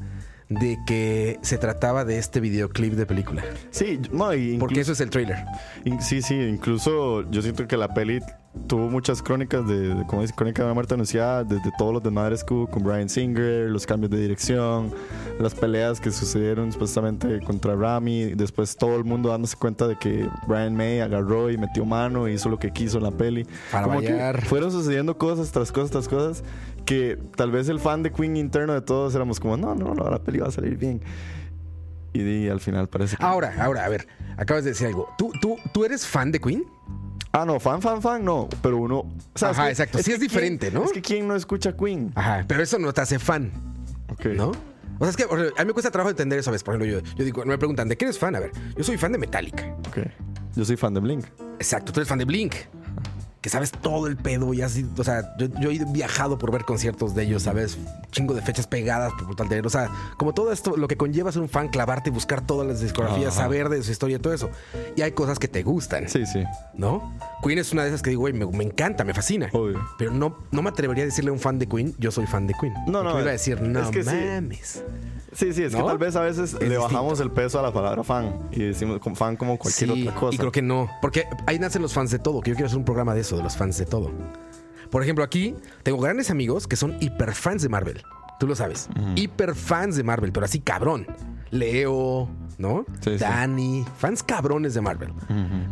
de 0.49 0.77
que 0.85 1.39
se 1.41 1.57
trataba 1.57 2.03
de 2.03 2.17
este 2.17 2.39
videoclip 2.39 2.93
de 2.93 3.05
película. 3.05 3.43
Sí, 3.69 3.99
no, 4.11 4.33
y 4.33 4.57
Porque 4.57 4.81
eso 4.81 4.91
es 4.91 4.99
el 5.01 5.09
trailer. 5.09 5.37
In- 5.85 6.01
Sí, 6.01 6.21
sí, 6.21 6.35
incluso 6.35 7.29
yo 7.31 7.41
siento 7.41 7.67
que 7.67 7.77
la 7.77 7.93
peli 7.93 8.19
tuvo 8.67 8.89
muchas 8.89 9.21
crónicas 9.21 9.65
de, 9.65 9.95
de 9.95 10.05
como 10.05 10.21
dice, 10.21 10.33
crónica 10.33 10.61
de 10.61 10.67
una 10.67 10.73
muerte 10.73 10.93
anunciada, 10.93 11.43
desde 11.43 11.71
todos 11.77 11.93
los 11.93 12.03
desmadres 12.03 12.43
que 12.43 12.53
hubo 12.53 12.67
con 12.67 12.83
Brian 12.83 13.07
Singer, 13.07 13.69
los 13.69 13.85
cambios 13.85 14.11
de 14.11 14.19
dirección, 14.19 14.91
las 15.39 15.55
peleas 15.55 16.01
que 16.01 16.11
sucedieron 16.11 16.71
supuestamente 16.71 17.39
contra 17.41 17.75
Rami, 17.75 18.33
después 18.35 18.75
todo 18.75 18.97
el 18.97 19.05
mundo 19.05 19.29
dándose 19.29 19.55
cuenta 19.55 19.87
de 19.87 19.97
que 19.97 20.29
Brian 20.47 20.75
May 20.75 20.99
agarró 20.99 21.49
y 21.49 21.57
metió 21.57 21.85
mano 21.85 22.27
y 22.27 22.33
hizo 22.33 22.49
lo 22.49 22.59
que 22.59 22.71
quiso 22.71 22.97
en 22.97 23.03
la 23.03 23.11
peli. 23.11 23.47
Para 23.71 23.85
Como 23.85 24.01
que 24.01 24.41
fueron 24.45 24.71
sucediendo 24.71 25.17
cosas 25.17 25.51
tras 25.51 25.71
cosas 25.71 25.91
tras 25.91 26.07
cosas 26.07 26.43
que 26.85 27.17
tal 27.35 27.51
vez 27.51 27.69
el 27.69 27.79
fan 27.79 28.03
de 28.03 28.11
Queen 28.11 28.35
interno 28.35 28.73
de 28.73 28.81
todos 28.81 29.15
éramos 29.15 29.39
como, 29.39 29.55
no, 29.55 29.75
no, 29.75 29.93
no, 29.93 30.09
la 30.09 30.19
peli 30.19 30.39
va 30.39 30.47
a 30.47 30.51
salir 30.51 30.77
bien. 30.77 31.01
Y, 32.13 32.49
al 32.49 32.59
final 32.59 32.89
parece 32.89 33.15
que... 33.15 33.23
Ahora, 33.23 33.53
ahora, 33.57 33.85
a 33.85 33.89
ver, 33.89 34.05
acabas 34.35 34.65
de 34.65 34.71
decir 34.71 34.87
algo. 34.87 35.07
¿Tú, 35.17 35.31
tú, 35.41 35.55
tú 35.73 35.85
eres 35.85 36.05
fan 36.05 36.31
de 36.33 36.39
Queen? 36.39 36.65
Ah, 37.33 37.45
no, 37.45 37.59
fan, 37.59 37.81
fan, 37.81 38.01
fan, 38.01 38.25
no. 38.25 38.49
Pero 38.61 38.77
uno. 38.77 38.99
o 38.99 39.07
sea, 39.35 39.49
Ajá, 39.49 39.65
que- 39.65 39.69
exacto. 39.71 39.97
Sí 39.99 40.03
que 40.05 40.13
es 40.15 40.19
diferente, 40.19 40.67
quién- 40.69 40.79
¿no? 40.81 40.85
Es 40.85 40.91
que 40.91 41.01
quién 41.01 41.27
no 41.27 41.35
escucha 41.35 41.75
Queen. 41.75 42.11
Ajá, 42.15 42.43
pero 42.47 42.61
eso 42.61 42.77
no 42.77 42.91
te 42.93 43.01
hace 43.01 43.19
fan, 43.19 43.51
Ok. 44.11 44.25
¿no? 44.35 44.51
O 44.99 45.05
sea, 45.05 45.09
es 45.09 45.15
que 45.17 45.23
a 45.23 45.61
mí 45.63 45.65
me 45.67 45.73
cuesta 45.73 45.89
trabajo 45.89 46.09
entender 46.11 46.37
eso, 46.37 46.45
¿sabes? 46.45 46.61
Por 46.63 46.75
ejemplo, 46.75 46.99
yo, 47.01 47.15
yo 47.15 47.25
digo, 47.25 47.43
me 47.45 47.57
preguntan, 47.57 47.87
¿de 47.87 47.97
qué 47.97 48.05
eres 48.05 48.19
fan? 48.19 48.35
A 48.35 48.39
ver, 48.39 48.51
yo 48.77 48.83
soy 48.83 48.97
fan 48.97 49.11
de 49.11 49.17
Metallica. 49.17 49.73
Ok. 49.87 49.99
Yo 50.55 50.63
soy 50.65 50.75
fan 50.77 50.93
de 50.93 50.99
Blink. 50.99 51.25
Exacto, 51.57 51.91
tú 51.93 52.01
eres 52.01 52.07
fan 52.09 52.19
de 52.19 52.25
Blink. 52.25 52.53
Que 53.41 53.49
sabes 53.49 53.71
todo 53.71 54.05
el 54.05 54.17
pedo 54.17 54.53
y 54.53 54.61
así. 54.61 54.85
O 54.97 55.03
sea, 55.03 55.35
yo, 55.39 55.47
yo 55.59 55.71
he 55.71 55.83
viajado 55.85 56.37
por 56.37 56.51
ver 56.51 56.63
conciertos 56.63 57.15
de 57.15 57.23
ellos, 57.23 57.41
¿sabes? 57.41 57.75
Chingo 58.11 58.35
de 58.35 58.41
fechas 58.43 58.67
pegadas 58.67 59.11
por 59.13 59.35
tal 59.35 59.49
de. 59.49 59.61
O 59.61 59.69
sea, 59.69 59.89
como 60.17 60.31
todo 60.33 60.51
esto, 60.51 60.77
lo 60.77 60.87
que 60.87 60.95
conlleva 60.95 61.31
ser 61.31 61.41
un 61.41 61.49
fan, 61.49 61.67
clavarte, 61.69 62.11
buscar 62.11 62.41
todas 62.45 62.67
las 62.67 62.81
discografías, 62.81 63.33
Ajá. 63.33 63.43
saber 63.45 63.69
de 63.69 63.81
su 63.81 63.91
historia 63.91 64.17
y 64.17 64.19
todo 64.19 64.33
eso. 64.33 64.51
Y 64.95 65.01
hay 65.01 65.13
cosas 65.13 65.39
que 65.39 65.47
te 65.47 65.63
gustan, 65.63 66.07
Sí, 66.07 66.23
sí. 66.27 66.43
¿no? 66.75 67.17
Queen 67.43 67.57
es 67.57 67.71
una 67.73 67.81
de 67.81 67.89
esas 67.89 68.03
que 68.03 68.11
digo, 68.11 68.21
güey, 68.21 68.33
me, 68.33 68.45
me 68.45 68.63
encanta, 68.63 69.03
me 69.03 69.13
fascina. 69.15 69.49
Obvio. 69.53 69.81
Pero 69.97 70.11
no, 70.11 70.37
no 70.51 70.61
me 70.61 70.69
atrevería 70.69 71.03
a 71.03 71.07
decirle 71.07 71.31
a 71.31 71.33
un 71.33 71.39
fan 71.39 71.57
de 71.57 71.67
Queen, 71.67 71.95
yo 71.97 72.11
soy 72.11 72.27
fan 72.27 72.45
de 72.45 72.53
Queen. 72.53 72.73
No, 72.85 73.03
no, 73.03 73.15
me 73.15 73.21
iba 73.21 73.29
a 73.29 73.33
decir, 73.33 73.59
no 73.59 73.79
es 73.81 73.89
que 73.89 74.03
mames. 74.03 74.67
Sí, 74.67 74.81
sí, 75.33 75.63
es 75.63 75.75
que 75.75 75.81
tal 75.81 75.97
vez 75.97 76.15
a 76.15 76.21
veces 76.21 76.53
le 76.53 76.59
distinto. 76.59 76.81
bajamos 76.81 77.19
el 77.19 77.31
peso 77.31 77.59
a 77.59 77.61
la 77.61 77.71
palabra 77.71 78.03
fan 78.03 78.49
y 78.51 78.59
decimos 78.63 78.99
con- 78.99 79.15
fan 79.15 79.35
como 79.37 79.57
cualquier 79.57 79.91
Sí, 79.93 80.01
otra 80.07 80.19
cosa. 80.19 80.35
Y 80.35 80.37
creo 80.37 80.51
que 80.51 80.61
no. 80.61 80.89
Porque 81.01 81.25
ahí 81.47 81.57
nacen 81.59 81.81
los 81.81 81.93
fans 81.93 82.11
de 82.11 82.19
todo. 82.19 82.41
Que 82.41 82.51
yo 82.51 82.55
quiero 82.55 82.67
hacer 82.67 82.77
un 82.77 82.85
programa 82.85 83.13
de 83.13 83.21
eso, 83.21 83.37
de 83.37 83.43
los 83.43 83.55
fans 83.55 83.77
de 83.77 83.85
todo. 83.85 84.11
Por 84.89 85.03
ejemplo, 85.03 85.23
aquí 85.23 85.55
tengo 85.83 85.99
grandes 85.99 86.29
amigos 86.31 86.67
que 86.67 86.75
son 86.75 86.97
hiper 86.99 87.33
fans 87.33 87.61
de 87.61 87.69
Marvel. 87.69 88.03
Tú 88.39 88.47
lo 88.47 88.55
sabes. 88.55 88.89
Hiper 89.15 89.55
fans 89.55 89.95
de 89.95 90.03
Marvel, 90.03 90.31
pero 90.31 90.45
así 90.45 90.59
cabrón. 90.59 91.05
Leo, 91.51 92.27
¿no? 92.61 92.85
Sí, 93.01 93.11
sí. 93.11 93.17
Dani, 93.17 93.85
fans 93.97 94.23
cabrones 94.23 94.73
de 94.73 94.81
Marvel. 94.81 95.11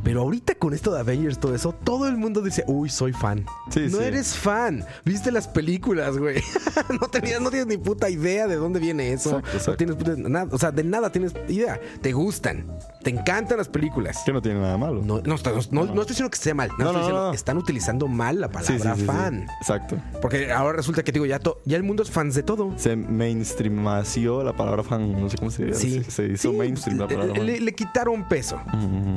Pero 0.04 0.22
ahorita 0.22 0.56
con 0.56 0.74
esto 0.74 0.92
de 0.94 1.00
Avengers, 1.00 1.40
todo 1.40 1.56
eso, 1.56 1.72
todo 1.74 2.08
el 2.08 2.18
mundo 2.18 2.42
dice, 2.42 2.64
uy, 2.68 2.90
soy 2.90 3.14
fan. 3.14 3.46
Sí, 3.70 3.88
no 3.92 4.02
eres 4.02 4.36
fan. 4.36 4.84
Viste 5.06 5.32
las 5.32 5.48
películas, 5.48 6.18
güey. 6.18 6.42
no, 7.02 7.08
tenías, 7.08 7.40
no 7.42 7.50
tienes 7.50 7.68
ni 7.68 7.78
puta 7.78 8.10
idea 8.10 8.48
de 8.48 8.56
dónde 8.56 8.80
viene 8.80 9.14
eso. 9.14 9.40
Exacto, 9.40 9.72
No 9.72 9.78
tienes 9.78 9.96
puta- 9.96 10.16
nada, 10.18 10.48
o 10.52 10.58
sea, 10.58 10.72
de 10.72 10.84
nada 10.84 11.12
tienes 11.12 11.34
idea. 11.48 11.80
Te 12.02 12.12
gustan. 12.12 12.66
Te 13.04 13.10
encantan 13.12 13.58
las 13.58 13.70
películas. 13.70 14.18
Que 14.26 14.34
no 14.34 14.42
tiene 14.42 14.60
nada 14.60 14.78
malo. 14.78 15.02
No, 15.04 15.22
no, 15.22 15.36
está- 15.36 15.52
no- 15.72 15.86
no 15.86 16.02
estoy 16.02 16.08
diciendo 16.08 16.30
que 16.32 16.36
esté 16.36 16.54
mal. 16.54 16.70
Estoy 16.78 16.96
diciendo, 16.96 17.32
están 17.34 17.58
utilizando 17.58 18.08
mal 18.08 18.42
la 18.42 18.50
palabra 18.50 18.96
fan. 18.96 19.48
Exacto. 19.62 19.98
Porque 20.22 20.52
ahora 20.52 20.78
resulta 20.78 21.04
que 21.04 21.12
digo, 21.12 21.26
ya, 21.26 21.40
to- 21.40 21.62
ya 21.66 21.78
el 21.78 21.84
mundo 21.84 22.04
es 22.04 22.10
fans 22.12 22.36
de 22.36 22.44
todo. 22.44 22.74
Se 22.78 22.96
mainstreamació 22.96 24.44
la 24.44 24.54
palabra 24.56 24.84
fan. 24.84 25.12
No 25.20 25.30
sé 25.30 25.38
cómo 25.38 25.52
se 25.52 25.64
diría. 25.66 25.78
Sí. 25.80 26.04
Se, 26.04 26.12
se 26.12 26.26
hizo 26.34 26.52
Sí, 26.52 26.58
mainstream 26.88 26.98
la 27.00 27.06
le, 27.08 27.16
palabra 27.16 27.36
fan. 27.36 27.46
le- 27.46 27.60
le 27.60 27.76
quitaron 27.76 28.28
peso. 28.28 28.60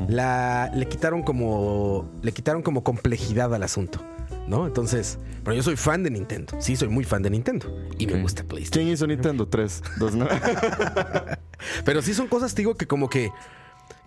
La, 0.09 0.71
le 0.75 0.87
quitaron 0.89 1.23
como. 1.23 2.11
Le 2.23 2.33
quitaron 2.33 2.63
como 2.63 2.83
complejidad 2.85 3.55
al 3.55 3.63
asunto. 3.63 4.01
¿No? 4.49 4.67
Entonces. 4.67 5.19
Pero 5.45 5.55
yo 5.57 5.63
soy 5.63 5.77
fan 5.77 6.03
de 6.03 6.11
Nintendo. 6.11 6.55
Sí, 6.61 6.77
soy 6.77 6.89
muy 6.89 7.05
fan 7.05 7.23
de 7.23 7.31
Nintendo. 7.31 7.67
Y 7.99 8.07
me 8.07 8.21
gusta 8.21 8.43
PlayStation. 8.45 8.85
¿Quién 8.85 8.95
hizo 8.95 9.07
Nintendo? 9.07 9.47
3, 9.49 9.83
2, 9.99 10.15
9. 10.17 10.41
Pero 11.85 12.03
sí 12.03 12.15
son 12.15 12.27
cosas, 12.29 12.55
digo, 12.55 12.75
que 12.75 12.87
como 12.87 13.09
que. 13.09 13.31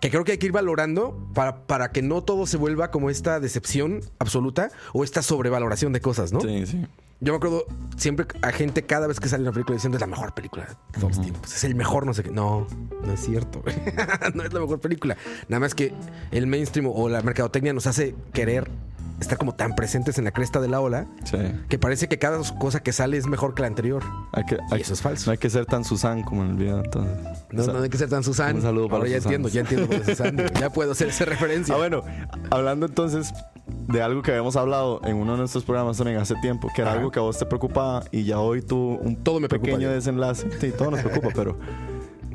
Que 0.00 0.10
creo 0.10 0.24
que 0.24 0.32
hay 0.32 0.38
que 0.38 0.46
ir 0.46 0.52
valorando 0.52 1.16
para, 1.32 1.62
para 1.66 1.90
que 1.90 2.02
no 2.02 2.22
todo 2.22 2.46
se 2.46 2.58
vuelva 2.58 2.90
como 2.90 3.08
esta 3.08 3.40
decepción 3.40 4.00
absoluta 4.18 4.68
o 4.92 5.04
esta 5.04 5.22
sobrevaloración 5.22 5.92
de 5.94 6.00
cosas, 6.02 6.32
¿no? 6.32 6.40
Sí, 6.40 6.66
sí. 6.66 6.84
Yo 7.20 7.32
me 7.32 7.36
acuerdo 7.38 7.64
siempre 7.96 8.26
a 8.42 8.52
gente 8.52 8.82
cada 8.84 9.06
vez 9.06 9.20
que 9.20 9.28
sale 9.28 9.42
una 9.42 9.52
película 9.52 9.74
diciendo 9.74 9.96
es 9.96 10.00
la 10.02 10.06
mejor 10.06 10.34
película 10.34 10.66
de 10.66 11.00
todos 11.00 11.16
los 11.16 11.20
tiempos. 11.22 11.54
Es 11.54 11.64
el 11.64 11.74
mejor, 11.74 12.04
no 12.04 12.12
sé 12.12 12.22
qué. 12.22 12.30
No, 12.30 12.66
no 13.04 13.12
es 13.12 13.20
cierto. 13.20 13.62
no 14.34 14.42
es 14.42 14.52
la 14.52 14.60
mejor 14.60 14.80
película. 14.80 15.16
Nada 15.48 15.60
más 15.60 15.74
que 15.74 15.94
el 16.30 16.46
mainstream 16.46 16.86
o 16.94 17.08
la 17.08 17.22
mercadotecnia 17.22 17.72
nos 17.72 17.86
hace 17.86 18.14
querer 18.34 18.70
estar 19.18 19.38
como 19.38 19.54
tan 19.54 19.74
presentes 19.74 20.18
en 20.18 20.24
la 20.24 20.30
cresta 20.30 20.60
de 20.60 20.68
la 20.68 20.78
ola 20.78 21.06
Sí. 21.24 21.38
que 21.70 21.78
parece 21.78 22.06
que 22.06 22.18
cada 22.18 22.38
cosa 22.58 22.80
que 22.80 22.92
sale 22.92 23.16
es 23.16 23.26
mejor 23.26 23.54
que 23.54 23.62
la 23.62 23.68
anterior. 23.68 24.02
Hay 24.34 24.44
que, 24.44 24.56
Y 24.56 24.74
hay- 24.74 24.80
eso 24.82 24.92
es 24.92 25.00
falso. 25.00 25.24
No 25.24 25.32
hay 25.32 25.38
que 25.38 25.48
ser 25.48 25.64
tan 25.64 25.84
Susan 25.86 26.22
como 26.22 26.44
en 26.44 26.50
el 26.50 26.56
video, 26.56 26.84
entonces. 26.84 27.16
No, 27.50 27.62
O 27.62 27.64
sea, 27.64 27.72
no 27.72 27.82
hay 27.82 27.88
que 27.88 27.96
ser 27.96 28.10
tan 28.10 28.24
Susan. 28.24 28.56
un 28.56 28.60
saludo 28.62 28.88
para 28.88 28.98
Ahora 28.98 29.08
ya 29.08 29.16
entiendo, 29.16 29.48
ya 29.48 29.62
entiendo 29.62 29.86
por 29.88 30.04
Susan. 30.04 30.36
Ya 30.60 30.68
puedo 30.68 30.92
hacer 30.92 31.08
esa 31.08 31.24
referencia. 31.24 31.74
Ah, 31.74 31.78
bueno, 31.78 32.02
hablando 32.50 32.84
entonces 32.84 33.32
de 33.66 34.02
algo 34.02 34.22
que 34.22 34.30
habíamos 34.30 34.56
hablado 34.56 35.00
en 35.04 35.16
uno 35.16 35.32
de 35.32 35.38
nuestros 35.38 35.64
programas 35.64 35.96
también 35.96 36.18
hace 36.18 36.34
tiempo, 36.36 36.68
que 36.74 36.82
era 36.82 36.90
Ajá. 36.90 36.98
algo 37.00 37.10
que 37.10 37.18
a 37.18 37.22
vos 37.22 37.38
te 37.38 37.46
preocupaba 37.46 38.04
y 38.12 38.24
ya 38.24 38.38
hoy 38.38 38.62
tuvo 38.62 38.96
un 38.98 39.16
Todo 39.16 39.40
me 39.40 39.48
pequeño 39.48 39.90
desenlace. 39.90 40.48
Sí, 40.60 40.72
todo 40.76 40.92
nos 40.92 41.00
preocupa, 41.00 41.28
pero 41.34 41.58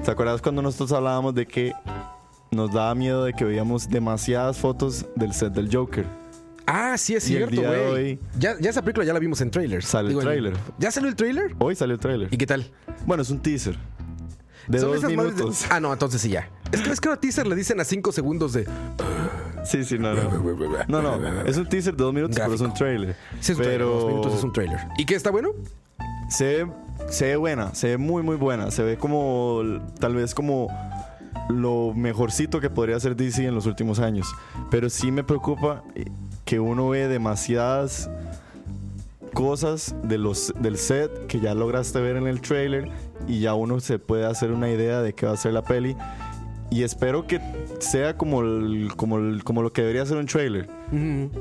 ¿te 0.04 0.12
acuerdas 0.12 0.42
cuando 0.42 0.62
nosotros 0.62 0.92
hablábamos 0.92 1.34
de 1.36 1.46
que 1.46 1.74
nos 2.52 2.74
daba 2.74 2.94
miedo 2.96 3.24
de 3.24 3.34
que 3.34 3.46
veíamos 3.46 3.90
demasiadas 3.90 4.58
fotos 4.58 5.06
del 5.16 5.34
set 5.34 5.54
del 5.54 5.74
Joker? 5.74 6.06
Ah, 6.68 6.98
sí 6.98 7.16
es 7.16 7.26
Y 7.26 7.34
cierto, 7.36 7.62
güey. 7.62 8.20
Ya, 8.38 8.56
ya 8.60 8.70
esa 8.70 8.82
película 8.82 9.06
ya 9.06 9.14
la 9.14 9.20
vimos 9.20 9.42
en 9.42 9.52
trailers. 9.52 9.86
Sale 9.86 10.12
el 10.14 10.20
tráiler. 10.20 10.54
¿Ya 10.78 10.92
salió 10.92 11.10
el 11.10 11.16
trailer? 11.16 11.56
Hoy 11.60 11.76
salió 11.76 11.96
el 11.96 12.00
tráiler. 12.00 12.28
¿Y 12.32 12.38
qué 12.38 12.46
tal? 12.46 12.66
Bueno, 13.06 13.24
es 13.24 13.30
un 13.30 13.40
teaser 13.40 13.78
de 14.72 14.80
Son 14.80 14.90
dos 14.90 14.98
esas 15.00 15.14
madres 15.14 15.36
de- 15.36 15.44
minutos. 15.44 15.66
Ah, 15.70 15.80
no, 15.80 15.92
entonces 15.94 16.22
sí 16.22 16.30
ya. 16.30 16.50
Es 16.72 16.82
que 16.82 16.90
es 16.92 17.00
que 17.02 17.10
a 17.10 17.16
teaser 17.18 17.46
le 17.48 17.56
dicen 17.56 17.80
a 17.80 17.84
cinco 17.84 18.12
segundos 18.12 18.54
de. 18.54 18.68
Sí, 19.66 19.84
sí, 19.84 20.00
no, 20.00 20.14
no. 20.14 20.22
No, 20.88 21.02
no, 21.18 21.42
es 21.44 21.58
un 21.58 21.68
teaser 21.68 21.96
de 21.96 22.04
dos 22.04 22.14
minutos, 22.14 22.38
pero 22.40 22.54
es 22.54 22.62
un 22.62 22.74
trailer. 22.74 23.16
Sí, 23.40 23.52
es 23.52 23.58
un 23.58 23.64
trailer, 23.64 23.78
pero 23.80 23.90
dos 23.92 24.08
minutos 24.08 24.34
es 24.36 24.44
un 24.44 24.54
trailer. 24.54 24.80
¿Y 24.98 25.06
qué 25.06 25.16
está 25.16 25.30
bueno? 25.32 25.50
se 26.30 26.46
ve, 26.64 26.72
se 27.10 27.26
ve 27.26 27.36
buena, 27.36 27.76
se 27.76 27.88
ve 27.90 27.98
muy, 27.98 28.24
muy 28.24 28.38
buena. 28.38 28.72
Se 28.72 28.84
ve 28.84 28.98
como, 28.98 29.62
tal 30.00 30.16
vez 30.16 30.34
como 30.34 30.68
lo 31.50 31.94
mejorcito 31.94 32.62
que 32.62 32.70
podría 32.70 32.96
hacer 32.96 33.16
DC 33.18 33.46
en 33.46 33.54
los 33.54 33.66
últimos 33.66 34.00
años. 34.00 34.28
Pero 34.70 34.90
sí 34.90 35.12
me 35.12 35.24
preocupa 35.26 35.84
que 36.46 36.60
uno 36.62 36.90
ve 36.90 37.08
demasiadas 37.10 38.10
cosas 39.32 39.96
de 40.04 40.18
los, 40.18 40.54
del 40.60 40.78
set 40.78 41.26
que 41.28 41.40
ya 41.40 41.54
lograste 41.54 42.00
ver 42.00 42.16
en 42.18 42.28
el 42.28 42.42
trailer 42.42 42.90
y 43.28 43.40
ya 43.40 43.54
uno 43.54 43.80
se 43.80 44.00
puede 44.00 44.26
hacer 44.26 44.52
una 44.52 44.70
idea 44.70 45.02
de 45.02 45.14
qué 45.14 45.26
va 45.26 45.34
a 45.34 45.38
ser 45.38 45.54
la 45.54 45.64
peli. 45.64 45.96
Y 46.74 46.84
espero 46.84 47.28
que 47.28 47.42
sea 47.80 48.16
como, 48.16 48.40
el- 48.42 48.94
como, 48.96 49.18
el- 49.18 49.44
como 49.44 49.62
lo 49.62 49.74
que 49.74 49.82
debería 49.82 50.06
ser 50.06 50.16
un 50.16 50.26
trailer, 50.26 50.70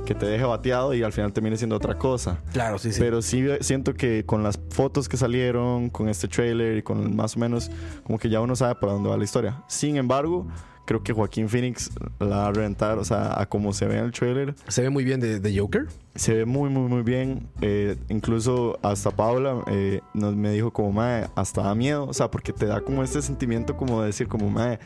que 0.04 0.14
te 0.16 0.26
deje 0.26 0.42
bateado 0.44 0.92
y 0.92 1.04
al 1.04 1.12
final 1.12 1.32
termine 1.32 1.56
siendo 1.56 1.76
otra 1.76 1.96
cosa. 1.96 2.40
Claro, 2.52 2.78
sí, 2.78 2.92
sí. 2.92 2.98
Pero 3.00 3.22
sí 3.22 3.44
siento 3.60 3.94
que 3.94 4.24
con 4.26 4.42
las 4.42 4.58
fotos 4.70 5.08
que 5.08 5.16
salieron, 5.16 5.88
con 5.88 6.08
este 6.08 6.26
trailer 6.26 6.78
y 6.78 6.82
con 6.82 7.14
más 7.14 7.36
o 7.36 7.38
menos, 7.40 7.70
como 8.02 8.18
que 8.18 8.28
ya 8.28 8.40
uno 8.40 8.56
sabe 8.56 8.74
para 8.74 8.92
dónde 8.92 9.08
va 9.08 9.16
la 9.16 9.22
historia. 9.22 9.62
Sin 9.68 9.96
embargo, 9.96 10.48
creo 10.90 11.04
que 11.04 11.12
Joaquín 11.12 11.48
Phoenix 11.48 11.88
la 12.18 12.26
va 12.38 12.46
a 12.48 12.52
reventar, 12.52 12.98
o 12.98 13.04
sea, 13.04 13.40
a 13.40 13.46
como 13.46 13.72
se 13.72 13.86
ve 13.86 13.96
en 13.98 14.06
el 14.06 14.10
trailer, 14.10 14.56
Se 14.66 14.82
ve 14.82 14.90
muy 14.90 15.04
bien 15.04 15.20
de, 15.20 15.38
de 15.38 15.56
Joker. 15.56 15.86
se 16.16 16.34
ve 16.34 16.44
muy, 16.46 16.68
muy, 16.68 16.88
muy 16.88 17.02
bien. 17.02 17.46
Eh, 17.60 17.94
incluso 18.08 18.76
hasta 18.82 19.12
Paula 19.12 19.62
eh, 19.68 20.00
nos, 20.14 20.34
me 20.34 20.50
dijo 20.50 20.72
como, 20.72 20.90
mae, 20.90 21.28
hasta 21.36 21.62
da 21.62 21.76
miedo, 21.76 22.06
o 22.08 22.12
sea, 22.12 22.28
porque 22.28 22.52
te 22.52 22.66
da 22.66 22.80
como 22.80 23.04
este 23.04 23.22
sentimiento 23.22 23.76
como 23.76 24.00
de 24.00 24.06
decir, 24.08 24.26
como, 24.26 24.50
mae, 24.50 24.80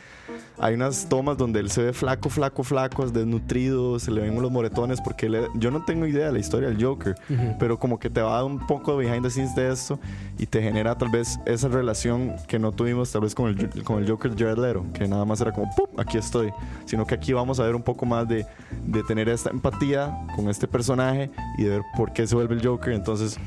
hay 0.59 0.75
unas 0.75 1.09
tomas 1.09 1.37
donde 1.37 1.59
él 1.59 1.71
se 1.71 1.81
ve 1.83 1.91
flaco, 1.91 2.29
flaco, 2.29 2.63
flaco, 2.63 3.07
desnutrido, 3.09 3.97
se 3.99 4.11
le 4.11 4.21
ven 4.21 4.39
los 4.39 4.51
moretones, 4.51 5.01
porque 5.01 5.25
él- 5.25 5.47
yo 5.55 5.71
no 5.71 5.83
tengo 5.85 6.05
idea 6.05 6.27
de 6.27 6.33
la 6.33 6.39
historia 6.39 6.69
del 6.69 6.81
Joker, 6.83 7.15
pero 7.59 7.79
como 7.79 7.97
que 7.99 8.11
te 8.11 8.21
va 8.21 8.33
a 8.33 8.35
dar 8.35 8.43
un 8.45 8.59
poco 8.67 8.95
de 8.95 9.05
behind 9.07 9.23
the 9.23 9.29
scenes 9.31 9.55
de 9.55 9.71
esto 9.71 9.99
y 10.37 10.45
te 10.45 10.61
genera 10.61 10.95
tal 10.95 11.09
vez 11.09 11.39
esa 11.47 11.67
relación 11.67 12.33
que 12.47 12.59
no 12.59 12.71
tuvimos 12.71 13.11
tal 13.11 13.21
vez 13.21 13.33
con 13.33 13.49
el, 13.49 13.83
con 13.83 14.01
el 14.03 14.09
Joker 14.09 14.31
Jared 14.37 14.57
Leto, 14.59 14.85
que 14.93 15.07
nada 15.07 15.25
más 15.25 15.41
era 15.41 15.51
como, 15.51 15.69
¡pum! 15.75 15.87
Aquí 15.97 16.17
estoy, 16.17 16.51
sino 16.85 17.05
que 17.05 17.15
aquí 17.15 17.31
vamos 17.33 17.59
a 17.59 17.63
ver 17.63 17.75
un 17.75 17.81
poco 17.83 18.05
más 18.05 18.27
de, 18.27 18.45
de 18.85 19.03
tener 19.03 19.29
esta 19.29 19.49
empatía 19.49 20.25
con 20.35 20.49
este 20.49 20.67
personaje 20.67 21.31
y 21.57 21.63
de 21.63 21.69
ver 21.69 21.81
por 21.95 22.11
qué 22.13 22.27
se 22.27 22.35
vuelve 22.35 22.55
el 22.55 22.65
Joker, 22.65 22.93
entonces 22.93 23.37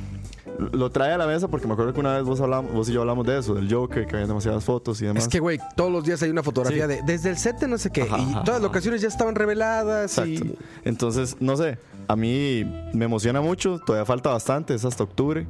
lo 0.72 0.90
trae 0.90 1.12
a 1.12 1.18
la 1.18 1.26
mesa 1.26 1.46
porque 1.46 1.66
me 1.68 1.74
acuerdo 1.74 1.92
que 1.92 2.00
una 2.00 2.14
vez 2.16 2.24
vos, 2.24 2.40
hablamos, 2.40 2.72
vos 2.72 2.88
y 2.88 2.92
yo 2.92 3.00
hablamos 3.02 3.24
de 3.26 3.38
eso, 3.38 3.54
del 3.54 3.72
Joker, 3.72 4.06
que 4.06 4.16
había 4.16 4.26
demasiadas 4.26 4.64
fotos 4.64 5.00
y 5.00 5.06
demás. 5.06 5.22
Es 5.22 5.28
que, 5.28 5.38
güey, 5.38 5.60
todos 5.76 5.92
los 5.92 6.02
días 6.04 6.20
hay 6.22 6.30
una 6.30 6.42
fotografía 6.42 6.88
Sí. 6.88 6.94
de 6.94 7.02
desde 7.02 7.30
el 7.30 7.36
set 7.38 7.58
de 7.60 7.68
no 7.68 7.78
sé 7.78 7.90
qué. 7.90 8.02
Ajá, 8.02 8.18
y 8.18 8.22
ajá, 8.22 8.44
todas 8.44 8.60
las 8.60 8.62
locaciones 8.62 9.00
ya 9.00 9.06
estaban 9.08 9.36
reveladas. 9.36 10.18
Exacto. 10.18 10.44
Y... 10.46 10.58
Entonces, 10.84 11.36
no 11.38 11.56
sé, 11.56 11.78
a 12.08 12.16
mí 12.16 12.64
me 12.92 13.04
emociona 13.04 13.40
mucho, 13.40 13.78
todavía 13.78 14.04
falta 14.04 14.30
bastante, 14.30 14.74
es 14.74 14.84
hasta 14.84 15.04
octubre, 15.04 15.46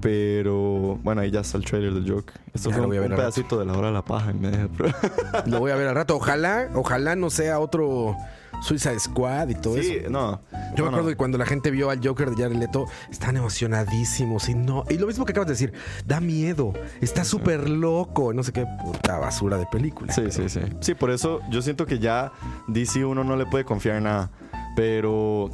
pero 0.00 0.98
bueno, 1.02 1.20
ahí 1.22 1.30
ya 1.30 1.40
está 1.40 1.58
el 1.58 1.64
trailer 1.64 1.94
del 1.94 2.08
Joker. 2.10 2.34
Esto 2.52 2.70
Ya 2.70 2.76
fue 2.76 2.82
lo 2.82 2.82
un, 2.84 2.88
voy 2.90 2.96
a 2.98 3.00
ver 3.00 3.10
un 3.10 3.16
rato. 3.16 3.22
pedacito 3.22 3.58
de 3.58 3.64
la 3.66 3.72
hora 3.76 3.88
de 3.88 3.94
la 3.94 4.04
paja 4.04 4.30
en 4.30 4.40
medio, 4.40 4.68
pero- 4.76 4.92
Lo 5.46 5.58
voy 5.60 5.70
a 5.70 5.76
ver 5.76 5.88
al 5.88 5.94
rato. 5.94 6.16
Ojalá, 6.16 6.68
ojalá 6.74 7.16
no 7.16 7.30
sea 7.30 7.58
otro 7.58 8.16
Suicide 8.62 8.98
Squad 9.00 9.48
y 9.48 9.54
todo 9.56 9.76
Sí, 9.76 9.96
eso. 10.00 10.10
no. 10.10 10.40
Yo 10.52 10.58
no, 10.78 10.84
me 10.84 10.88
acuerdo 10.88 11.02
no. 11.02 11.08
que 11.08 11.16
cuando 11.16 11.38
la 11.38 11.46
gente 11.46 11.70
vio 11.70 11.90
al 11.90 12.00
Joker 12.06 12.30
de 12.30 12.42
Jared 12.42 12.56
Leto, 12.56 12.86
estaban 13.10 13.36
emocionadísimos 13.36 14.48
y 14.48 14.54
no. 14.54 14.84
Y 14.88 14.98
lo 14.98 15.06
mismo 15.06 15.24
que 15.24 15.32
acabas 15.32 15.48
de 15.48 15.54
decir, 15.54 15.72
da 16.06 16.20
miedo, 16.20 16.72
está 17.00 17.24
súper 17.24 17.68
loco, 17.68 18.32
no 18.32 18.42
sé 18.42 18.52
qué 18.52 18.66
puta 18.84 19.18
basura 19.18 19.58
de 19.58 19.66
película. 19.66 20.12
Sí, 20.12 20.30
sí, 20.30 20.48
sí. 20.48 20.60
Sí, 20.80 20.94
por 20.94 21.10
eso 21.10 21.40
yo 21.50 21.62
siento 21.62 21.86
que 21.86 21.98
ya 21.98 22.32
DC 22.68 23.04
uno 23.04 23.24
no 23.24 23.36
le 23.36 23.46
puede 23.46 23.64
confiar 23.64 23.96
en 23.96 24.04
nada. 24.04 24.30
Pero 24.76 25.50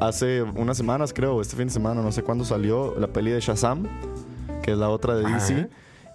hace 0.00 0.42
unas 0.42 0.76
semanas, 0.76 1.12
creo, 1.12 1.40
este 1.40 1.56
fin 1.56 1.66
de 1.66 1.72
semana, 1.72 2.02
no 2.02 2.12
sé 2.12 2.22
cuándo 2.22 2.44
salió 2.44 2.94
la 2.98 3.06
peli 3.08 3.30
de 3.30 3.40
Shazam, 3.40 3.86
que 4.62 4.72
es 4.72 4.78
la 4.78 4.88
otra 4.88 5.14
de 5.16 5.24
DC. 5.32 5.54
Ajá. 5.54 5.68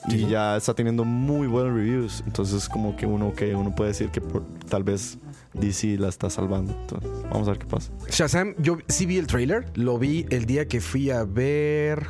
Y 0.08 0.12
Sí. 0.12 0.28
ya 0.28 0.56
está 0.56 0.76
teniendo 0.76 1.04
muy 1.04 1.48
buenos 1.48 1.74
reviews. 1.74 2.24
Entonces, 2.28 2.70
como 2.70 2.96
que 2.96 3.08
uno, 3.08 3.34
que 3.34 3.56
uno 3.56 3.74
puede 3.74 3.90
decir 3.90 4.10
que 4.12 4.22
por- 4.22 4.44
tal 4.70 4.84
vez 4.84 5.18
DC 5.54 5.98
la 5.98 6.10
está 6.10 6.30
salvando. 6.30 6.74
Entonces, 6.80 7.10
vamos 7.32 7.48
a 7.48 7.52
ver 7.52 7.60
qué 7.60 7.66
pasa. 7.66 7.92
Shazam, 8.10 8.54
yo 8.60 8.78
sí 8.88 9.08
vi 9.08 9.18
el 9.18 9.26
trailer, 9.26 9.66
lo 9.74 9.98
vi 9.98 10.28
el 10.30 10.46
día 10.46 10.68
que 10.68 10.80
fui 10.80 11.10
a 11.10 11.24
ver, 11.24 12.06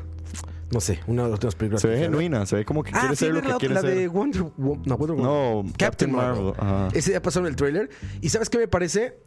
no 0.72 0.82
sé, 0.82 1.00
una 1.08 1.24
de 1.24 1.30
las 1.30 1.36
últimas 1.38 1.56
películas. 1.56 1.82
Se 1.84 1.88
ve 1.88 2.00
genuina, 2.00 2.46
se 2.46 2.58
ve 2.58 2.66
como 2.66 2.84
que 2.84 2.92
Ah, 2.94 3.00
quiere 3.00 3.14
a 3.14 3.16
ser 3.16 3.30
lo 3.30 3.36
ver 3.36 3.44
que 3.44 3.50
la, 3.52 3.58
quiere 3.60 3.74
la 3.76 3.82
ser. 3.82 3.96
de 3.96 4.08
Wonder. 4.10 4.42
No, 4.42 4.98
Wonder 4.98 5.16
Woman. 5.16 5.24
No, 5.24 5.64
Captain, 5.78 5.78
Captain 5.78 6.12
Marvel. 6.12 6.54
Marvel. 6.58 6.98
Ese 6.98 7.12
día 7.12 7.22
pasaron 7.22 7.48
el 7.48 7.56
trailer. 7.56 7.90
¿Y 8.20 8.28
sabes 8.28 8.50
qué 8.50 8.58
me 8.58 8.68
parece? 8.68 9.18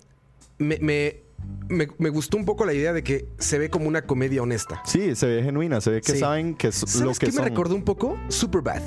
Me, 0.58 0.78
me, 0.80 1.22
me, 1.68 1.88
me 1.98 2.08
gustó 2.10 2.36
un 2.36 2.44
poco 2.44 2.64
la 2.64 2.72
idea 2.74 2.92
de 2.92 3.02
que 3.04 3.28
se 3.38 3.58
ve 3.58 3.70
como 3.70 3.86
una 3.88 4.02
comedia 4.02 4.42
honesta. 4.42 4.82
Sí, 4.84 5.14
se 5.14 5.26
ve 5.26 5.42
genuina, 5.42 5.80
se 5.80 5.90
ve 5.90 6.00
que 6.00 6.12
Sí. 6.12 6.18
saben 6.18 6.54
que 6.54 6.68
es 6.68 6.82
lo 6.82 6.88
¿Sabes 6.88 7.18
que 7.18 7.26
qué 7.26 7.32
me 7.32 7.36
son. 7.38 7.44
recordó 7.44 7.74
un 7.74 7.84
poco? 7.84 8.18
Superbad. 8.28 8.82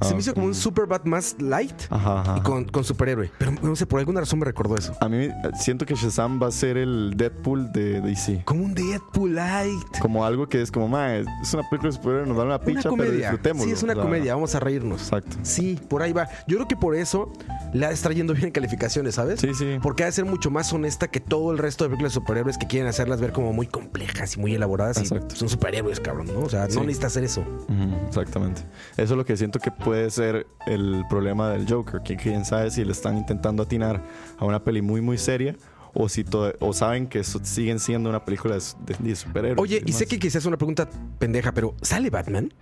Se 0.00 0.08
Ah, 0.08 0.12
me 0.14 0.20
hizo 0.20 0.34
como 0.34 0.46
un 0.46 0.54
Superbad 0.54 1.04
más 1.04 1.36
light 1.40 1.74
Ajá, 1.90 2.20
ajá. 2.20 2.34
y 2.38 2.40
con, 2.40 2.64
con 2.64 2.84
superhéroe. 2.84 3.30
Pero 3.38 3.52
no 3.62 3.76
sé, 3.76 3.86
por 3.86 3.98
alguna 4.00 4.20
razón 4.20 4.38
me 4.38 4.44
recordó 4.46 4.76
eso. 4.76 4.94
A 5.00 5.08
mí 5.08 5.16
eh, 5.24 5.32
siento 5.58 5.84
que 5.86 5.94
Shazam 5.94 6.40
va 6.42 6.46
a 6.48 6.50
ser 6.50 6.76
el 6.76 7.14
Deadpool 7.16 7.70
de 7.72 8.00
DC. 8.00 8.42
Como 8.44 8.64
un 8.64 8.74
Deadpool 8.74 9.34
light. 9.34 9.98
Como 10.00 10.24
algo 10.24 10.48
que 10.48 10.62
es 10.62 10.70
como, 10.72 10.88
ma, 10.88 11.16
es 11.16 11.26
una 11.54 11.68
película 11.68 11.90
de 11.90 11.96
superhéroes, 11.96 12.28
nos 12.28 12.36
da 12.36 12.44
una 12.44 12.56
Una 12.56 12.64
picha, 12.64 12.90
pero 12.96 13.10
disfrutémoslo. 13.10 13.66
Sí, 13.66 13.72
es 13.72 13.82
una 13.82 13.92
O 13.92 13.96
sea, 13.96 14.04
comedia. 14.04 14.34
Vamos 14.34 14.54
a 14.54 14.60
reírnos. 14.60 15.02
Exacto. 15.02 15.36
Sí, 15.42 15.78
por 15.88 16.02
ahí 16.02 16.12
va. 16.12 16.28
Yo 16.46 16.56
creo 16.56 16.68
que 16.68 16.76
por 16.76 16.94
eso 16.94 17.30
la 17.72 17.90
está 17.90 18.10
yendo 18.10 18.32
bien 18.32 18.46
en 18.46 18.52
calificaciones, 18.52 19.14
¿sabes? 19.16 19.40
Sí, 19.40 19.54
sí. 19.54 19.78
Porque 19.82 20.02
ha 20.02 20.06
de 20.06 20.12
ser 20.12 20.24
mucho 20.24 20.50
más 20.50 20.72
honesta 20.72 21.08
que 21.08 21.20
todo 21.20 21.52
el 21.52 21.58
resto 21.58 21.84
de 21.84 21.90
películas 21.90 22.12
de 22.12 22.20
superhéroes 22.20 22.58
que 22.58 22.66
quieren 22.66 22.88
hacerlas 22.88 23.20
ver 23.20 23.32
como 23.32 23.52
muy 23.52 23.66
complejas 23.66 24.36
y 24.36 24.40
muy 24.40 24.54
elaboradas. 24.54 24.96
Y 24.98 25.00
Exacto. 25.02 25.36
son 25.36 25.48
superhéroes, 25.48 26.00
cabrón, 26.00 26.28
¿no? 26.32 26.40
O 26.40 26.48
sea, 26.48 26.68
Sí. 26.70 26.76
no 26.76 26.82
necesita 26.84 27.08
hacer 27.08 27.24
eso. 27.24 27.44
Exactamente. 28.06 28.62
Eso 28.96 29.12
es 29.14 29.18
lo 29.18 29.24
que 29.24 29.36
siento 29.36 29.58
que 29.58 29.70
puede 29.70 29.89
ser 30.10 30.46
el 30.66 31.04
problema 31.08 31.50
del 31.50 31.66
Joker. 31.70 32.02
Que 32.02 32.16
quién 32.16 32.44
sabe 32.44 32.70
si 32.70 32.84
le 32.84 32.92
están 32.92 33.16
intentando 33.16 33.62
atinar 33.62 34.02
a 34.38 34.44
una 34.44 34.62
peli 34.62 34.82
muy, 34.82 35.00
muy 35.00 35.18
seria 35.18 35.56
o 35.92 36.08
si 36.08 36.24
o 36.60 36.72
saben 36.72 37.08
que 37.08 37.24
siguen 37.24 37.80
siendo 37.80 38.08
una 38.10 38.24
película 38.24 38.54
de, 38.56 38.62
de- 38.86 39.08
de 39.08 39.16
superhéroes. 39.16 39.58
Oye, 39.60 39.82
y 39.84 39.92
sé 39.92 40.06
que 40.06 40.18
quizás 40.18 40.36
es 40.42 40.46
una 40.46 40.56
pregunta 40.56 40.88
pendeja, 41.18 41.52
pero 41.52 41.74
¿sale 41.82 42.10
Batman? 42.10 42.52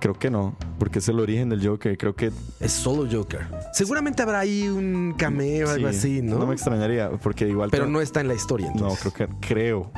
Creo 0.00 0.14
que 0.18 0.30
no, 0.30 0.56
porque 0.80 0.98
es 0.98 1.08
el 1.08 1.20
origen 1.20 1.48
del 1.50 1.64
Joker. 1.64 1.96
Creo 1.96 2.16
que. 2.16 2.32
Es 2.58 2.72
solo 2.72 3.06
Joker. 3.10 3.46
Seguramente 3.72 4.20
habrá 4.22 4.40
ahí 4.40 4.66
un 4.68 5.14
cameo 5.16 5.68
o 5.68 5.70
algo 5.70 5.88
sí, 5.92 5.96
así, 5.96 6.22
¿no? 6.22 6.38
No 6.40 6.46
me 6.46 6.54
extrañaría, 6.54 7.08
porque 7.22 7.46
igual. 7.48 7.70
pero 7.70 7.86
no 7.86 8.00
está 8.00 8.20
en 8.20 8.26
la 8.28 8.34
historia. 8.34 8.66
No, 8.68 8.72
Entonces. 8.90 9.12
creo 9.12 9.28
que. 9.28 9.46
Creo. 9.46 9.90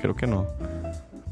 Creo 0.00 0.14
que 0.14 0.26
no. 0.28 0.46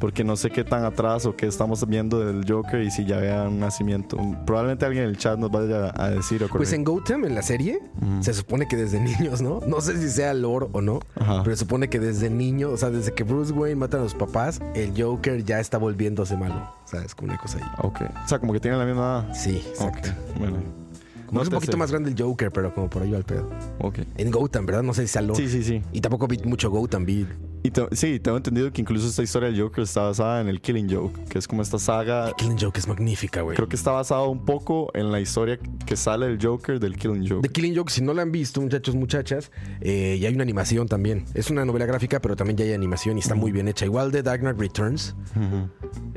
Porque 0.03 0.25
no 0.25 0.35
sé 0.35 0.51
qué 0.51 0.65
tan 0.65 0.85
atrás 0.85 1.27
o 1.27 1.37
qué 1.37 1.47
estamos 1.47 1.87
viendo 1.87 2.19
del 2.19 2.45
Joker 2.45 2.83
y 2.83 2.91
si 2.91 3.05
ya 3.05 3.19
vea 3.19 3.45
un 3.45 3.61
nacimiento. 3.61 4.17
Probablemente 4.45 4.85
alguien 4.85 5.05
en 5.05 5.11
el 5.11 5.17
chat 5.17 5.39
nos 5.39 5.53
vaya 5.53 5.93
a 5.95 6.11
decir 6.11 6.43
o 6.43 6.49
Pues 6.49 6.73
en 6.73 6.83
Gotham, 6.83 7.25
en 7.25 7.37
la 7.37 7.43
serie, 7.43 7.79
se 8.19 8.35
supone 8.35 8.67
que 8.67 8.75
desde 8.75 8.99
niños, 9.19 9.41
¿no? 9.41 9.61
No 9.65 9.81
sé 9.81 9.97
si 10.01 10.11
sea 10.11 10.35
lore 10.35 10.67
o 10.73 10.81
no, 10.81 10.99
Ajá. 11.15 11.45
pero 11.45 11.55
se 11.55 11.61
supone 11.61 11.89
que 11.89 12.01
desde 12.01 12.31
niño, 12.31 12.71
o 12.71 12.77
sea, 12.77 12.91
desde 12.91 13.13
que 13.13 13.23
Bruce 13.23 13.53
Wayne 13.53 13.77
mata 13.77 13.97
a 13.97 14.01
los 14.01 14.17
papás, 14.17 14.61
el 14.75 14.93
Joker 15.01 15.45
ya 15.45 15.61
está 15.61 15.79
volviéndose 15.79 16.37
malo. 16.37 16.69
O 16.85 16.89
sea, 16.89 17.05
es 17.05 17.15
como 17.15 17.31
una 17.31 17.39
cosa 17.39 17.59
ahí. 17.59 17.65
Ok. 17.83 18.01
O 18.25 18.29
sea, 18.29 18.41
como 18.41 18.53
que 18.55 18.59
tienen 18.59 18.81
la 18.81 18.87
misma. 18.87 19.33
Sí, 19.33 19.63
exacto. 19.69 20.09
Bueno. 20.37 20.57
No 21.31 21.43
es 21.43 21.47
un 21.47 21.55
poquito 21.55 21.73
sé. 21.75 21.79
más 21.79 21.93
grande 21.93 22.11
el 22.11 22.21
Joker, 22.21 22.51
pero 22.51 22.75
como 22.75 22.91
por 22.91 23.03
ahí 23.03 23.13
va 23.13 23.19
el 23.19 23.25
pedo. 23.25 23.49
Ok. 23.79 24.01
En 24.17 24.33
Gotham, 24.33 24.67
¿verdad? 24.67 24.83
No 24.83 24.95
sé 24.95 25.03
si 25.03 25.13
sea 25.13 25.23
lore. 25.23 25.39
Sí, 25.41 25.49
sí, 25.49 25.63
sí. 25.63 25.81
Y 25.93 26.01
tampoco 26.01 26.27
vi 26.27 26.39
mucho 26.45 26.71
Gotham, 26.71 27.05
vi. 27.07 27.25
Y 27.65 27.71
te- 27.71 27.87
sí, 27.95 28.19
tengo 28.19 28.37
entendido 28.39 28.73
que 28.73 28.81
incluso 28.81 29.07
esta 29.07 29.23
historia 29.23 29.49
del 29.49 29.61
Joker 29.61 29.85
está 29.85 30.03
basada 30.03 30.41
en 30.41 30.49
el 30.49 30.61
Killing 30.61 30.93
Joke, 30.93 31.25
que 31.29 31.39
es 31.39 31.47
como 31.47 31.63
esta 31.63 31.79
saga. 31.79 32.33
Killing 32.37 32.59
Joke 32.59 32.77
es 32.79 32.89
magnífica, 32.89 33.43
güey. 33.43 33.55
Creo 33.57 33.69
que 33.69 33.77
está 33.77 33.93
basado 33.93 34.29
un 34.31 34.45
poco 34.45 34.91
en 34.95 35.13
la 35.13 35.21
historia 35.21 35.59
que 35.87 35.97
sale 35.97 36.27
del 36.27 36.39
Joker 36.45 36.81
del 36.81 36.97
Killing 36.97 37.29
Joke. 37.29 37.43
The 37.43 37.49
Killing 37.53 37.77
Joke, 37.77 37.91
si 37.93 38.03
no 38.03 38.15
la 38.15 38.23
han 38.23 38.33
visto, 38.33 38.61
muchachos, 38.61 38.97
muchachas, 38.97 39.53
eh, 39.81 40.17
y 40.21 40.27
hay 40.27 40.35
una 40.35 40.43
animación 40.43 40.89
también. 40.89 41.25
Es 41.35 41.51
una 41.51 41.65
novela 41.65 41.87
gráfica, 41.87 42.21
pero 42.21 42.35
también 42.35 42.57
ya 42.57 42.65
hay 42.65 42.73
animación 42.73 43.17
y 43.17 43.21
está 43.21 43.35
muy 43.37 43.53
bien 43.53 43.69
hecha. 43.69 43.85
Igual 43.85 44.11
de 44.11 44.23
Dark 44.25 44.41
Knight 44.41 44.59
Returns, 44.59 45.15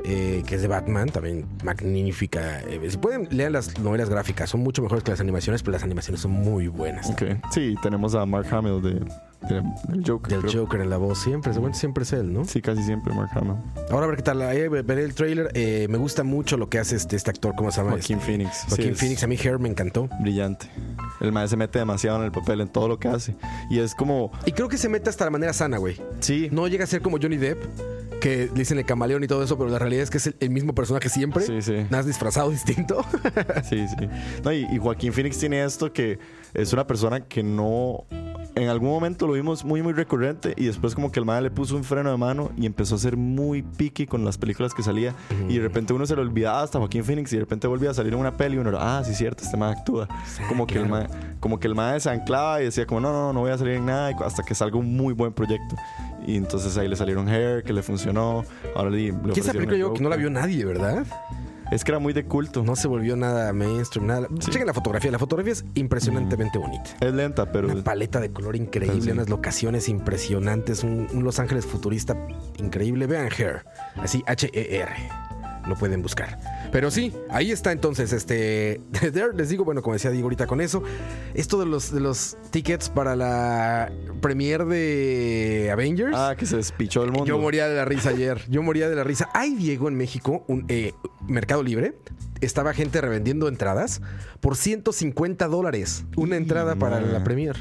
eh, 0.04 0.42
que 0.46 0.54
es 0.56 0.62
de 0.62 0.68
Batman, 0.68 1.08
también 1.10 1.46
magnífica. 1.64 2.60
Eh, 2.62 2.80
si 2.88 2.96
pueden, 2.96 3.28
lean 3.30 3.52
las 3.52 3.78
novelas 3.78 4.08
gráficas, 4.08 4.50
son 4.50 4.60
mucho 4.62 4.82
mejores 4.82 5.04
que 5.04 5.10
las 5.12 5.20
animaciones, 5.20 5.62
pero 5.62 5.72
las 5.72 5.82
animaciones 5.82 6.20
son 6.20 6.32
muy 6.32 6.68
buenas. 6.68 7.08
Ok. 7.10 7.22
Sí, 7.52 7.74
tenemos 7.82 8.14
a 8.14 8.24
Mark 8.26 8.46
Hamill 8.52 8.82
de- 8.82 9.04
del 9.48 10.02
Joker. 10.06 10.32
Del 10.32 10.40
creo. 10.50 10.64
Joker 10.64 10.80
en 10.80 10.90
la 10.90 10.96
voz, 10.96 11.18
siempre, 11.20 11.52
seguramente 11.52 11.78
siempre 11.78 12.02
es 12.04 12.12
él, 12.12 12.32
¿no? 12.32 12.44
Sí, 12.44 12.60
casi 12.62 12.82
siempre 12.82 13.14
Mark 13.14 13.30
Hamill. 13.34 13.56
Ahora 13.90 14.06
a 14.06 14.08
ver 14.08 14.16
qué 14.16 14.22
tal, 14.22 14.42
eh, 14.42 14.68
veré 14.68 15.04
el 15.04 15.14
trailer. 15.14 15.50
eh, 15.54 15.86
me 15.90 15.98
gusta 15.98 16.22
mucho 16.24 16.56
lo 16.56 16.68
que 16.68 16.78
hace 16.78 16.96
este, 16.96 17.16
este 17.16 17.30
actor, 17.30 17.54
¿cómo 17.56 17.70
se 17.70 17.78
llama? 17.78 17.90
Joaquin 17.92 18.18
Este, 18.18 18.26
Phoenix. 18.32 18.64
Joaquín 18.68 18.96
Phoenix, 18.96 19.22
a 19.22 19.26
mí 19.26 19.36
Hair 19.36 19.58
me 19.58 19.68
encantó. 19.68 20.08
Brillante. 20.20 20.70
El 21.20 21.32
maestro 21.32 21.50
se 21.50 21.56
mete 21.58 21.78
demasiado 21.78 22.18
en 22.18 22.24
el 22.24 22.32
papel, 22.32 22.60
en 22.60 22.68
todo 22.68 22.88
lo 22.88 22.98
que 22.98 23.08
hace. 23.08 23.36
Y 23.70 23.78
es 23.78 23.94
como. 23.94 24.30
Y 24.44 24.52
creo 24.52 24.68
que 24.68 24.78
se 24.78 24.88
mete 24.88 25.08
hasta 25.10 25.24
la 25.24 25.30
manera 25.30 25.52
sana, 25.52 25.78
güey. 25.78 26.00
Sí. 26.20 26.48
No 26.52 26.66
llega 26.68 26.84
a 26.84 26.86
ser 26.86 27.00
como 27.00 27.18
Johnny 27.20 27.36
Depp, 27.36 27.62
que 28.20 28.48
dicen 28.54 28.78
el 28.78 28.84
camaleón 28.84 29.22
y 29.24 29.26
todo 29.26 29.42
eso, 29.42 29.56
pero 29.56 29.70
la 29.70 29.78
realidad 29.78 30.02
es 30.02 30.10
que 30.10 30.18
es 30.18 30.26
el, 30.26 30.36
el 30.40 30.50
mismo 30.50 30.74
personaje 30.74 31.08
siempre. 31.08 31.44
Sí, 31.44 31.62
sí. 31.62 31.72
Nada 31.72 31.88
más 31.98 32.06
disfrazado 32.06 32.50
distinto. 32.56 33.04
Sí, 33.68 33.86
sí. 33.88 34.08
No, 34.44 34.52
y, 34.52 34.66
y 34.70 34.78
Joaquín 34.78 35.12
Phoenix 35.12 35.38
tiene 35.38 35.64
esto 35.64 35.92
que 35.92 36.18
es 36.56 36.72
una 36.72 36.86
persona 36.86 37.20
que 37.20 37.42
no. 37.42 38.04
En 38.54 38.70
algún 38.70 38.88
momento 38.88 39.26
lo 39.26 39.34
vimos 39.34 39.66
muy, 39.66 39.82
muy 39.82 39.92
recurrente 39.92 40.54
y 40.56 40.64
después 40.64 40.94
como 40.94 41.12
que 41.12 41.20
el 41.20 41.26
madre 41.26 41.42
le 41.42 41.50
puso 41.50 41.76
un 41.76 41.84
freno 41.84 42.10
de 42.10 42.16
mano 42.16 42.50
y 42.56 42.64
empezó 42.64 42.94
a 42.94 42.98
ser 42.98 43.18
muy 43.18 43.62
picky 43.62 44.06
con 44.06 44.24
las 44.24 44.38
películas 44.38 44.72
que 44.72 44.82
salía 44.82 45.14
y 45.46 45.56
de 45.56 45.60
repente 45.60 45.92
uno 45.92 46.06
se 46.06 46.16
le 46.16 46.22
olvidaba 46.22 46.62
hasta 46.62 46.78
Joaquín 46.78 47.04
Phoenix 47.04 47.30
y 47.34 47.36
de 47.36 47.40
repente 47.40 47.66
volvía 47.66 47.90
a 47.90 47.94
salir 47.94 48.14
en 48.14 48.18
una 48.18 48.34
peli 48.34 48.56
y 48.56 48.58
uno 48.58 48.70
era, 48.70 48.98
ah, 48.98 49.04
sí, 49.04 49.14
cierto, 49.14 49.44
este 49.44 49.58
madre 49.58 49.78
actúa. 49.78 50.08
como, 50.48 50.66
que 50.66 50.78
el 50.78 50.88
mae, 50.88 51.06
como 51.38 51.60
que 51.60 51.66
el 51.66 51.74
madre 51.74 52.00
se 52.00 52.08
anclaba 52.08 52.62
y 52.62 52.64
decía 52.64 52.86
como, 52.86 53.02
no, 53.02 53.12
no, 53.12 53.34
no 53.34 53.40
voy 53.40 53.50
a 53.50 53.58
salir 53.58 53.74
en 53.74 53.84
nada 53.84 54.16
hasta 54.24 54.42
que 54.42 54.54
salga 54.54 54.78
un 54.78 54.96
muy 54.96 55.12
buen 55.12 55.34
proyecto. 55.34 55.76
Y 56.26 56.36
entonces 56.36 56.78
ahí 56.78 56.88
le 56.88 56.96
salieron 56.96 57.28
Hair, 57.28 57.62
que 57.62 57.74
le 57.74 57.82
funcionó. 57.82 58.42
Ahora 58.74 58.88
le, 58.88 59.12
le 59.12 59.12
¿Quién 59.12 59.38
esa 59.40 59.52
película 59.52 59.76
el 59.76 59.82
yo 59.82 59.92
que 59.92 60.02
no 60.02 60.08
la 60.08 60.16
vio 60.16 60.30
nadie, 60.30 60.64
verdad? 60.64 61.04
Es 61.70 61.84
que 61.84 61.90
era 61.90 61.98
muy 61.98 62.12
de 62.12 62.24
culto. 62.26 62.62
No 62.62 62.76
se 62.76 62.88
volvió 62.88 63.16
nada 63.16 63.52
mainstream, 63.52 64.06
nada. 64.06 64.28
Sí. 64.40 64.50
Chequen 64.50 64.66
la 64.66 64.74
fotografía. 64.74 65.10
La 65.10 65.18
fotografía 65.18 65.52
es 65.52 65.64
impresionantemente 65.74 66.58
bonita. 66.58 66.90
Es 67.00 67.12
lenta, 67.12 67.50
pero... 67.50 67.68
Una 67.68 67.82
paleta 67.82 68.20
de 68.20 68.30
color 68.30 68.56
increíble, 68.56 69.02
sí. 69.02 69.10
unas 69.10 69.28
locaciones 69.28 69.88
impresionantes, 69.88 70.84
un, 70.84 71.08
un 71.12 71.24
Los 71.24 71.38
Ángeles 71.38 71.66
futurista 71.66 72.16
increíble. 72.58 73.06
Vean 73.06 73.28
Hair, 73.36 73.64
así 73.96 74.22
H-E-R. 74.26 74.92
Lo 75.66 75.74
pueden 75.74 76.02
buscar. 76.02 76.38
Pero 76.72 76.90
sí, 76.90 77.12
ahí 77.30 77.52
está 77.52 77.72
entonces 77.72 78.12
este. 78.12 78.80
Les 79.34 79.48
digo, 79.48 79.64
bueno, 79.64 79.82
como 79.82 79.94
decía 79.94 80.10
Diego 80.10 80.26
ahorita 80.26 80.46
con 80.46 80.60
eso, 80.60 80.82
esto 81.34 81.58
de 81.58 81.66
los, 81.66 81.92
de 81.92 82.00
los 82.00 82.36
tickets 82.50 82.88
para 82.90 83.16
la 83.16 83.90
premiere 84.20 84.64
de 84.64 85.70
Avengers. 85.72 86.14
Ah, 86.16 86.34
que 86.36 86.46
se 86.46 86.56
despichó 86.56 87.02
el 87.04 87.10
mundo. 87.12 87.26
Yo 87.26 87.38
moría 87.38 87.68
de 87.68 87.76
la 87.76 87.84
risa 87.84 88.10
ayer. 88.10 88.42
Yo 88.48 88.62
moría 88.62 88.88
de 88.88 88.96
la 88.96 89.04
risa. 89.04 89.28
Hay 89.32 89.54
Diego 89.54 89.88
en 89.88 89.96
México, 89.96 90.44
un 90.48 90.64
eh, 90.68 90.92
Mercado 91.26 91.62
Libre. 91.62 91.94
Estaba 92.40 92.74
gente 92.74 93.00
revendiendo 93.00 93.48
entradas 93.48 94.02
por 94.40 94.56
150 94.56 95.46
dólares. 95.48 96.04
Una 96.16 96.36
entrada 96.36 96.76
para 96.76 97.00
la 97.00 97.24
premier. 97.24 97.56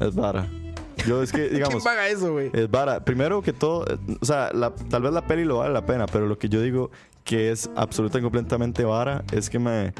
Es 0.00 0.14
vara. 0.14 0.48
Yo 1.06 1.22
es 1.22 1.30
que, 1.30 1.38
¿Quién 1.48 1.54
digamos, 1.54 1.84
paga 1.84 2.08
eso, 2.08 2.32
güey? 2.32 2.50
es 2.52 2.68
vara. 2.70 3.04
Primero 3.04 3.42
que 3.42 3.52
todo, 3.52 3.84
o 4.20 4.24
sea, 4.24 4.50
la- 4.52 4.74
tal 4.74 5.02
vez 5.02 5.12
la 5.12 5.26
peli 5.26 5.44
lo 5.44 5.58
vale 5.58 5.72
la 5.72 5.86
pena, 5.86 6.06
pero 6.06 6.26
lo 6.26 6.38
que 6.38 6.48
yo 6.48 6.60
digo 6.60 6.90
que 7.26 7.50
es 7.50 7.68
absoluta 7.76 8.18
y 8.18 8.22
completamente 8.22 8.84
vara 8.84 9.24
es 9.32 9.50
que 9.50 9.58
me 9.58 9.92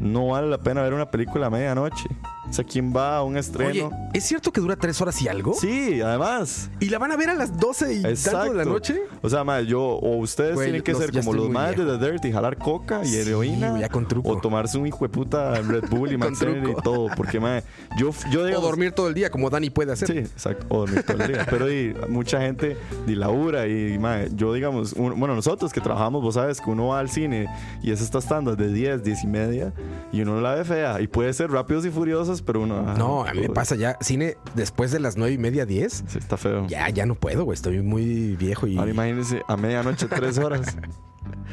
no 0.00 0.26
vale 0.26 0.48
la 0.48 0.58
pena 0.58 0.82
ver 0.82 0.92
una 0.92 1.10
película 1.10 1.46
a 1.46 1.50
medianoche. 1.50 2.04
O 2.48 2.52
sea, 2.52 2.64
¿quién 2.64 2.94
va 2.94 3.16
a 3.18 3.22
un 3.22 3.32
Oye, 3.32 3.40
estreno? 3.40 3.90
¿es 4.12 4.22
cierto 4.24 4.52
que 4.52 4.60
dura 4.60 4.76
tres 4.76 5.00
horas 5.00 5.20
y 5.22 5.28
algo? 5.28 5.54
Sí, 5.54 6.00
además. 6.00 6.70
¿Y 6.78 6.88
la 6.90 6.98
van 6.98 7.10
a 7.10 7.16
ver 7.16 7.30
a 7.30 7.34
las 7.34 7.58
12 7.58 7.94
y 7.94 8.02
tanto 8.02 8.52
de 8.52 8.54
la 8.54 8.64
noche? 8.64 9.00
O 9.22 9.28
sea, 9.30 9.42
ma, 9.44 9.60
yo 9.62 9.80
o 9.82 10.16
ustedes 10.18 10.54
Güey, 10.54 10.66
tienen 10.66 10.82
que 10.82 10.92
los- 10.92 11.00
ser 11.00 11.10
ya 11.10 11.20
como 11.20 11.32
estoy 11.32 11.36
los 11.38 11.46
muy 11.46 11.54
más 11.54 11.76
de. 11.76 11.84
The 11.84 11.98
Dirt 12.12 12.24
y 12.26 12.32
jalar 12.32 12.56
coca 12.58 13.00
y 13.04 13.14
heroína. 13.16 13.78
ya 13.80 13.88
con 13.88 14.06
truco. 14.06 14.28
O 14.30 14.40
tomarse 14.40 14.78
un 14.78 14.86
hijo 14.86 15.04
de 15.04 15.08
puta 15.08 15.54
Red 15.62 15.84
Bull 15.90 16.10
y 16.12 16.18
Con 16.18 16.20
mantener 16.30 16.58
y 16.58 16.62
truco. 16.62 16.82
todo. 16.82 17.06
Porque, 17.16 17.40
ma, 17.40 17.60
yo, 17.98 18.10
yo 18.30 18.42
O 18.42 18.44
digamos, 18.46 18.62
dormir 18.62 18.92
todo 18.92 19.08
el 19.08 19.14
día, 19.14 19.30
como 19.30 19.50
Dani 19.50 19.70
puede 19.70 19.92
hacer. 19.92 20.08
Sí, 20.08 20.18
exacto. 20.18 20.66
O 20.68 20.80
dormir 20.80 21.02
todo 21.02 21.22
el 21.22 21.32
día. 21.32 21.46
Pero 21.50 21.72
y, 21.72 21.94
mucha 22.08 22.40
gente 22.40 22.76
di 23.06 23.14
labura 23.16 23.66
y 23.66 23.98
mae, 23.98 24.28
yo 24.34 24.52
digamos, 24.52 24.92
un- 24.92 25.18
bueno, 25.18 25.34
nosotros 25.34 25.72
que 25.72 25.80
trabajamos, 25.80 26.22
vos 26.22 26.34
sabes 26.34 26.60
que 26.60 26.70
uno 26.70 26.88
va 26.88 27.00
al 27.00 27.08
cine 27.10 27.46
y 27.82 27.90
es 27.90 28.00
estas 28.00 28.26
tandas 28.26 28.56
de 28.56 28.72
10, 28.72 29.02
10 29.02 29.24
y 29.24 29.26
media 29.26 29.72
y 30.12 30.20
uno 30.20 30.40
la 30.40 30.54
ve 30.54 30.64
fea 30.64 31.00
y 31.00 31.06
puede 31.08 31.32
ser 31.32 31.50
rápidos 31.50 31.84
y 31.86 31.90
furiosos, 31.90 32.33
pero 32.42 32.60
uno... 32.62 32.84
ah, 32.86 32.94
No, 32.98 33.24
a 33.24 33.32
mí 33.32 33.40
me 33.40 33.48
pasa 33.48 33.74
ya. 33.76 33.96
Cine 34.00 34.36
después 34.54 34.90
de 34.92 35.00
las 35.00 35.16
9 35.16 35.32
y 35.32 35.38
media, 35.38 35.66
10. 35.66 36.04
Sí, 36.06 36.18
está 36.18 36.36
feo. 36.36 36.66
Ya, 36.66 36.88
ya 36.90 37.06
no 37.06 37.14
puedo, 37.14 37.44
güey. 37.44 37.54
Estoy 37.54 37.80
muy 37.82 38.36
viejo 38.36 38.66
y. 38.66 38.76
Ahora 38.78 38.90
imagínense 38.90 39.42
a 39.48 39.56
medianoche 39.56 40.06
tres 40.06 40.38
horas. 40.38 40.76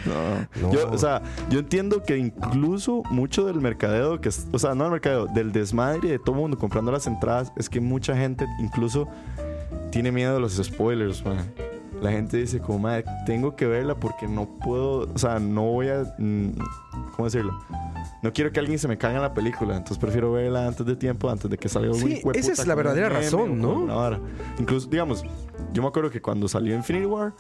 No. 0.06 0.48
No. 0.62 0.74
Yo, 0.74 0.90
o 0.90 0.98
sea, 0.98 1.22
yo 1.50 1.60
entiendo 1.60 2.04
que 2.04 2.18
incluso 2.18 3.04
mucho 3.12 3.46
del 3.46 3.62
mercadeo, 3.62 4.20
que 4.20 4.30
es, 4.30 4.48
o 4.52 4.60
sea, 4.60 4.74
no 4.76 4.84
del 4.84 4.92
mercadeo, 4.92 5.28
del 5.28 5.52
desmadre 5.52 6.10
de 6.10 6.20
todo 6.20 6.36
el 6.36 6.42
mundo 6.42 6.58
comprando 6.58 6.92
las 6.92 7.08
entradas, 7.08 7.54
es 7.56 7.70
que 7.70 7.80
mucha 7.80 8.18
gente 8.18 8.46
incluso 8.60 9.08
tiene 9.92 10.12
miedo 10.12 10.34
de 10.34 10.40
los 10.40 10.54
spoilers, 10.56 11.24
man. 11.24 11.38
La 12.02 12.12
gente 12.12 12.38
dice 12.38 12.60
como, 12.60 12.80
madre, 12.80 13.06
tengo 13.28 13.56
que 13.56 13.68
verla 13.68 13.96
porque 13.96 14.28
no 14.28 14.58
puedo, 14.58 15.08
o 15.14 15.18
sea, 15.18 15.40
no 15.40 15.66
voy 15.66 15.90
a, 15.90 16.16
mm, 16.18 16.54
¿cómo 17.16 17.26
decirlo? 17.26 17.58
No 18.24 18.34
quiero 18.34 18.52
que 18.52 18.60
alguien 18.60 18.80
se 18.80 18.88
me 18.88 18.98
caiga 18.98 19.18
en 19.18 19.22
la 19.22 19.34
película, 19.36 19.78
entonces 19.78 20.00
prefiero 20.00 20.32
verla 20.32 20.68
antes 20.68 20.84
de 20.84 20.96
tiempo, 20.96 21.30
antes 21.30 21.50
de 21.50 21.58
que 21.58 21.70
salga 21.70 21.94
Sí, 21.94 22.22
esa 22.34 22.52
es 22.54 22.66
la 22.66 22.74
verdadera 22.74 23.10
razón, 23.10 23.60
¿no? 23.62 24.20
Incluso, 24.58 24.90
digamos, 24.90 25.24
yo 25.74 25.82
me 25.84 25.88
acuerdo 25.88 26.10
que 26.10 26.22
cuando 26.22 26.48
salió 26.48 26.76
Infinity 26.76 27.06
War, 27.06 27.34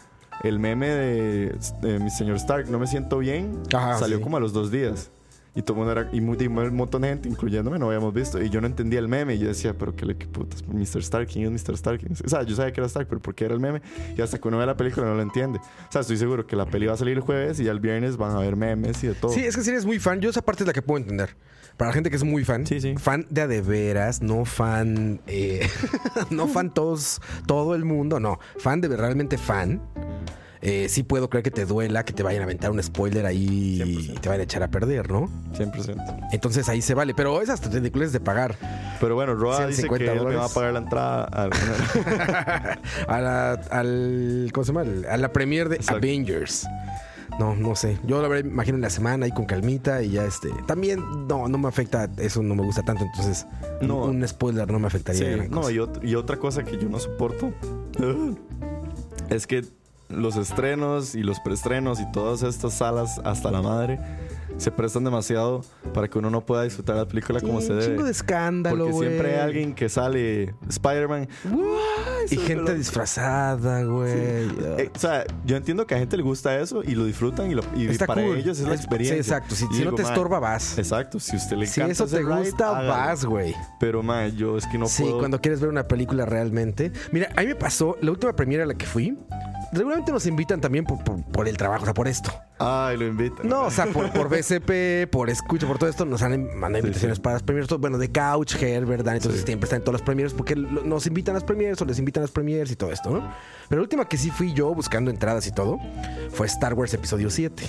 el 0.44 0.60
meme 0.60 0.88
de, 0.90 1.56
de 1.82 2.00
mi 2.00 2.10
señor 2.12 2.36
Stark, 2.38 2.70
no 2.70 2.78
me 2.78 2.86
siento 2.88 3.18
bien, 3.18 3.64
Ajá, 3.74 3.98
salió 3.98 4.18
sí. 4.18 4.24
como 4.24 4.38
a 4.38 4.40
los 4.40 4.54
dos 4.54 4.72
días. 4.72 5.12
Y 5.54 5.64
todo 5.64 5.74
el 5.74 5.86
mundo 5.86 5.92
era, 5.92 6.10
y 6.14 6.20
un 6.22 6.76
montón 6.78 7.02
de 7.02 7.10
gente, 7.10 7.28
incluyéndome, 7.28 7.78
no 7.78 7.88
habíamos 7.88 8.14
visto. 8.14 8.42
Y 8.42 8.50
yo 8.50 8.62
no 8.62 8.68
entendía 8.68 9.00
el 9.00 9.10
meme. 9.10 9.36
Y 9.36 9.40
yo 9.40 9.48
decía, 9.50 9.78
pero 9.78 9.94
qué 9.94 10.06
le 10.06 10.16
qué 10.16 10.26
putas, 10.26 10.66
Mr. 10.66 11.00
Stark, 11.02 11.28
¿quién 11.28 11.54
es 11.54 11.68
Mr. 11.68 11.74
Stark? 11.74 12.02
O 12.24 12.30
sea, 12.30 12.44
yo 12.44 12.56
sabía 12.56 12.72
que 12.72 12.80
era 12.80 12.88
Stark, 12.88 13.08
pero 13.10 13.22
¿por 13.22 13.36
qué 13.36 13.46
era 13.46 13.54
el 13.54 13.60
meme? 13.60 13.82
Y 14.18 14.22
hasta 14.22 14.38
que 14.40 14.48
uno 14.48 14.58
ve 14.58 14.66
la 14.66 14.78
película 14.78 15.08
no 15.08 15.16
lo 15.16 15.22
entiende. 15.22 15.60
O 15.60 15.92
sea, 15.92 16.02
estoy 16.02 16.16
seguro 16.16 16.48
que 16.48 16.56
la 16.56 16.66
peli 16.66 16.86
va 16.86 16.94
a 16.94 16.98
salir 16.98 17.18
el 17.18 17.22
jueves 17.22 17.60
y 17.60 17.66
ya 17.66 17.72
el 17.72 17.82
viernes 17.82 18.16
van 18.16 18.32
a 18.36 18.40
ver 18.40 18.56
memes 18.56 19.04
y 19.04 19.08
de 19.08 19.14
todo. 19.14 19.34
Sí, 19.34 19.42
es 19.42 19.58
que 19.58 19.64
si 19.64 19.72
eres 19.72 19.86
muy 19.86 20.00
fan, 20.00 20.22
yo 20.22 20.30
esa 20.30 20.42
parte 20.42 20.64
es 20.64 20.68
la 20.68 20.74
que 20.74 20.82
puedo 20.82 21.00
entender. 21.00 21.36
Para 21.76 21.90
la 21.90 21.94
gente 21.96 22.10
que 22.10 22.16
es 22.16 22.24
muy 22.24 22.46
fan, 22.46 22.66
Sí, 22.66 22.80
sí. 22.80 22.96
fan 22.98 23.26
de 23.30 23.42
a 23.42 23.48
de 23.48 23.62
veras, 23.62 24.22
no 24.22 24.46
fan, 24.46 25.20
eh, 25.28 25.68
no 26.30 26.48
fan 26.48 26.74
todos, 26.74 27.22
todo 27.46 27.76
el 27.76 27.84
mundo, 27.86 28.20
no, 28.20 28.40
fan 28.58 28.80
de 28.82 28.88
realmente 28.96 29.38
fan. 29.38 29.82
Eh, 30.64 30.88
sí 30.90 31.02
puedo 31.02 31.28
creer 31.28 31.44
que 31.44 31.50
te 31.52 31.66
duela, 31.66 32.06
que 32.06 32.14
te 32.14 32.22
vayan 32.22 32.42
a 32.42 32.46
aventar 32.46 32.70
un 32.70 32.82
spoiler 32.84 33.26
ahí 33.26 33.82
y 33.82 34.06
100%. 34.14 34.20
te 34.22 34.30
vayan 34.30 34.42
a 34.42 34.44
echar 34.44 34.62
a 34.62 34.68
perder, 34.70 35.10
¿no? 35.10 35.28
100%. 35.58 36.30
Entonces 36.32 36.70
ahí 36.70 36.84
se 36.84 36.94
vale, 36.94 37.14
pero 37.16 37.42
esas 37.42 37.66
ridiculez 37.74 38.12
de 38.12 38.20
pagar 38.20 38.56
Pero 39.00 39.16
bueno, 39.16 39.34
Roa 39.34 39.66
dice 39.66 39.82
150 39.82 40.14
que 40.14 40.20
él 40.20 40.26
me 40.28 40.36
va 40.36 40.46
a 40.46 40.50
pagar 40.50 40.74
la 40.74 40.80
entrada. 40.80 41.24
al- 41.26 41.50
a 43.08 43.22
la, 43.22 43.52
al, 43.72 44.50
¿cómo 44.54 44.64
se 44.64 44.72
llama? 44.74 44.86
A 45.10 45.18
la 45.18 45.34
premiere 45.34 45.70
de 45.70 45.76
Exacto. 45.78 45.98
Avengers. 45.98 46.68
No, 47.40 47.56
no 47.56 47.76
sé. 47.76 47.98
Yo 48.06 48.22
la 48.22 48.28
verdad 48.28 48.48
imagino 48.48 48.76
en 48.76 48.82
la 48.82 48.90
semana 48.92 49.26
ahí 49.26 49.32
con 49.32 49.46
calmita 49.46 50.04
y 50.04 50.12
ya 50.12 50.26
este. 50.26 50.50
También 50.68 51.00
no, 51.28 51.48
no 51.48 51.58
me 51.58 51.70
afecta, 51.70 52.08
eso 52.18 52.44
no 52.44 52.54
me 52.56 52.62
gusta 52.62 52.84
tanto, 52.84 53.04
entonces 53.04 53.48
No. 53.82 54.04
un, 54.04 54.28
spoiler 54.28 54.70
no 54.70 54.78
me 54.78 54.86
afectaría. 54.88 55.42
Sí, 55.44 55.50
no, 55.50 55.70
y 55.72 56.14
otra 56.16 56.38
cosa 56.38 56.64
que 56.64 56.78
yo 56.78 56.88
no 56.90 57.00
soporto 57.00 57.52
es 59.30 59.48
que 59.48 59.64
los 60.12 60.36
estrenos 60.36 61.16
y 61.16 61.24
los 61.24 61.40
preestrenos 61.40 62.00
y 62.00 62.12
todas 62.12 62.44
estas 62.44 62.74
salas 62.74 63.20
hasta 63.24 63.52
la 63.52 63.62
madre 63.62 64.00
se 64.58 64.72
prestan 64.72 65.04
demasiado 65.04 65.62
para 65.94 66.08
que 66.08 66.18
uno 66.20 66.30
no 66.30 66.46
pueda 66.46 66.64
disfrutar 66.64 66.96
la 66.96 67.06
película 67.08 67.40
como 67.42 67.60
Sí, 67.62 67.68
se 67.68 67.74
un 67.74 67.80
debe. 67.80 67.92
chingo 67.92 68.04
de 68.06 68.12
escándalo, 68.12 68.86
Porque 68.86 69.08
siempre 69.08 69.34
hay 69.36 69.40
alguien 69.40 69.74
que 69.74 69.90
sale 69.90 70.54
Spider-Man. 70.70 71.28
Y 72.30 72.38
gente 72.38 72.76
disfrazada, 72.76 73.84
güey. 73.84 74.12
Eh, 74.14 74.92
o 74.96 75.00
sea, 75.00 75.24
yo 75.46 75.56
entiendo 75.58 75.86
que 75.88 75.96
a 75.96 75.98
gente 75.98 76.18
le 76.18 76.24
gusta 76.24 76.58
eso 76.60 76.84
y 76.84 76.92
lo 76.96 77.06
disfrutan 77.06 77.50
y, 77.52 77.56
lo- 77.56 77.64
y 77.76 77.88
Está 77.88 78.06
para 78.06 78.24
cool. 78.24 78.38
ellos 78.38 78.60
es 78.60 78.68
la 78.68 78.76
experiencia. 78.76 79.16
sí, 79.16 79.30
exacto. 79.30 79.56
Si- 79.56 79.68
si 79.74 79.84
no 79.84 79.94
te 79.94 80.04
"Man, 80.04 80.12
estorba, 80.12 80.40
vas". 80.40 80.78
Exacto, 80.78 81.20
si 81.20 81.36
usted 81.36 81.58
le 81.58 81.66
Si 81.68 81.80
encanta 81.82 81.92
eso 82.04 82.08
te 82.08 82.20
ride, 82.22 82.50
gusta, 82.50 82.70
hágalo. 82.70 82.88
vas, 82.90 83.26
güey. 83.26 83.56
Pero, 83.80 84.04
man, 84.04 84.36
yo 84.36 84.58
es 84.58 84.66
que 84.68 84.78
no 84.78 84.88
sí, 84.88 85.04
puedo. 85.04 85.20
cuando 85.20 85.42
quieres 85.42 85.60
ver 85.62 85.70
una 85.70 85.88
película 85.88 86.26
realmente. 86.26 86.92
Mira, 87.12 87.30
a 87.36 87.42
mí 87.42 87.48
me 87.48 87.56
pasó, 87.56 87.98
la 88.02 88.12
última 88.12 88.34
premiera 88.34 88.64
a 88.64 88.68
la 88.68 88.76
que 88.76 88.86
fui, 88.86 89.18
regularmente 89.74 90.12
nos 90.12 90.26
invitan 90.26 90.62
también 90.62 90.86
por, 90.86 91.04
por- 91.04 91.24
por 91.24 91.48
el 91.48 91.58
trabajo, 91.58 91.84
o 91.84 91.86
sea, 91.86 91.94
por 91.94 92.08
esto. 92.08 92.32
Ay, 92.60 92.96
lo 92.98 93.08
invitan. 93.08 93.48
No, 93.50 93.64
o 93.64 93.72
sea, 93.72 93.88
por, 93.88 94.12
por 94.14 94.30
BCP, 94.42 95.10
por 95.12 95.30
escucha, 95.30 95.68
por 95.68 95.78
todo 95.78 95.90
esto, 95.90 96.06
nos 96.06 96.22
han 96.22 96.58
mandado 96.58 96.80
invitaciones 96.86 97.18
sí. 97.18 97.22
para 97.22 97.34
las 97.36 97.44
premieres. 97.44 97.68
todo- 97.70 97.80
Bueno, 97.80 97.98
de 97.98 98.12
Couch, 98.12 98.56
Hair, 98.62 98.86
¿verdad? 98.86 99.16
Entonces 99.16 99.42
Sí. 99.42 99.48
siempre 99.48 99.66
están 99.66 99.78
en 99.78 99.84
todas 99.86 100.02
las 100.02 100.06
premieres 100.06 100.34
porque 100.34 100.56
nos 100.56 101.06
invitan 101.08 101.36
a 101.36 101.38
las 101.40 101.44
premieres 101.44 101.82
o 101.82 101.86
les 101.86 102.00
invitan 102.00 102.22
a 102.22 102.26
las 102.26 102.32
premieres 102.32 102.72
y 102.72 102.76
todo 102.76 102.92
esto, 102.92 103.10
¿no? 103.10 103.20
Pero 103.70 103.80
la 103.82 103.84
última 103.84 104.08
que 104.08 104.18
sí 104.18 104.30
fui 104.32 104.54
yo 104.54 104.74
buscando 104.74 105.12
entradas 105.12 105.48
y 105.48 105.52
todo 105.52 105.78
fue 106.32 106.48
Star 106.48 106.74
Wars 106.74 106.94
Episodio 106.94 107.30
7. 107.30 107.64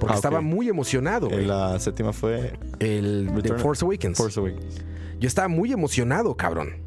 Porque 0.00 0.12
Ah, 0.14 0.16
estaba 0.16 0.40
muy 0.40 0.68
emocionado, 0.68 1.28
Eh, 1.28 1.34
güey. 1.34 1.46
La 1.46 1.78
séptima 1.78 2.12
fue 2.12 2.58
El 2.80 3.28
Return- 3.32 3.60
Force 3.60 3.84
Awakens. 3.84 4.18
Force 4.18 4.40
Awakens. 4.40 4.82
Yo 5.20 5.28
estaba 5.28 5.48
muy 5.48 5.72
emocionado, 5.72 6.36
cabrón. 6.36 6.82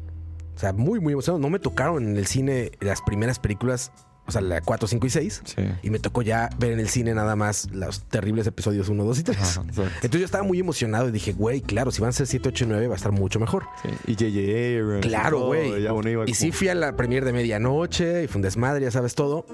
O 0.54 0.58
sea, 0.58 0.72
muy, 0.72 1.00
muy 1.00 1.12
emocionado. 1.14 1.40
No 1.40 1.48
me 1.50 1.58
tocaron 1.58 2.04
en 2.06 2.16
el 2.16 2.26
cine 2.26 2.72
las 2.80 3.00
primeras 3.00 3.38
películas, 3.38 3.92
o 4.28 4.30
sea, 4.30 4.42
la 4.42 4.60
4, 4.60 4.86
5 4.86 5.06
y 5.06 5.10
6. 5.10 5.42
Sí. 5.44 5.54
Y 5.82 5.90
me 5.90 5.98
tocó 5.98 6.20
ya 6.22 6.50
ver 6.58 6.72
en 6.72 6.80
el 6.80 6.88
cine 6.88 7.14
nada 7.14 7.34
más 7.34 7.68
los 7.72 8.02
terribles 8.02 8.46
episodios 8.46 8.88
1, 8.90 9.02
2 9.04 9.18
y 9.18 9.22
3. 9.24 9.36
Ajá, 9.38 9.48
exacto. 9.66 9.82
Entonces 9.96 10.20
yo 10.20 10.24
estaba 10.26 10.44
muy 10.44 10.60
emocionado 10.60 11.08
y 11.08 11.12
dije, 11.12 11.32
güey, 11.32 11.60
claro, 11.62 11.90
si 11.90 12.00
van 12.02 12.10
a 12.10 12.12
ser 12.12 12.26
7, 12.26 12.50
8 12.50 12.64
y 12.64 12.66
9 12.68 12.86
va 12.88 12.92
a 12.92 12.96
estar 12.96 13.10
mucho 13.12 13.40
mejor. 13.40 13.64
Sí. 13.82 13.88
Y 14.06 14.12
J.J. 14.14 14.82
Abrams. 14.84 15.06
y 15.06 15.08
Claro, 15.08 15.40
güey. 15.46 15.82
Y 15.82 15.86
como- 15.88 16.26
sí 16.34 16.52
fui 16.52 16.68
a 16.68 16.74
la 16.74 16.94
premier 16.94 17.24
de 17.24 17.32
medianoche 17.32 18.24
y 18.24 18.26
fue 18.28 18.36
un 18.36 18.42
desmadre, 18.42 18.84
ya 18.84 18.90
sabes 18.90 19.14
todo. 19.14 19.46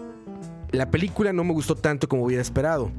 La 0.73 0.91
película 0.91 1.33
no 1.33 1.45
me 1.45 1.53
gustó 1.53 1.77
tanto 1.77 2.09
como 2.09 2.25
hubiera 2.25 2.43
esperado. 2.43 2.91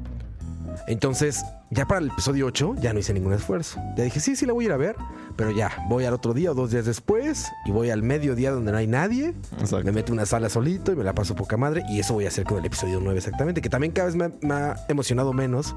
Entonces, 0.88 1.44
ya 1.72 1.86
para 1.86 2.02
el 2.02 2.08
episodio 2.08 2.46
8 2.48 2.76
ya 2.80 2.94
no 2.94 3.00
hice 3.00 3.14
ningún 3.14 3.34
esfuerzo. 3.34 3.80
Ya 3.98 4.04
dije, 4.04 4.20
sí, 4.20 4.36
sí 4.36 4.46
la 4.46 4.54
voy 4.54 4.66
a 4.66 4.68
ir 4.68 4.72
a 4.74 4.78
ver, 4.78 4.96
pero 5.36 5.52
ya, 5.52 5.72
voy 5.90 6.06
al 6.06 6.14
otro 6.14 6.34
día 6.34 6.52
o 6.52 6.54
dos 6.54 6.72
días 6.72 6.86
después 6.86 7.52
y 7.66 7.72
voy 7.72 7.90
al 7.90 8.04
mediodía 8.04 8.52
donde 8.52 8.72
no 8.72 8.78
hay 8.78 8.88
nadie. 8.88 9.34
Exacto. 9.60 9.86
Me 9.86 9.92
meto 9.92 10.12
en 10.12 10.20
una 10.20 10.26
sala 10.26 10.50
solito 10.50 10.92
y 10.92 10.96
me 10.96 11.04
la 11.04 11.14
paso 11.14 11.36
poca 11.36 11.58
madre. 11.58 11.84
Y 11.90 12.00
eso 12.00 12.14
voy 12.14 12.26
a 12.26 12.30
hacer 12.30 12.46
con 12.46 12.60
el 12.60 12.66
episodio 12.66 13.00
9 13.02 13.18
exactamente, 13.18 13.62
que 13.62 13.70
también 13.70 13.92
cada 13.92 14.08
vez 14.08 14.16
me, 14.16 14.32
me 14.42 14.54
ha 14.54 14.86
emocionado 14.88 15.34
menos 15.34 15.76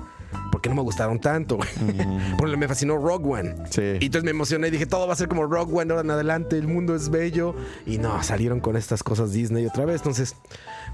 porque 0.52 0.68
no 0.68 0.74
me 0.74 0.82
gustaron 0.82 1.18
tanto. 1.20 1.56
güey. 1.56 1.68
Por 1.76 2.48
ejemplo, 2.48 2.58
me 2.58 2.68
fascinó 2.68 2.96
Rogue 2.98 3.40
One. 3.40 3.54
Sí. 3.70 3.82
Y 4.00 4.06
entonces 4.06 4.24
me 4.24 4.30
emocioné 4.30 4.68
y 4.68 4.70
dije, 4.70 4.86
todo 4.86 5.06
va 5.06 5.12
a 5.12 5.16
ser 5.16 5.28
como 5.28 5.46
Rogue 5.46 5.72
One 5.74 5.90
ahora 5.90 6.02
en 6.02 6.10
adelante, 6.10 6.58
el 6.58 6.68
mundo 6.68 6.94
es 6.94 7.08
bello. 7.10 7.54
Y 7.86 7.98
no, 7.98 8.22
salieron 8.22 8.60
con 8.60 8.76
estas 8.76 9.02
cosas 9.02 9.32
Disney 9.32 9.66
otra 9.66 9.84
vez. 9.84 9.96
Entonces, 9.96 10.36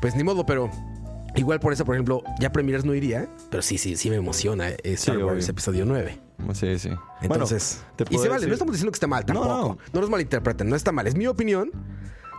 pues 0.00 0.14
ni 0.16 0.24
modo, 0.24 0.46
pero 0.46 0.70
igual 1.36 1.60
por 1.60 1.72
eso, 1.72 1.84
por 1.84 1.94
ejemplo, 1.94 2.22
ya 2.40 2.50
Premiers 2.52 2.84
no 2.84 2.94
iría, 2.94 3.28
pero 3.50 3.62
sí, 3.62 3.78
sí, 3.78 3.96
sí 3.96 4.10
me 4.10 4.16
emociona 4.16 4.70
eh, 4.70 4.76
Star 4.84 5.16
Sí, 5.16 5.22
Wars 5.22 5.36
obvio. 5.44 5.50
episodio 5.50 5.84
9. 5.86 6.18
Sí, 6.54 6.78
sí. 6.78 6.90
Entonces, 7.22 7.82
Bueno, 7.98 8.10
y 8.10 8.18
se 8.18 8.28
vale, 8.28 8.40
decir- 8.40 8.48
no 8.48 8.52
estamos 8.54 8.72
diciendo 8.72 8.90
que 8.92 8.96
esté 8.96 9.06
mal 9.06 9.24
No, 9.26 9.26
tampoco. 9.34 9.48
No, 9.48 9.78
no. 9.92 10.00
nos 10.00 10.10
malinterpreten, 10.10 10.68
no 10.68 10.76
está 10.76 10.92
mal. 10.92 11.06
Es 11.06 11.14
mi 11.14 11.26
opinión 11.26 11.70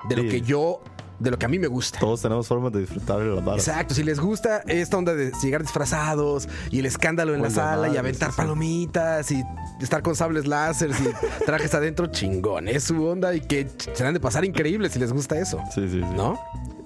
de 0.09 0.15
lo 0.17 0.23
que 0.23 0.41
yo, 0.41 0.81
de 1.19 1.31
lo 1.31 1.39
que 1.39 1.45
a 1.45 1.49
mí 1.49 1.57
me 1.57 1.67
gusta. 1.67 1.97
Todos 1.99 2.21
tenemos 2.21 2.45
formas 2.47 2.71
de 2.73 2.81
disfrutar 2.81 3.19
de 3.19 3.29
varas. 3.41 3.67
Exacto, 3.67 3.93
si 3.95 4.03
les 4.03 4.19
gusta 4.19 4.59
esta 4.67 4.97
onda 4.97 5.15
de 5.15 5.31
llegar 5.41 5.61
disfrazados 5.61 6.47
y 6.71 6.79
el 6.79 6.85
escándalo 6.85 7.33
en 7.33 7.41
la 7.41 7.49
sala 7.49 7.87
y 7.89 7.97
aventar 7.97 8.31
sí, 8.31 8.37
palomitas 8.37 9.31
y 9.31 9.43
estar 9.81 10.03
con 10.03 10.15
sables 10.15 10.45
láser 10.45 10.91
y 10.91 11.43
trajes 11.45 11.73
adentro, 11.73 12.07
chingón. 12.07 12.67
Es 12.67 12.83
su 12.83 13.03
onda 13.03 13.33
y 13.33 13.41
que 13.41 13.67
se 13.93 14.03
la 14.03 14.09
han 14.09 14.13
de 14.13 14.19
pasar 14.19 14.43
increíble 14.45 14.89
si 14.89 14.99
les 14.99 15.11
gusta 15.13 15.39
eso. 15.39 15.59
Sí, 15.73 15.87
sí, 15.89 16.01
sí. 16.01 16.05
¿No? 16.15 16.37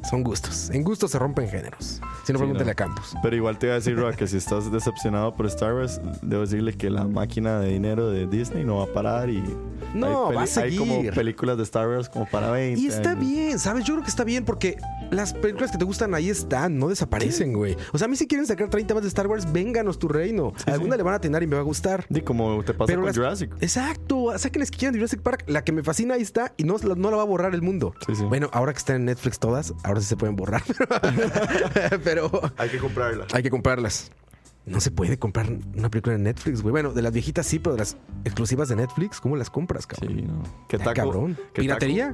Son 0.09 0.23
gustos. 0.23 0.69
En 0.71 0.83
gustos 0.83 1.11
se 1.11 1.19
rompen 1.19 1.47
géneros. 1.49 1.99
Si 2.25 2.33
no, 2.33 2.39
Sí, 2.39 2.43
pregúntale 2.43 2.65
no. 2.65 2.71
a 2.71 2.75
Campos. 2.75 3.15
Pero 3.21 3.35
igual 3.35 3.57
te 3.57 3.67
iba 3.67 3.73
a 3.73 3.79
decir, 3.79 3.95
Roa, 3.97 4.13
que 4.13 4.27
si 4.27 4.37
estás 4.37 4.71
decepcionado 4.71 5.33
por 5.35 5.45
Star 5.47 5.73
Wars, 5.73 5.99
debo 6.21 6.41
decirle 6.43 6.73
que 6.73 6.89
la 6.89 7.05
máquina 7.05 7.59
de 7.59 7.69
dinero 7.69 8.09
de 8.09 8.25
Disney 8.27 8.63
no 8.63 8.77
va 8.77 8.83
a 8.85 8.93
parar 8.93 9.29
y... 9.29 9.43
No, 9.93 10.29
hay 10.29 10.35
va 10.35 10.41
a 10.43 10.61
Hay 10.63 10.77
como 10.77 10.95
seguir. 10.95 11.13
películas 11.13 11.57
de 11.57 11.63
Star 11.63 11.87
Wars 11.87 12.09
como 12.09 12.27
para 12.27 12.51
20 12.51 12.79
Y 12.79 12.87
está 12.87 13.11
años. 13.11 13.25
bien, 13.27 13.57
¿sabes? 13.59 13.83
Yo 13.85 13.95
creo 13.95 14.03
que 14.03 14.09
está 14.11 14.23
bien 14.23 14.45
porque 14.45 14.77
las 15.09 15.33
películas 15.33 15.71
que 15.71 15.79
te 15.79 15.85
gustan 15.85 16.13
ahí 16.13 16.29
están, 16.29 16.77
no 16.77 16.89
desaparecen, 16.89 17.53
güey. 17.53 17.75
O 17.91 17.97
sea, 17.97 18.05
a 18.05 18.07
mí 18.07 18.15
si 18.15 18.27
quieren 18.27 18.45
sacar 18.45 18.69
30 18.69 18.93
más 18.93 19.01
de 19.03 19.09
Star 19.09 19.25
Wars, 19.27 19.51
vénganos 19.51 19.97
tu 19.97 20.07
reino. 20.07 20.53
Sí, 20.57 20.69
Alguna 20.69 20.93
sí. 20.93 20.97
le 20.97 21.03
van 21.03 21.13
a 21.13 21.17
atinar 21.17 21.41
y 21.41 21.47
me 21.47 21.55
va 21.55 21.61
a 21.61 21.65
gustar. 21.65 22.05
Di 22.09 22.21
como 22.21 22.63
te 22.63 22.73
pasa 22.75 22.93
con 22.95 23.05
las- 23.05 23.15
Jurassic. 23.17 23.51
Exacto, 23.61 24.37
saquen 24.37 24.59
las 24.59 24.69
que 24.69 24.77
quieran 24.77 24.93
de 24.93 24.99
Jurassic 24.99 25.21
Park. 25.21 25.43
La 25.47 25.63
que 25.63 25.71
me 25.71 25.81
fascina 25.81 26.13
ahí 26.15 26.21
está 26.21 26.53
y 26.57 26.63
no, 26.65 26.75
no 26.95 27.09
la 27.09 27.17
va 27.17 27.23
a 27.23 27.25
borrar 27.25 27.55
el 27.55 27.63
mundo. 27.63 27.93
Sí, 28.05 28.13
sí. 28.15 28.23
Bueno, 28.25 28.49
ahora 28.53 28.73
que 28.73 28.77
están 28.79 28.97
en 28.97 29.05
Netflix 29.05 29.39
todas, 29.39 29.73
ahora 29.89 30.01
sí 30.01 30.07
se 30.07 30.15
pueden 30.17 30.35
borrar. 30.35 30.63
Pero 32.03 32.29
Hay 32.57 32.69
que 32.69 32.77
comprarla. 32.77 33.25
hay 33.33 33.43
que 33.43 33.49
comprarlas. 33.49 34.11
No 34.65 34.79
se 34.81 34.91
puede 34.91 35.17
comprar 35.17 35.47
una 35.75 35.89
película 35.89 36.15
en 36.15 36.23
Netflix, 36.23 36.61
güey. 36.61 36.71
Bueno, 36.71 36.91
de 36.91 37.01
las 37.01 37.11
viejitas 37.11 37.47
sí, 37.47 37.57
pero 37.57 37.73
de 37.73 37.79
las 37.79 37.97
exclusivas 38.23 38.69
de 38.69 38.75
Netflix, 38.75 39.19
¿cómo 39.19 39.35
las 39.35 39.49
compras, 39.49 39.87
cabrón? 39.87 40.15
Sí, 40.15 40.21
no. 40.21 40.43
¿Qué 40.67 40.77
Ya, 40.77 40.83
taco? 40.83 40.95
cabrón. 40.95 41.37
qué 41.53 41.61
¿Piratería? 41.61 42.11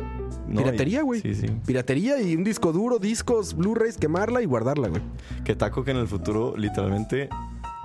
No, 0.47 0.61
Piratería, 0.61 1.01
güey. 1.01 1.19
Sí, 1.19 1.35
sí. 1.35 1.47
Piratería 1.65 2.21
y 2.21 2.33
un 2.35 2.45
disco 2.45 2.71
duro, 2.71 2.97
discos, 2.97 3.55
Blu-rays, 3.57 3.97
quemarla 3.97 4.41
y 4.41 4.45
guardarla, 4.45 4.87
güey. 4.87 5.01
Que 5.43 5.55
taco 5.55 5.83
que 5.83 5.91
en 5.91 5.97
el 5.97 6.07
futuro, 6.07 6.55
literalmente, 6.55 7.27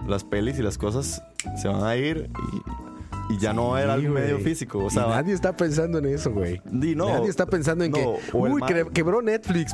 las 0.07 0.23
pelis 0.23 0.57
y 0.59 0.63
las 0.63 0.79
cosas 0.79 1.21
se 1.61 1.67
van 1.67 1.83
a 1.83 1.97
ir 1.97 2.31
y, 2.53 2.90
y 3.31 3.39
ya 3.39 3.53
no 3.53 3.69
va 3.69 3.79
a 3.79 3.83
haber 3.83 3.87
Sí, 4.01 4.07
algo 4.07 4.15
medio 4.15 4.39
físico. 4.39 4.79
O 4.79 4.87
Y 4.89 4.91
sea, 4.91 5.07
nadie 5.07 5.35
está 5.35 5.57
pensando 5.57 5.99
en 5.99 6.07
eso, 6.07 6.31
güey. 6.31 6.61
No. 6.71 7.07
nadie 7.09 7.29
está 7.29 7.47
pensando 7.47 7.85
en 7.85 7.91
No, 7.93 7.97
que, 7.97 8.07
uy, 8.33 8.61
que- 8.67 8.87
quebró 8.93 9.23
Netflix. 9.23 9.73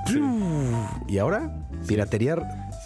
Y 1.08 1.18
ahora, 1.18 1.66
piratería, 1.86 2.36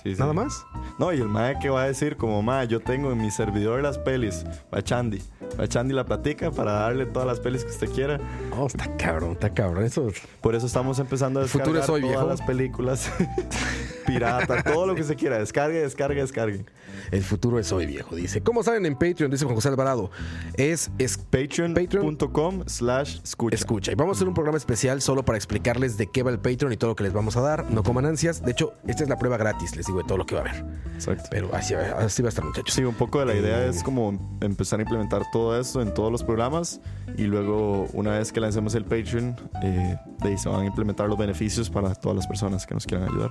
Sí, 0.02 0.14
sí. 0.14 0.20
nada 0.20 0.32
más. 0.32 0.64
No, 0.98 1.12
y 1.12 1.20
el 1.20 1.28
mae 1.28 1.58
que 1.58 1.68
va 1.70 1.82
a 1.82 1.86
decir 1.86 2.16
como, 2.16 2.42
mae, 2.42 2.66
yo 2.68 2.80
tengo 2.80 3.10
en 3.12 3.18
mi 3.18 3.30
servidor 3.30 3.82
las 3.82 3.98
pelis. 3.98 4.44
Va 4.74 4.82
Chandy. 4.82 5.22
Va 5.58 5.66
Chandy 5.66 5.92
la 5.94 6.04
platica 6.04 6.50
para 6.50 6.72
darle 6.72 7.06
todas 7.06 7.26
las 7.26 7.40
pelis 7.40 7.64
que 7.64 7.70
usted 7.70 7.90
quiera. 7.90 8.18
Oh, 8.56 8.66
está 8.66 8.96
cabrón, 8.96 9.32
está 9.32 9.50
cabrón. 9.52 9.84
Eso 9.84 10.08
Por 10.40 10.54
eso 10.54 10.66
estamos 10.66 10.98
empezando 10.98 11.40
a 11.40 11.46
futuro 11.46 11.72
descargar 11.74 11.82
es 11.84 11.90
hoy, 11.90 12.00
todas 12.02 12.16
viejo. 12.16 12.28
las 12.28 12.42
películas. 12.42 13.10
Pirata, 14.12 14.62
todo 14.62 14.86
lo 14.86 14.94
que 14.94 15.04
se 15.04 15.14
quiera. 15.16 15.38
Descargue, 15.38 15.80
descargue, 15.80 16.20
descargue. 16.20 16.64
El 17.10 17.22
futuro 17.22 17.58
es 17.58 17.70
hoy, 17.72 17.86
viejo. 17.86 18.16
Dice. 18.16 18.40
¿Cómo 18.42 18.62
saben 18.62 18.86
en 18.86 18.94
Patreon? 18.94 19.30
Dice 19.30 19.44
Juan 19.44 19.54
José 19.54 19.68
Alvarado. 19.68 20.10
Es, 20.54 20.90
es 20.98 21.16
Patreon.com 21.18 22.64
slash 22.66 23.20
escucha. 23.22 23.54
escucha. 23.54 23.92
Y 23.92 23.94
vamos 23.94 24.16
a 24.16 24.18
hacer 24.18 24.28
un 24.28 24.34
programa 24.34 24.58
especial 24.58 25.00
solo 25.00 25.24
para 25.24 25.36
explicarles 25.38 25.96
de 25.96 26.08
qué 26.08 26.22
va 26.22 26.30
el 26.30 26.38
Patreon 26.38 26.72
y 26.72 26.76
todo 26.76 26.90
lo 26.90 26.96
que 26.96 27.04
les 27.04 27.12
vamos 27.12 27.36
a 27.36 27.40
dar. 27.40 27.70
No 27.70 27.82
coman 27.82 28.06
ansias. 28.06 28.42
De 28.42 28.52
hecho, 28.52 28.74
esta 28.86 29.02
es 29.04 29.08
la 29.08 29.16
prueba 29.16 29.36
gratis, 29.36 29.76
les 29.76 29.86
digo, 29.86 29.98
de 29.98 30.04
todo 30.04 30.18
lo 30.18 30.26
que 30.26 30.34
va 30.34 30.42
a 30.42 30.44
haber. 30.44 30.64
Exacto. 30.94 31.28
Pero 31.30 31.54
así 31.54 31.74
va, 31.74 31.82
así 31.98 32.22
va 32.22 32.28
a 32.28 32.30
estar, 32.30 32.44
muchachos. 32.44 32.74
Sí, 32.74 32.82
un 32.82 32.94
poco 32.94 33.20
de 33.20 33.26
la 33.26 33.34
idea 33.34 33.64
Eh, 33.64 33.68
es 33.68 33.82
como 33.82 34.38
empezar 34.40 34.78
a 34.78 34.82
implementar 34.82 35.22
todo 35.32 35.58
esto 35.58 35.82
en 35.82 35.92
todos 35.94 36.10
los 36.10 36.24
programas 36.24 36.80
y 37.16 37.24
luego 37.24 37.86
una 37.92 38.18
vez 38.18 38.32
que 38.32 38.40
lancemos 38.40 38.74
el 38.74 38.84
Patreon, 38.84 39.36
eh, 39.62 39.96
de 40.22 40.28
ahí 40.28 40.38
se 40.38 40.48
van 40.48 40.62
a 40.62 40.66
implementar 40.66 41.08
los 41.08 41.18
beneficios 41.18 41.70
para 41.70 41.94
todas 41.94 42.16
las 42.16 42.26
personas 42.26 42.66
que 42.66 42.74
nos 42.74 42.86
quieran 42.86 43.08
ayudar. 43.08 43.30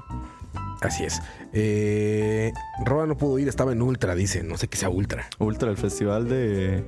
Así 0.81 1.03
es. 1.03 1.21
Eh, 1.53 2.51
Roa 2.85 3.05
no 3.05 3.17
pudo 3.17 3.37
ir, 3.39 3.47
estaba 3.47 3.71
en 3.71 3.81
Ultra, 3.81 4.15
dice. 4.15 4.43
No 4.43 4.57
sé 4.57 4.67
qué 4.67 4.77
sea 4.77 4.89
Ultra. 4.89 5.27
Ultra, 5.39 5.69
el 5.69 5.77
festival 5.77 6.29
de. 6.29 6.83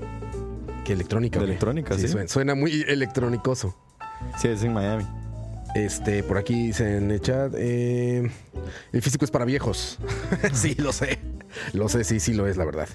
Que 0.85 0.93
electrónica. 0.93 1.39
De 1.39 1.45
electrónica, 1.45 1.97
sí. 1.97 2.07
Suena, 2.07 2.27
suena 2.27 2.55
muy 2.55 2.85
electrónicoso. 2.87 3.75
Sí, 4.37 4.47
es 4.47 4.63
en 4.63 4.73
Miami. 4.73 5.05
Este, 5.75 6.23
por 6.23 6.37
aquí 6.37 6.67
dice 6.67 6.97
en 6.97 7.11
el 7.11 7.21
chat, 7.21 7.53
eh, 7.57 8.29
el 8.91 9.01
físico 9.01 9.25
es 9.25 9.31
para 9.31 9.45
viejos. 9.45 9.97
sí, 10.53 10.75
lo 10.75 10.91
sé. 10.91 11.19
Lo 11.73 11.89
sé, 11.89 12.05
sí, 12.05 12.19
sí 12.21 12.33
lo 12.33 12.47
es, 12.47 12.55
la 12.55 12.63
verdad. 12.63 12.87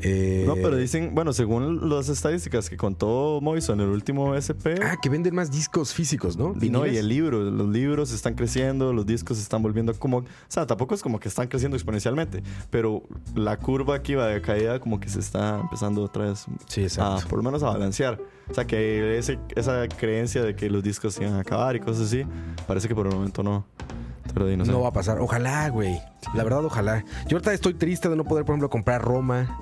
Eh, 0.00 0.44
No, 0.46 0.54
pero 0.54 0.76
dicen, 0.76 1.14
bueno, 1.14 1.34
según 1.34 1.90
las 1.90 2.08
estadísticas 2.08 2.70
que 2.70 2.78
contó 2.78 3.40
Moiso 3.42 3.74
en 3.74 3.80
el 3.80 3.88
último 3.88 4.34
SP. 4.40 4.80
Ah, 4.82 4.96
que 5.00 5.10
venden 5.10 5.34
más 5.34 5.50
discos 5.50 5.92
físicos, 5.92 6.36
¿no? 6.38 6.54
Y 6.62 6.70
no, 6.70 6.86
y 6.86 6.96
el 6.96 7.08
libro, 7.08 7.40
los 7.42 7.68
libros 7.68 8.10
están 8.12 8.34
creciendo, 8.34 8.92
los 8.94 9.04
discos 9.06 9.36
se 9.36 9.42
están 9.42 9.62
volviendo 9.62 9.92
como, 9.94 10.18
o 10.18 10.24
sea, 10.48 10.66
tampoco 10.66 10.94
es 10.94 11.02
como 11.02 11.20
que 11.20 11.28
están 11.28 11.48
creciendo 11.48 11.76
exponencialmente, 11.76 12.42
pero 12.70 13.02
la 13.34 13.58
curva 13.58 14.02
que 14.02 14.12
iba 14.12 14.26
de 14.26 14.40
caída 14.40 14.80
como 14.80 14.98
que 14.98 15.08
se 15.10 15.20
está 15.20 15.60
empezando 15.60 16.02
otra 16.02 16.24
vez 16.26 16.46
Sí, 16.68 16.80
a, 16.80 16.84
exacto. 16.84 17.28
por 17.28 17.38
lo 17.38 17.42
menos 17.42 17.62
a 17.62 17.66
balancear. 17.66 18.18
O 18.50 18.54
sea, 18.54 18.66
que 18.66 19.18
ese- 19.18 19.38
esa 19.54 19.86
creencia 19.88 20.42
de 20.42 20.56
que 20.56 20.70
los 20.70 20.82
discos 20.82 21.14
se 21.14 21.22
iban 21.24 21.34
a 21.36 21.40
acabar 21.40 21.76
y 21.76 21.80
cosas 21.80 22.06
así, 22.06 22.22
parece 22.66 22.88
que 22.88 22.94
por 22.94 23.06
el 23.06 23.12
momento 23.14 23.42
no. 23.42 23.66
Pero 24.32 24.46
di, 24.46 24.56
no 24.56 24.64
sé. 24.64 24.70
No 24.72 24.80
va 24.80 24.88
a 24.88 24.92
pasar. 24.92 25.20
Ojalá, 25.20 25.68
güey. 25.70 26.00
La 26.34 26.44
verdad, 26.44 26.64
ojalá. 26.64 27.04
Yo 27.26 27.36
ahorita 27.36 27.52
estoy 27.52 27.74
triste 27.74 28.08
de 28.08 28.16
no 28.16 28.24
poder, 28.24 28.44
por 28.44 28.54
ejemplo, 28.54 28.70
comprar 28.70 29.02
Roma. 29.02 29.58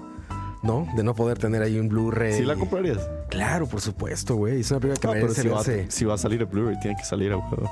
¿No? 0.63 0.89
De 0.97 1.05
no 1.05 1.15
poder 1.15 1.39
tener 1.39 1.63
ahí 1.63 1.79
un 1.79 1.89
Blu-ray. 1.89 2.33
¿Sí 2.33 2.45
la 2.45 2.57
comprarías? 2.57 2.99
Claro, 3.31 3.69
por 3.69 3.81
supuesto, 3.81 4.35
güey. 4.35 4.61
Es 4.61 4.71
una 4.73 4.81
película 4.81 5.01
que 5.01 5.07
No, 5.07 5.13
pero 5.13 5.25
merece 5.27 5.43
si 5.43 5.49
va, 5.49 5.57
verse 5.63 5.87
si 5.89 6.05
va 6.05 6.15
a 6.15 6.19
salir 6.19 6.41
el 6.41 6.47
Blu-ray, 6.47 6.79
tiene 6.81 6.97
que 6.97 7.05
salir 7.05 7.33
a 7.33 7.37
juego. 7.37 7.71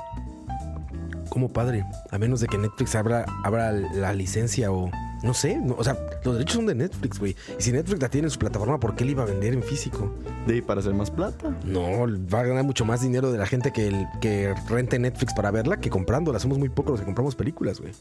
como 1.29 1.49
padre. 1.49 1.85
A 2.11 2.17
menos 2.17 2.39
de 2.39 2.47
que 2.47 2.57
Netflix 2.57 2.95
abra, 2.95 3.25
abra 3.43 3.71
la 3.73 4.13
licencia 4.13 4.71
o... 4.71 4.89
No 5.27 5.33
sé. 5.33 5.57
no, 5.57 5.75
o 5.77 5.83
sea, 5.83 5.97
los 6.23 6.35
derechos 6.35 6.55
son 6.55 6.65
de 6.67 6.73
Netflix, 6.73 7.19
güey. 7.19 7.35
Y 7.59 7.61
si 7.61 7.73
Netflix 7.73 8.01
la 8.01 8.07
tiene 8.07 8.27
en 8.27 8.31
su 8.31 8.39
plataforma, 8.39 8.79
¿por 8.79 8.95
qué 8.95 9.03
le 9.03 9.11
iba 9.11 9.23
a 9.23 9.25
vender 9.25 9.53
en 9.53 9.61
físico? 9.61 10.09
De 10.47 10.61
para 10.61 10.79
hacer 10.79 10.93
más 10.93 11.11
plata. 11.11 11.53
No, 11.65 12.07
va 12.33 12.39
a 12.39 12.43
ganar 12.43 12.63
mucho 12.63 12.85
más 12.85 13.01
dinero 13.01 13.29
de 13.29 13.37
la 13.37 13.45
gente 13.45 13.73
que, 13.73 13.89
el, 13.89 14.07
que 14.21 14.55
rente 14.69 14.97
Netflix 14.97 15.33
para 15.33 15.51
verla 15.51 15.81
que 15.81 15.89
comprándola. 15.89 16.39
Somos 16.39 16.57
muy 16.57 16.69
pocos 16.69 16.91
los 16.91 16.99
que 17.01 17.05
compramos 17.05 17.35
películas, 17.35 17.81
güey. 17.81 17.91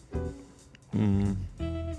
Mm, 0.92 1.32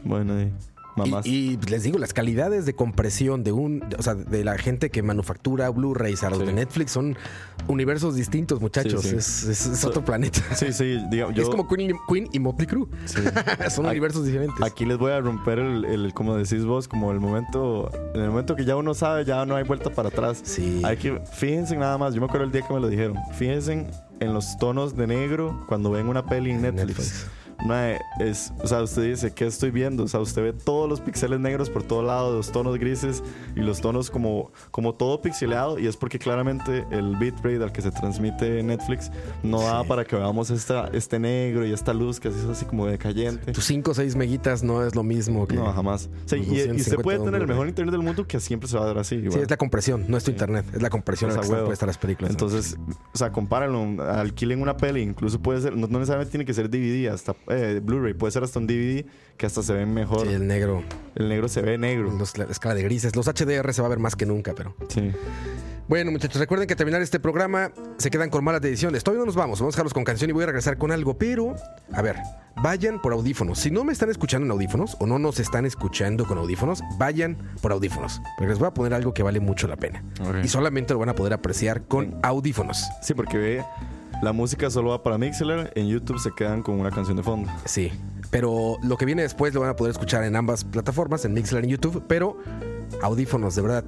bueno, 0.05 0.41
y 0.41 0.49
mamás. 0.97 1.25
Y, 1.25 1.53
y 1.53 1.57
les 1.69 1.83
digo, 1.83 1.97
las 1.99 2.13
calidades 2.13 2.65
de 2.65 2.73
compresión 2.75 3.43
de 3.43 3.51
un, 3.51 3.83
o 3.97 4.01
sea, 4.01 4.15
de 4.15 4.43
la 4.43 4.57
gente 4.57 4.89
que 4.89 5.01
manufactura 5.03 5.69
Blu-rays 5.69 6.23
a 6.23 6.29
los 6.29 6.39
Sí. 6.39 6.45
de 6.45 6.53
Netflix 6.53 6.91
son 6.91 7.15
universos 7.67 8.15
distintos, 8.15 8.59
muchachos. 8.61 9.01
Sí, 9.03 9.09
sí. 9.09 9.15
Es, 9.15 9.43
es- 9.43 9.65
es 9.67 9.79
So- 9.79 9.89
otro 9.89 10.03
planeta. 10.03 10.41
Sí, 10.55 10.73
sí, 10.73 10.99
digamos, 11.09 11.35
yo 11.35 11.43
Es 11.43 11.49
como 11.49 11.67
Queen 11.67 11.91
y, 11.91 11.93
Queen 12.11 12.27
y 12.31 12.39
Motley 12.39 12.67
Crue. 12.67 12.87
Sí. 13.05 13.21
son 13.69 13.85
Aquí- 13.85 13.91
universos 13.91 14.25
diferentes. 14.25 14.61
Aquí 14.63 14.85
les 14.85 14.97
voy 14.97 15.11
a 15.11 15.19
romper 15.21 15.59
el, 15.59 15.85
el, 15.85 16.13
como 16.13 16.35
decís 16.35 16.65
vos, 16.65 16.87
como 16.87 17.11
el 17.11 17.19
momento, 17.19 17.89
en 18.13 18.21
el 18.21 18.29
momento 18.29 18.55
que 18.55 18.65
ya 18.65 18.75
uno 18.75 18.93
sabe, 18.93 19.25
ya 19.25 19.45
no 19.45 19.55
hay 19.55 19.63
vuelta 19.63 19.89
para 19.89 20.09
atrás. 20.09 20.41
Sí. 20.43 20.81
Hay 20.83 20.97
que, 20.97 21.21
fíjense 21.33 21.75
nada 21.77 21.97
más, 21.97 22.13
yo 22.13 22.21
me 22.21 22.25
acuerdo 22.27 22.45
el 22.45 22.51
día 22.51 22.61
que 22.67 22.73
me 22.73 22.79
lo 22.79 22.87
dijeron, 22.87 23.17
fíjense 23.33 23.87
en 24.19 24.33
los 24.33 24.57
tonos 24.57 24.95
de 24.95 25.05
negro 25.07 25.63
cuando 25.67 25.91
ven 25.91 26.07
una 26.07 26.25
peli 26.25 26.51
en 26.51 26.61
Netflix. 26.61 26.87
Netflix. 26.87 27.27
Mae, 27.65 27.99
es, 28.19 28.53
o 28.61 28.67
sea, 28.67 28.81
usted 28.81 29.03
dice, 29.03 29.33
¿qué 29.33 29.45
estoy 29.45 29.71
viendo? 29.71 30.03
O 30.03 30.07
sea, 30.07 30.19
usted 30.19 30.43
ve 30.43 30.53
todos 30.53 30.89
los 30.89 31.01
píxeles 31.01 31.39
negros 31.39 31.69
por 31.69 31.83
todo 31.83 32.03
lado, 32.03 32.35
los 32.35 32.51
tonos 32.51 32.77
grises 32.77 33.23
y 33.55 33.61
los 33.61 33.81
tonos 33.81 34.09
como, 34.09 34.51
como 34.71 34.93
todo 34.93 35.21
pixeleado. 35.21 35.79
Y 35.79 35.87
es 35.87 35.97
porque 35.97 36.19
claramente 36.19 36.85
el 36.91 37.15
bitrate 37.17 37.63
al 37.63 37.71
que 37.71 37.81
se 37.81 37.91
transmite 37.91 38.61
Netflix 38.63 39.11
no 39.43 39.61
da 39.61 39.83
para 39.83 40.05
que 40.05 40.15
veamos 40.15 40.49
esta, 40.49 40.89
este 40.93 41.19
negro 41.19 41.65
y 41.65 41.73
esta 41.73 41.93
luz 41.93 42.19
que 42.19 42.29
es 42.29 42.35
así 42.45 42.65
como 42.65 42.85
decayente. 42.85 43.51
Tus 43.51 43.65
5 43.65 43.91
o 43.91 43.93
6 43.93 44.15
meguitas 44.15 44.63
no 44.63 44.85
es 44.85 44.95
lo 44.95 45.03
mismo 45.03 45.47
que. 45.47 45.55
No, 45.55 45.71
jamás. 45.73 46.09
Los 46.23 46.33
y, 46.33 46.35
y 46.35 46.41
usted 46.41 46.97
250 46.97 47.03
puede 47.03 47.19
tener 47.19 47.41
el 47.41 47.47
mejor 47.47 47.67
internet 47.67 47.91
del 47.91 48.03
mundo 48.03 48.27
que 48.27 48.39
siempre 48.39 48.69
se 48.69 48.77
va 48.77 48.83
a 48.83 48.87
dar 48.87 48.97
así. 48.99 49.21
Sí, 49.31 49.39
es 49.39 49.49
la 49.49 49.57
compresión, 49.57 50.05
no 50.07 50.17
es 50.17 50.23
tu 50.23 50.31
internet, 50.31 50.65
es 50.73 50.81
la 50.81 50.89
compresión 50.89 51.31
O 51.31 51.33
en 51.33 51.39
la 51.39 51.75
que 51.75 51.85
las 51.85 51.97
películas. 51.97 52.31
Entonces, 52.31 52.77
o 53.13 53.17
sea, 53.17 53.31
compárenlo, 53.31 54.03
alquilen 54.03 54.61
una 54.61 54.77
peli, 54.77 55.01
incluso 55.01 55.39
puede 55.39 55.61
ser, 55.61 55.75
no, 55.75 55.87
no 55.87 55.99
necesariamente 55.99 56.31
tiene 56.31 56.45
que 56.45 56.53
ser 56.53 56.69
DVD, 56.69 57.09
hasta 57.09 57.33
eh, 57.49 57.79
Blu-ray, 57.83 58.13
puede 58.13 58.31
ser 58.31 58.43
hasta 58.43 58.59
un 58.59 58.67
DVD 58.67 59.05
que 59.37 59.45
hasta 59.45 59.61
se 59.63 59.73
ve 59.73 59.85
mejor. 59.85 60.27
Sí, 60.27 60.33
el 60.33 60.47
negro, 60.47 60.83
El 61.15 61.29
negro 61.29 61.47
se 61.47 61.61
ve 61.61 61.77
negro. 61.77 62.11
los- 62.11 62.37
la 62.37 62.45
escala 62.45 62.75
de 62.75 62.83
grises. 62.83 63.15
Los 63.15 63.27
HDR 63.27 63.73
se 63.73 63.81
va 63.81 63.87
a 63.87 63.89
ver 63.89 63.99
más 63.99 64.15
que 64.15 64.25
nunca, 64.25 64.53
pero. 64.55 64.75
Sí. 64.89 65.11
Bueno, 65.87 66.11
muchachos, 66.11 66.39
recuerden 66.41 66.67
que 66.67 66.73
al 66.73 66.77
terminar 66.77 67.01
este 67.01 67.17
programa 67.17 67.71
se 67.97 68.09
quedan 68.09 68.29
con 68.29 68.43
malas 68.43 68.59
decisiones. 68.59 69.05
Todavía 69.05 69.21
no 69.21 69.27
nos 69.27 69.35
vamos, 69.35 69.59
vamos 69.61 69.73
a 69.73 69.77
dejarlos 69.77 69.93
con 69.93 70.03
canción 70.03 70.29
y 70.29 70.33
voy 70.33 70.43
a 70.43 70.47
regresar 70.47 70.77
con 70.77 70.91
algo, 70.91 71.17
pero, 71.17 71.55
a 71.93 72.01
ver, 72.01 72.17
vayan 72.61 73.01
por 73.01 73.13
audífonos. 73.13 73.59
Si 73.59 73.71
no 73.71 73.85
me 73.85 73.93
están 73.93 74.09
escuchando 74.09 74.43
en 74.45 74.51
audífonos 74.51 74.97
o 74.99 75.07
no 75.07 75.17
nos 75.17 75.39
están 75.39 75.65
escuchando 75.65 76.25
con 76.27 76.37
audífonos, 76.39 76.81
vayan 76.97 77.37
por 77.61 77.71
audífonos. 77.71 78.19
Porque 78.37 78.49
les 78.49 78.59
voy 78.59 78.67
a 78.67 78.71
poner 78.73 78.93
algo 78.93 79.13
que 79.13 79.23
vale 79.23 79.39
mucho 79.39 79.69
la 79.69 79.77
pena. 79.77 80.03
Y 80.43 80.49
solamente 80.49 80.91
lo 80.93 80.99
van 80.99 81.07
a 81.07 81.15
poder 81.15 81.31
apreciar 81.31 81.83
con 81.83 82.15
audífonos. 82.21 82.83
Sí, 83.01 83.13
porque 83.13 83.37
ve, 83.37 83.63
la 84.21 84.33
música 84.33 84.69
solo 84.69 84.89
va 84.89 85.03
para 85.03 85.17
Mixler, 85.17 85.71
en 85.75 85.87
YouTube 85.87 86.19
se 86.19 86.31
quedan 86.35 86.63
con 86.63 86.79
una 86.79 86.91
canción 86.91 87.17
de 87.17 87.23
fondo. 87.23 87.51
Sí. 87.65 87.91
Pero 88.31 88.77
lo 88.83 88.97
que 88.97 89.05
viene 89.05 89.21
después 89.21 89.53
lo 89.53 89.61
van 89.61 89.69
a 89.69 89.75
poder 89.75 89.91
escuchar 89.91 90.23
en 90.23 90.35
ambas 90.35 90.63
plataformas, 90.63 91.23
en 91.25 91.33
Mixler 91.33 91.63
y 91.63 91.67
en 91.67 91.71
YouTube. 91.71 92.03
Pero 92.07 92.37
audífonos, 93.01 93.55
de 93.55 93.61
verdad, 93.61 93.83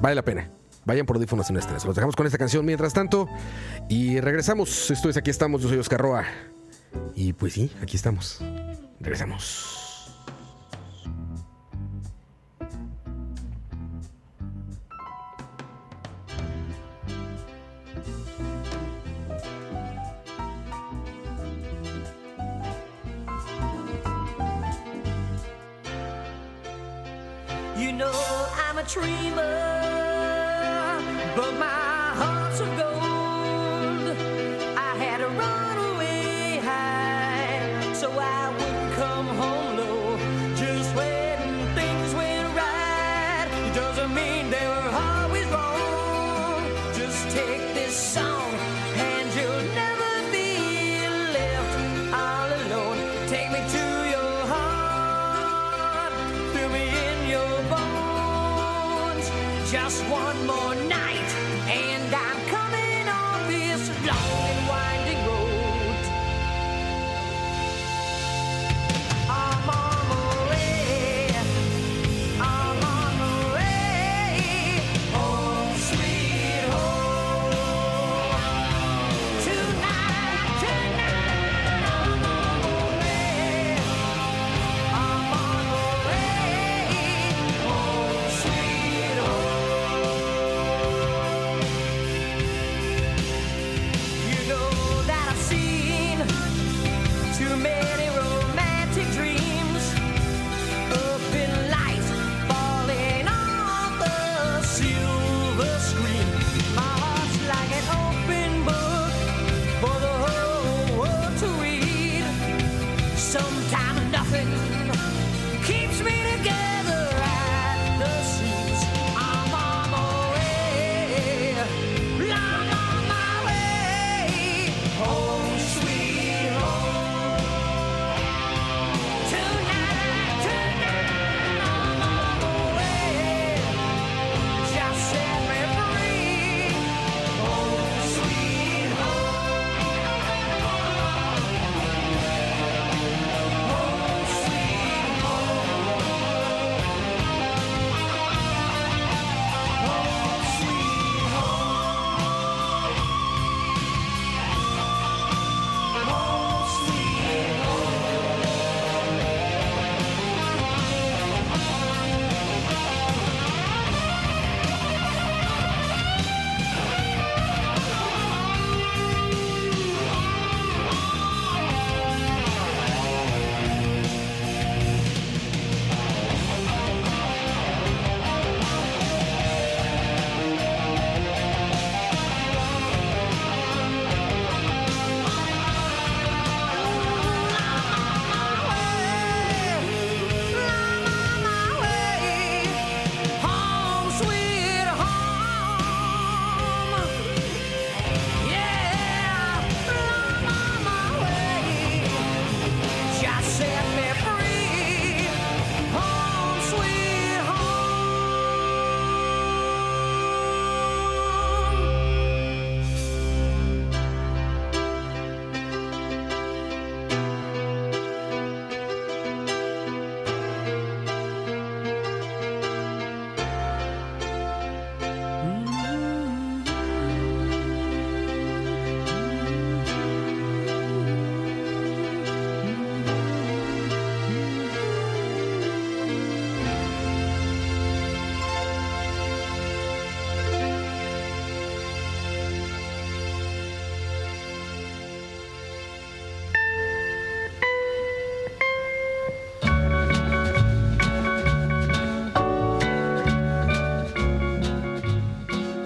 vale 0.00 0.14
la 0.14 0.22
pena. 0.22 0.48
Vayan 0.84 1.06
por 1.06 1.16
audífonos 1.16 1.48
en 1.50 1.56
estrés. 1.56 1.84
Los 1.84 1.94
dejamos 1.94 2.16
con 2.16 2.26
esta 2.26 2.38
canción 2.38 2.64
mientras 2.66 2.92
tanto. 2.92 3.28
Y 3.88 4.20
regresamos. 4.20 4.90
Esto 4.90 5.08
es 5.08 5.16
Aquí 5.16 5.30
estamos. 5.30 5.62
Yo 5.62 5.68
soy 5.68 5.78
Oscar 5.78 6.00
Roa. 6.00 6.24
Y 7.14 7.32
pues 7.32 7.52
sí, 7.52 7.70
aquí 7.80 7.96
estamos. 7.96 8.40
Regresamos. 9.00 9.81
A 28.82 28.86
dreamer, 28.86 29.81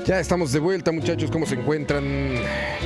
Ya 0.07 0.20
estamos 0.20 0.52
de 0.52 0.61
vuelta, 0.61 0.92
muchachos. 0.92 1.30
¿Cómo 1.30 1.46
se 1.46 1.57
encuentran? 1.57 2.04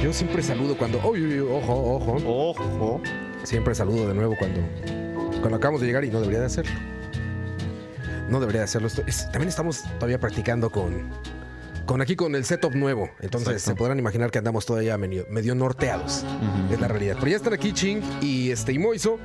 Yo 0.02 0.12
siempre 0.12 0.42
saludo 0.42 0.76
cuando. 0.76 0.98
Uy, 1.06 1.22
uy, 1.22 1.40
uy, 1.40 1.48
ojo, 1.52 1.96
ojo. 1.96 2.16
Ojo. 2.26 3.02
Siempre 3.44 3.74
saludo 3.74 4.08
de 4.08 4.14
nuevo 4.14 4.34
cuando, 4.38 4.60
cuando 5.40 5.56
acabamos 5.56 5.80
de 5.82 5.86
llegar 5.86 6.04
y 6.04 6.10
no 6.10 6.20
debería 6.20 6.40
de 6.40 6.46
hacerlo. 6.46 6.72
No 8.30 8.40
debería 8.40 8.60
de 8.60 8.64
hacerlo. 8.64 8.88
Esto 8.88 9.02
es- 9.06 9.24
también 9.32 9.48
estamos 9.48 9.82
todavía 9.98 10.18
practicando 10.18 10.70
con, 10.70 11.10
con 11.84 12.00
aquí 12.00 12.16
con 12.16 12.34
el 12.34 12.44
setup 12.46 12.74
nuevo. 12.74 13.10
Entonces 13.20 13.48
Exacto. 13.54 13.70
se 13.70 13.74
podrán 13.76 13.98
imaginar 13.98 14.30
que 14.30 14.38
andamos 14.38 14.64
todavía 14.64 14.96
medio, 14.96 15.26
medio 15.28 15.54
norteados. 15.54 16.24
Es 16.70 16.80
la 16.80 16.88
realidad. 16.88 17.16
Pero 17.18 17.30
ya 17.30 17.36
están 17.36 17.52
aquí 17.52 17.72
Ching 17.72 18.00
y 18.22 18.50
este 18.50 18.72
y 18.72 18.78
Moiso, 18.78 19.18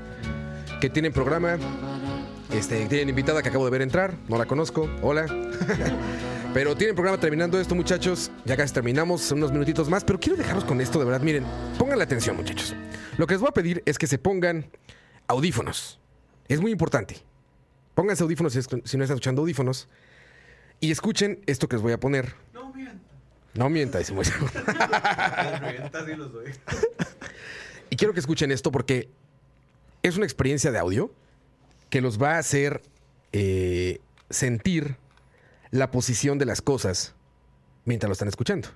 que 0.81 0.89
tienen 0.89 1.13
programa. 1.13 1.57
Este, 2.53 2.85
tienen 2.85 3.09
invitada 3.09 3.41
que 3.41 3.49
acabo 3.49 3.65
de 3.65 3.71
ver 3.71 3.81
entrar. 3.81 4.15
No 4.27 4.37
la 4.37 4.45
conozco. 4.45 4.89
Hola. 5.01 5.25
Pero 6.55 6.73
tienen 6.77 6.95
programa 6.95 7.19
terminando 7.19 7.59
esto, 7.59 7.75
muchachos. 7.75 8.31
Ya 8.45 8.55
casi 8.55 8.73
terminamos, 8.73 9.29
unos 9.33 9.51
minutitos 9.51 9.89
más. 9.89 10.05
Pero 10.05 10.17
quiero 10.21 10.37
dejarlos 10.37 10.63
con 10.63 10.79
esto, 10.79 10.99
de 10.99 11.03
verdad. 11.03 11.19
Miren, 11.19 11.43
pongan 11.77 11.97
la 11.97 12.05
atención, 12.05 12.37
muchachos. 12.37 12.73
Lo 13.17 13.27
que 13.27 13.33
les 13.33 13.41
voy 13.41 13.49
a 13.49 13.53
pedir 13.53 13.83
es 13.85 13.97
que 13.97 14.07
se 14.07 14.17
pongan 14.17 14.71
audífonos. 15.27 15.99
Es 16.47 16.61
muy 16.61 16.71
importante. 16.71 17.17
Pónganse 17.93 18.23
audífonos 18.23 18.53
si, 18.53 18.59
es- 18.59 18.67
si 18.85 18.95
no 18.97 19.03
están 19.03 19.15
escuchando 19.17 19.41
audífonos. 19.41 19.89
Y 20.79 20.91
escuchen 20.91 21.41
esto 21.45 21.67
que 21.67 21.75
les 21.75 21.83
voy 21.83 21.91
a 21.91 21.99
poner. 21.99 22.33
No 22.53 22.71
mientas. 22.73 23.01
No 23.53 23.69
mienta, 23.69 23.97
dice 23.99 24.13
Moisés. 24.13 24.35
Mientas 25.61 26.07
y 26.07 26.15
los 26.15 26.31
doy. 26.31 26.51
Y 27.89 27.97
quiero 27.97 28.13
que 28.13 28.19
escuchen 28.21 28.51
esto 28.51 28.71
porque 28.71 29.09
es 30.03 30.15
una 30.17 30.25
experiencia 30.25 30.71
de 30.71 30.79
audio 30.79 31.11
que 31.89 31.99
los 32.01 32.19
va 32.21 32.35
a 32.35 32.37
hacer 32.39 32.81
eh, 33.31 33.99
sentir 34.29 34.95
la 35.71 35.91
posición 35.91 36.37
de 36.37 36.45
las 36.45 36.61
cosas 36.61 37.15
mientras 37.85 38.07
lo 38.09 38.13
están 38.13 38.27
escuchando. 38.27 38.69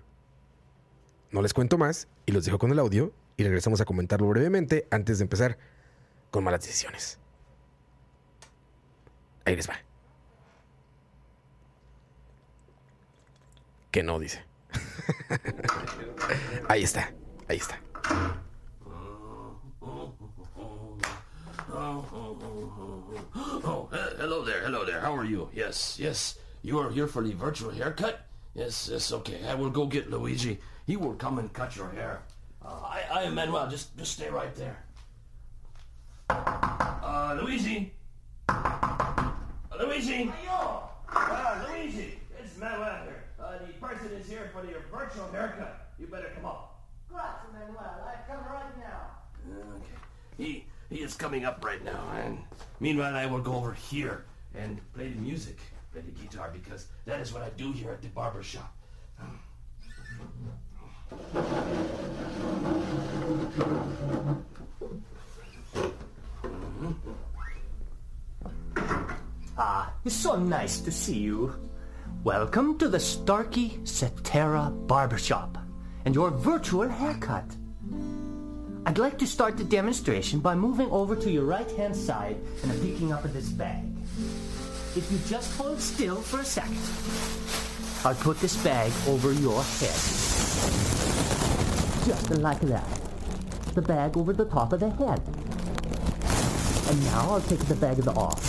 No 1.31 1.41
les 1.41 1.53
cuento 1.53 1.77
más 1.77 2.07
y 2.25 2.31
los 2.31 2.45
dejo 2.45 2.57
con 2.59 2.71
el 2.71 2.79
audio 2.79 3.13
y 3.37 3.43
regresamos 3.43 3.81
a 3.81 3.85
comentarlo 3.85 4.27
brevemente 4.27 4.87
antes 4.91 5.19
de 5.19 5.23
empezar 5.23 5.57
con 6.31 6.43
malas 6.43 6.61
decisiones. 6.61 7.19
Ahí 9.45 9.55
les 9.55 9.69
va. 9.69 9.75
Que 13.91 14.03
no, 14.03 14.19
dice. 14.19 14.43
ahí 16.67 16.83
está, 16.83 17.13
ahí 17.47 17.57
está. 17.57 17.79
Oh, 22.51 23.89
he- 23.91 24.21
hello 24.23 24.43
there, 24.43 24.61
hello 24.65 24.85
there. 24.85 24.99
How 24.99 25.15
are 25.15 25.25
you? 25.25 25.49
Yes, 25.53 25.97
yes. 25.99 26.37
You 26.61 26.79
are 26.79 26.89
here 26.89 27.07
for 27.07 27.23
the 27.23 27.33
virtual 27.33 27.71
haircut? 27.71 28.25
Yes, 28.53 28.89
yes, 28.91 29.11
okay. 29.11 29.39
I 29.47 29.55
will 29.55 29.69
go 29.69 29.85
get 29.85 30.09
Luigi. 30.09 30.59
He 30.85 30.97
will 30.97 31.13
come 31.13 31.39
and 31.39 31.51
cut 31.53 31.75
your 31.75 31.89
hair. 31.89 32.21
Uh, 32.63 32.81
I, 32.83 33.03
I 33.11 33.23
am 33.23 33.35
Manuel. 33.35 33.69
Just, 33.69 33.95
just 33.97 34.13
stay 34.13 34.29
right 34.29 34.53
there. 34.55 34.83
Uh, 36.29 37.39
Luigi? 37.41 37.93
Uh, 38.49 39.31
Luigi? 39.79 40.31
Uh, 40.49 41.65
Luigi, 41.69 42.19
it's 42.39 42.57
Manuel 42.57 43.03
here. 43.03 43.23
Uh, 43.39 43.57
the 43.65 43.73
person 43.73 44.07
is 44.13 44.27
here 44.27 44.49
for 44.53 44.61
the 44.61 44.73
virtual 44.91 45.27
haircut. 45.31 45.91
You 45.97 46.07
better 46.07 46.31
come 46.35 46.45
up. 46.45 46.81
Grazie, 47.09 47.47
Manuel. 47.53 48.05
I 48.05 48.31
come 48.31 48.43
right 48.45 48.77
now. 48.79 49.19
Okay. 49.47 49.85
He 50.37 50.65
he 50.89 50.97
is 50.97 51.15
coming 51.15 51.45
up 51.45 51.63
right 51.63 51.83
now, 51.83 52.03
and 52.15 52.39
meanwhile 52.79 53.15
I 53.15 53.25
will 53.25 53.41
go 53.41 53.55
over 53.55 53.73
here 53.73 54.25
and 54.53 54.79
play 54.93 55.09
the 55.09 55.19
music, 55.19 55.57
the 56.05 56.11
guitar, 56.11 56.49
because 56.53 56.87
that 57.05 57.19
is 57.19 57.33
what 57.33 57.41
I 57.41 57.49
do 57.49 57.71
here 57.71 57.91
at 57.91 58.01
the 58.01 58.09
barber 58.09 58.43
shop. 58.43 58.75
Ah, 69.57 69.93
it's 70.05 70.15
so 70.15 70.37
nice 70.37 70.79
to 70.79 70.91
see 70.91 71.17
you. 71.17 71.53
Welcome 72.23 72.77
to 72.77 72.87
the 72.87 72.99
Starkey 72.99 73.79
Cetera 73.83 74.69
Barbershop 74.71 75.57
and 76.05 76.15
your 76.15 76.31
virtual 76.31 76.87
haircut. 76.87 77.45
I'd 78.85 78.97
like 78.97 79.17
to 79.19 79.27
start 79.27 79.57
the 79.57 79.63
demonstration 79.63 80.39
by 80.39 80.55
moving 80.55 80.89
over 80.89 81.15
to 81.15 81.29
your 81.29 81.43
right-hand 81.43 81.95
side 81.95 82.37
and 82.63 82.81
picking 82.81 83.11
up 83.11 83.23
this 83.23 83.49
bag. 83.49 83.85
If 84.95 85.11
you 85.11 85.19
just 85.27 85.55
hold 85.55 85.79
still 85.79 86.15
for 86.15 86.39
a 86.39 86.43
second, 86.43 86.77
I'll 88.03 88.15
put 88.15 88.39
this 88.39 88.55
bag 88.63 88.91
over 89.07 89.31
your 89.33 89.61
head. 89.61 89.93
Just 92.05 92.31
like 92.31 92.59
that. 92.61 92.87
The 93.75 93.83
bag 93.83 94.17
over 94.17 94.33
the 94.33 94.45
top 94.45 94.73
of 94.73 94.79
the 94.79 94.89
head. 94.89 95.21
And 96.89 97.03
now 97.05 97.29
I'll 97.29 97.41
take 97.41 97.59
the 97.59 97.75
bag 97.75 98.07
off. 98.07 98.41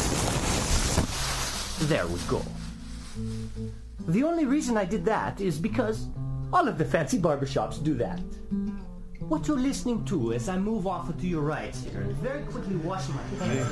There 1.89 2.07
we 2.07 2.19
go. 2.27 2.43
The 4.09 4.23
only 4.23 4.47
reason 4.47 4.79
I 4.79 4.87
did 4.87 5.05
that 5.05 5.43
is 5.43 5.59
because 5.59 6.07
all 6.53 6.67
of 6.67 6.79
the 6.79 6.85
fancy 6.87 7.19
barbershops 7.19 7.85
do 7.85 7.95
that. 7.97 8.19
What 9.31 9.47
you're 9.47 9.63
listening 9.63 10.05
to 10.07 10.33
as 10.33 10.49
I 10.49 10.57
move 10.57 10.89
off 10.89 11.17
to 11.17 11.25
your 11.25 11.43
right 11.43 11.73
here 11.73 12.05
very 12.21 12.43
quickly 12.47 12.75
wash 12.85 13.05
my 13.11 13.23
hands. 13.47 13.65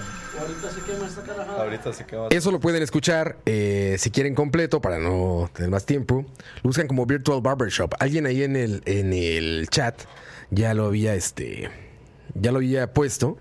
Ahorita 1.58 1.92
se 1.92 2.04
queda. 2.04 2.28
Eso 2.30 2.52
lo 2.52 2.60
pueden 2.60 2.80
escuchar 2.80 3.38
eh, 3.44 3.96
si 3.98 4.12
quieren 4.12 4.36
completo 4.36 4.80
para 4.80 5.00
no 5.00 5.50
tener 5.52 5.68
más 5.68 5.84
tiempo. 5.84 6.24
Lo 6.62 6.62
buscan 6.62 6.86
como 6.86 7.06
Virtual 7.06 7.40
Barbershop. 7.40 7.92
Alguien 7.98 8.26
ahí 8.26 8.44
en 8.44 8.54
el, 8.54 8.82
en 8.84 9.12
el 9.12 9.66
chat 9.68 10.00
ya 10.52 10.74
lo 10.74 10.86
había 10.86 11.16
este. 11.16 11.68
Ya 12.34 12.52
lo 12.52 12.58
había 12.58 12.92
puesto. 12.92 13.36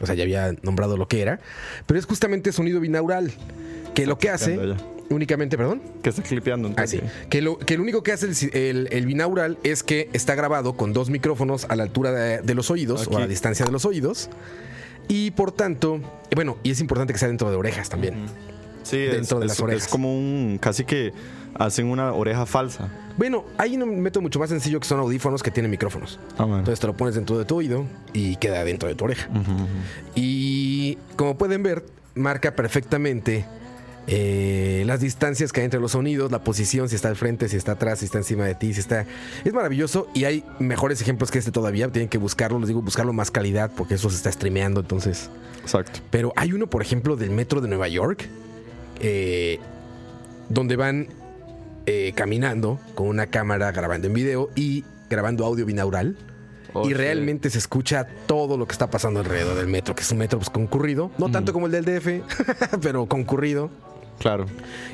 O 0.00 0.06
sea, 0.06 0.16
ya 0.16 0.24
había 0.24 0.52
nombrado 0.62 0.96
lo 0.96 1.06
que 1.06 1.22
era. 1.22 1.38
Pero 1.86 2.00
es 2.00 2.06
justamente 2.06 2.50
sonido 2.50 2.80
binaural. 2.80 3.32
Que 3.94 4.04
lo 4.04 4.18
que 4.18 4.30
hace. 4.30 4.58
Únicamente, 5.08 5.56
perdón. 5.56 5.80
Que 6.02 6.10
está 6.10 6.22
clipeando. 6.22 6.72
Ah, 6.76 6.86
sí. 6.86 6.96
entonces. 6.96 7.26
Que 7.28 7.40
lo, 7.42 7.58
que 7.58 7.76
lo 7.76 7.82
único 7.82 8.02
que 8.02 8.12
hace 8.12 8.26
el, 8.26 8.36
el- 8.56 8.88
el 8.90 9.06
binaural 9.06 9.58
es 9.62 9.82
que 9.82 10.08
está 10.12 10.34
grabado 10.34 10.76
con 10.76 10.92
dos 10.92 11.10
micrófonos 11.10 11.64
a 11.68 11.76
la 11.76 11.84
altura 11.84 12.10
de, 12.12 12.42
de 12.42 12.54
los 12.54 12.70
oídos 12.70 13.06
o 13.08 13.16
a 13.16 13.20
la 13.20 13.26
distancia 13.28 13.64
de 13.64 13.72
los 13.72 13.84
oídos. 13.84 14.28
Y 15.08 15.30
por 15.32 15.52
tanto, 15.52 16.00
bueno, 16.34 16.56
y 16.64 16.70
es 16.72 16.80
importante 16.80 17.12
que 17.12 17.18
sea 17.20 17.28
dentro 17.28 17.48
de 17.50 17.56
orejas 17.56 17.88
también. 17.88 18.26
Sí, 18.82 18.98
Dentro 18.98 19.38
es, 19.38 19.40
de 19.40 19.46
las 19.46 19.56
es- 19.56 19.60
orejas. 19.62 19.82
es 19.84 19.88
como 19.88 20.12
un. 20.16 20.58
Casi 20.60 20.84
que 20.84 21.12
hacen 21.54 21.86
una 21.86 22.12
oreja 22.12 22.44
falsa. 22.44 22.88
Bueno, 23.16 23.44
hay 23.56 23.76
un 23.76 24.00
método 24.00 24.22
mucho 24.22 24.38
más 24.38 24.50
sencillo 24.50 24.78
que 24.80 24.86
son 24.86 24.98
audífonos 25.00 25.42
que 25.42 25.50
tienen 25.50 25.70
micrófonos. 25.70 26.18
Ah, 26.36 26.42
bueno. 26.44 26.58
Entonces 26.58 26.80
te 26.80 26.86
lo 26.88 26.96
pones 26.96 27.14
dentro 27.14 27.38
de 27.38 27.44
tu 27.44 27.56
oído 27.56 27.84
y 28.12 28.36
queda 28.36 28.62
dentro 28.64 28.88
de 28.88 28.94
tu 28.96 29.04
oreja. 29.06 29.28
Y 30.14 30.98
como 31.16 31.38
pueden 31.38 31.62
ver, 31.62 31.84
marca 32.14 32.54
perfectamente 32.54 33.44
eh, 34.08 34.84
las 34.86 35.00
distancias 35.00 35.52
que 35.52 35.60
hay 35.60 35.64
entre 35.64 35.80
los 35.80 35.92
sonidos, 35.92 36.30
la 36.30 36.44
posición, 36.44 36.88
si 36.88 36.94
está 36.94 37.08
al 37.08 37.16
frente, 37.16 37.48
si 37.48 37.56
está 37.56 37.72
atrás, 37.72 37.98
si 37.98 38.04
está 38.04 38.18
encima 38.18 38.44
de 38.44 38.54
ti, 38.54 38.72
si 38.72 38.80
está... 38.80 39.04
Es 39.44 39.52
maravilloso 39.52 40.08
y 40.14 40.24
hay 40.24 40.44
mejores 40.58 41.00
ejemplos 41.00 41.30
que 41.30 41.38
este 41.38 41.50
todavía. 41.50 41.90
Tienen 41.90 42.08
que 42.08 42.18
buscarlo, 42.18 42.58
les 42.58 42.68
digo, 42.68 42.82
buscarlo 42.82 43.12
más 43.12 43.30
calidad 43.30 43.70
porque 43.76 43.94
eso 43.94 44.10
se 44.10 44.16
está 44.16 44.30
streameando, 44.30 44.80
entonces... 44.80 45.30
Exacto. 45.62 46.00
Pero 46.10 46.32
hay 46.36 46.52
uno, 46.52 46.68
por 46.68 46.82
ejemplo, 46.82 47.16
del 47.16 47.30
metro 47.30 47.60
de 47.60 47.68
Nueva 47.68 47.88
York, 47.88 48.28
eh, 49.00 49.58
donde 50.48 50.76
van 50.76 51.08
eh, 51.86 52.12
caminando 52.14 52.78
con 52.94 53.08
una 53.08 53.26
cámara 53.26 53.72
grabando 53.72 54.06
en 54.06 54.14
video 54.14 54.50
y 54.54 54.84
grabando 55.10 55.44
audio 55.44 55.66
binaural. 55.66 56.16
Oh, 56.72 56.84
y 56.84 56.88
sí. 56.88 56.94
realmente 56.94 57.48
se 57.50 57.58
escucha 57.58 58.06
todo 58.26 58.56
lo 58.56 58.66
que 58.66 58.72
está 58.72 58.90
pasando 58.90 59.20
alrededor 59.20 59.56
del 59.56 59.66
metro, 59.66 59.94
que 59.94 60.02
es 60.02 60.10
un 60.12 60.18
metro 60.18 60.38
pues, 60.38 60.50
concurrido. 60.50 61.10
No 61.18 61.30
tanto 61.30 61.52
como 61.52 61.66
el 61.66 61.72
del 61.72 61.84
DF, 61.84 62.22
pero 62.82 63.06
concurrido. 63.06 63.70
Claro. 64.18 64.46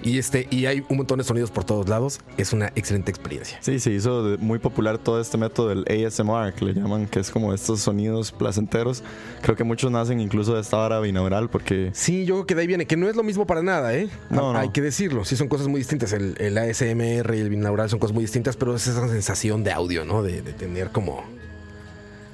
Y, 0.03 0.19
este, 0.19 0.47
y 0.51 0.67
hay 0.67 0.85
un 0.89 0.97
montón 0.97 1.19
de 1.19 1.25
sonidos 1.25 1.51
por 1.51 1.65
todos 1.65 1.89
lados. 1.89 2.21
Es 2.37 2.53
una 2.53 2.73
excelente 2.75 3.11
experiencia. 3.11 3.59
Sí, 3.61 3.79
se 3.79 3.93
hizo 3.93 4.37
muy 4.39 4.59
popular 4.59 4.99
todo 4.99 5.21
este 5.21 5.39
método 5.39 5.69
del 5.69 5.85
ASMR, 5.89 6.53
que 6.55 6.65
le 6.65 6.75
llaman, 6.75 7.07
que 7.07 7.21
es 7.21 7.31
como 7.31 7.55
estos 7.55 7.81
sonidos 7.81 8.33
placenteros. 8.33 9.03
Creo 9.43 9.57
que 9.57 9.65
muchos 9.65 9.91
nacen 9.91 10.21
incluso 10.21 10.55
de 10.55 10.61
esta 10.61 10.77
vara 10.77 11.01
binaural, 11.01 11.49
porque 11.49 11.91
Sí, 11.93 12.25
yo 12.25 12.35
creo 12.35 12.47
que 12.47 12.55
de 12.55 12.61
ahí 12.63 12.67
viene, 12.67 12.87
que 12.87 12.97
no 12.97 13.09
es 13.09 13.17
lo 13.17 13.23
mismo 13.23 13.47
para 13.47 13.63
nada, 13.63 13.95
¿eh? 13.95 14.09
No, 14.31 14.53
no. 14.53 14.59
Hay 14.59 14.71
que 14.71 14.81
decirlo, 14.81 15.25
sí 15.25 15.37
son 15.37 15.49
cosas 15.49 15.69
muy 15.69 15.79
distintas. 15.81 16.13
El, 16.13 16.35
el 16.39 16.59
ASMR 16.59 17.35
y 17.35 17.41
el 17.41 17.49
binaural 17.51 17.89
son 17.89 17.99
cosas 17.99 18.15
muy 18.15 18.25
distintas, 18.25 18.57
pero 18.57 18.75
es 18.75 18.87
esa 18.87 19.09
sensación 19.09 19.65
de 19.65 19.73
audio, 19.73 20.05
¿no? 20.05 20.23
De, 20.23 20.43
de 20.43 20.53
tener 20.53 20.91
como... 20.91 21.25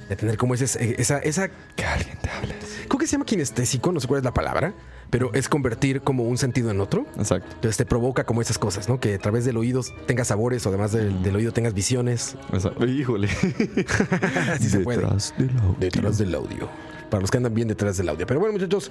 De 0.08 0.16
tener 0.16 0.36
como 0.36 0.54
ese, 0.54 0.64
esa, 0.98 1.18
esa... 1.18 1.48
que 1.48 1.84
alguien 1.84 2.16
te 2.20 2.30
hable. 2.30 2.54
Creo 2.88 2.98
que 2.98 3.06
se 3.06 3.12
llama 3.12 3.26
kinestésico, 3.26 3.92
no 3.92 4.00
sé 4.00 4.08
cuál 4.08 4.18
es 4.18 4.24
la 4.24 4.32
palabra, 4.32 4.74
pero 5.10 5.32
es 5.34 5.48
convertir 5.48 6.00
como 6.00 6.24
un 6.24 6.38
sentido 6.38 6.70
en 6.70 6.80
otro. 6.80 7.06
Exacto. 7.18 7.48
Entonces 7.54 7.76
te 7.76 7.86
provoca 7.86 8.24
como 8.24 8.40
esas 8.40 8.58
cosas, 8.58 8.88
¿no? 8.88 9.00
Que 9.00 9.14
a 9.14 9.18
través 9.18 9.44
del 9.44 9.56
oído 9.56 9.82
tengas 10.06 10.28
sabores 10.28 10.64
o 10.66 10.70
además 10.70 10.92
del, 10.92 11.22
del 11.22 11.36
oído 11.36 11.52
tengas 11.52 11.74
visiones. 11.74 12.36
Exacto. 12.52 12.86
Híjole. 12.86 13.28
Así 14.52 14.70
se 14.70 14.80
puede. 14.80 15.02
Detrás 15.02 15.34
del 15.36 15.50
audio. 15.58 15.76
Detrás 15.78 16.18
del 16.18 16.34
audio. 16.34 16.68
Para 17.10 17.20
los 17.20 17.30
que 17.30 17.36
andan 17.36 17.54
bien 17.54 17.68
detrás 17.68 17.96
del 17.96 18.08
audio. 18.08 18.26
Pero 18.26 18.40
bueno, 18.40 18.52
muchachos, 18.54 18.90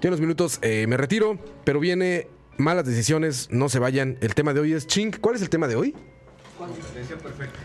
ya 0.00 0.08
unos 0.08 0.20
minutos 0.20 0.58
eh, 0.62 0.86
me 0.88 0.96
retiro, 0.96 1.38
pero 1.64 1.80
viene 1.80 2.28
malas 2.56 2.84
decisiones, 2.84 3.48
no 3.50 3.68
se 3.68 3.78
vayan. 3.78 4.18
El 4.20 4.34
tema 4.34 4.52
de 4.52 4.60
hoy 4.60 4.72
es 4.72 4.86
Ching. 4.86 5.12
¿Cuál 5.20 5.36
es 5.36 5.42
el 5.42 5.50
tema 5.50 5.66
de 5.66 5.76
hoy? 5.76 5.94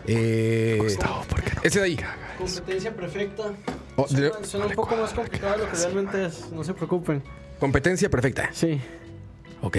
Eh, 0.06 0.96
ese 1.62 1.78
de 1.80 1.84
ahí. 1.84 1.98
Competencia 2.38 2.94
perfecta. 2.94 3.42
Oh, 3.96 4.06
Suena, 4.08 4.66
un 4.66 4.72
poco 4.72 4.96
más 4.96 5.12
complicado 5.12 5.52
de 5.52 5.58
lo 5.64 5.70
que 5.70 5.76
realmente 5.76 6.26
es. 6.26 6.50
No 6.52 6.62
se 6.62 6.74
preocupen. 6.74 7.22
competencia 7.58 8.10
perfecta. 8.10 8.50
Sí. 8.52 8.80
Ok. 9.62 9.78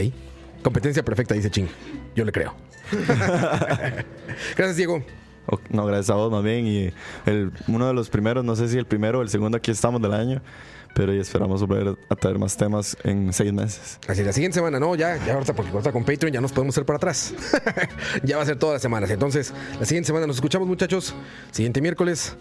Competencia 0.64 1.04
perfecta, 1.04 1.34
dice 1.34 1.52
Ching. 1.52 1.68
Yo 2.16 2.26
le 2.26 2.32
creo. 2.32 2.56
Gracias, 4.56 4.76
Diego. 4.76 5.04
No, 5.70 5.86
gracias 5.86 6.10
a 6.10 6.16
vos 6.16 6.32
más 6.32 6.44
bien. 6.44 6.68
Y 6.68 6.94
el, 7.26 7.52
uno 7.68 7.88
de 7.88 7.94
los 7.94 8.10
primeros, 8.10 8.44
no 8.44 8.56
sé 8.56 8.68
si 8.68 8.78
el 8.78 8.86
primero 8.86 9.20
o 9.20 9.22
el 9.22 9.30
segundo 9.30 9.58
aquí 9.58 9.72
estamos 9.72 10.02
del 10.02 10.14
año, 10.14 10.42
pero 10.98 11.14
y 11.14 11.20
esperamos 11.20 11.62
volver 11.62 11.96
a 12.10 12.16
traer 12.16 12.40
más 12.40 12.58
temas 12.58 12.98
en 13.04 13.32
seis 13.32 13.54
meses. 13.54 14.00
Así, 14.08 14.24
la 14.24 14.34
siguiente 14.34 14.56
semana, 14.56 14.80
no, 14.80 14.96
ya, 14.96 15.24
ya 15.24 15.36
ahorita, 15.36 15.54
porque 15.54 15.72
ahorita 15.72 15.92
con 15.92 16.04
Patreon 16.04 16.34
ya 16.34 16.42
nos 16.42 16.52
podemos 16.52 16.74
hacer 16.74 16.88
para 16.88 16.98
atrás. 16.98 17.36
ya 18.24 18.36
va 18.36 18.42
a 18.42 18.46
ser 18.48 18.58
todas 18.58 18.74
las 18.74 18.82
semanas. 18.82 19.12
Entonces, 19.12 19.54
la 19.80 19.86
siguiente 19.86 20.08
semana 20.08 20.26
nos 20.26 20.38
escuchamos, 20.38 20.68
muchachos. 20.68 21.14
Siguiente 21.52 21.82
miércoles. 21.82 22.36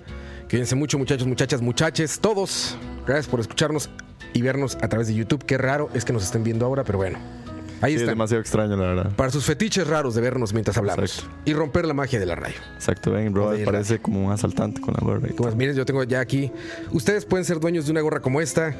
Cuídense 0.48 0.74
mucho, 0.74 0.96
muchachos, 0.96 1.26
muchachas, 1.26 1.60
muchaches, 1.60 2.18
todos. 2.18 2.78
Gracias 3.06 3.26
por 3.26 3.40
escucharnos 3.40 3.90
y 4.32 4.40
vernos 4.40 4.78
a 4.80 4.88
través 4.88 5.08
de 5.08 5.14
YouTube. 5.14 5.44
Qué 5.44 5.58
raro 5.58 5.90
es 5.92 6.06
que 6.06 6.14
nos 6.14 6.24
estén 6.24 6.42
viendo 6.42 6.64
ahora, 6.64 6.82
pero 6.82 6.96
bueno. 6.96 7.45
Ahí 7.80 7.94
Sí, 7.94 8.00
es 8.00 8.06
demasiado 8.06 8.40
extraño, 8.40 8.76
la 8.76 8.86
verdad. 8.86 9.12
Para 9.16 9.30
sus 9.30 9.44
fetiches 9.44 9.86
raros 9.86 10.14
de 10.14 10.20
vernos 10.20 10.52
mientras 10.52 10.76
hablamos. 10.76 11.18
Exacto. 11.18 11.36
Y 11.44 11.52
romper 11.52 11.86
la 11.86 11.94
magia 11.94 12.18
de 12.18 12.26
la 12.26 12.34
radio. 12.34 12.56
Exacto, 12.74 13.12
ven, 13.12 13.34
Robert 13.34 13.64
parece 13.64 13.98
como 13.98 14.24
un 14.24 14.32
asaltante 14.32 14.80
con 14.80 14.94
la 14.94 15.00
gorra. 15.00 15.28
todo. 15.36 15.54
miren, 15.54 15.76
yo 15.76 15.84
tengo 15.84 16.02
ya 16.04 16.20
aquí. 16.20 16.50
Ustedes 16.92 17.24
pueden 17.24 17.44
ser 17.44 17.60
dueños 17.60 17.86
de 17.86 17.92
una 17.92 18.00
gorra 18.00 18.20
como 18.20 18.40
esta 18.40 18.74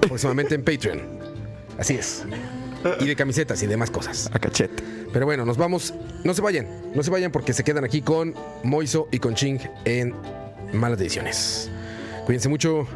próximamente 0.00 0.54
en 0.54 0.64
Patreon. 0.64 1.00
Así 1.78 1.94
es. 1.94 2.24
Y 3.00 3.06
de 3.06 3.16
camisetas 3.16 3.62
y 3.62 3.66
demás 3.66 3.90
cosas. 3.90 4.30
A 4.32 4.38
cachete. 4.38 4.82
Pero 5.12 5.26
bueno, 5.26 5.44
nos 5.44 5.56
vamos. 5.56 5.94
No 6.24 6.34
se 6.34 6.40
vayan. 6.40 6.66
No 6.94 7.02
se 7.02 7.10
vayan 7.10 7.30
porque 7.30 7.52
se 7.52 7.64
quedan 7.64 7.84
aquí 7.84 8.00
con 8.02 8.34
Moiso 8.64 9.08
y 9.12 9.18
con 9.18 9.34
Ching 9.34 9.58
en 9.84 10.14
Malas 10.72 10.98
Decisiones. 10.98 11.70
Cuídense 12.26 12.48
mucho. 12.48 12.86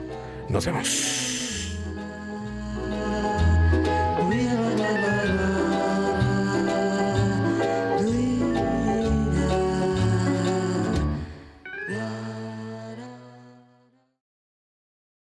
Nos 0.49 0.65
vemos. 0.67 1.34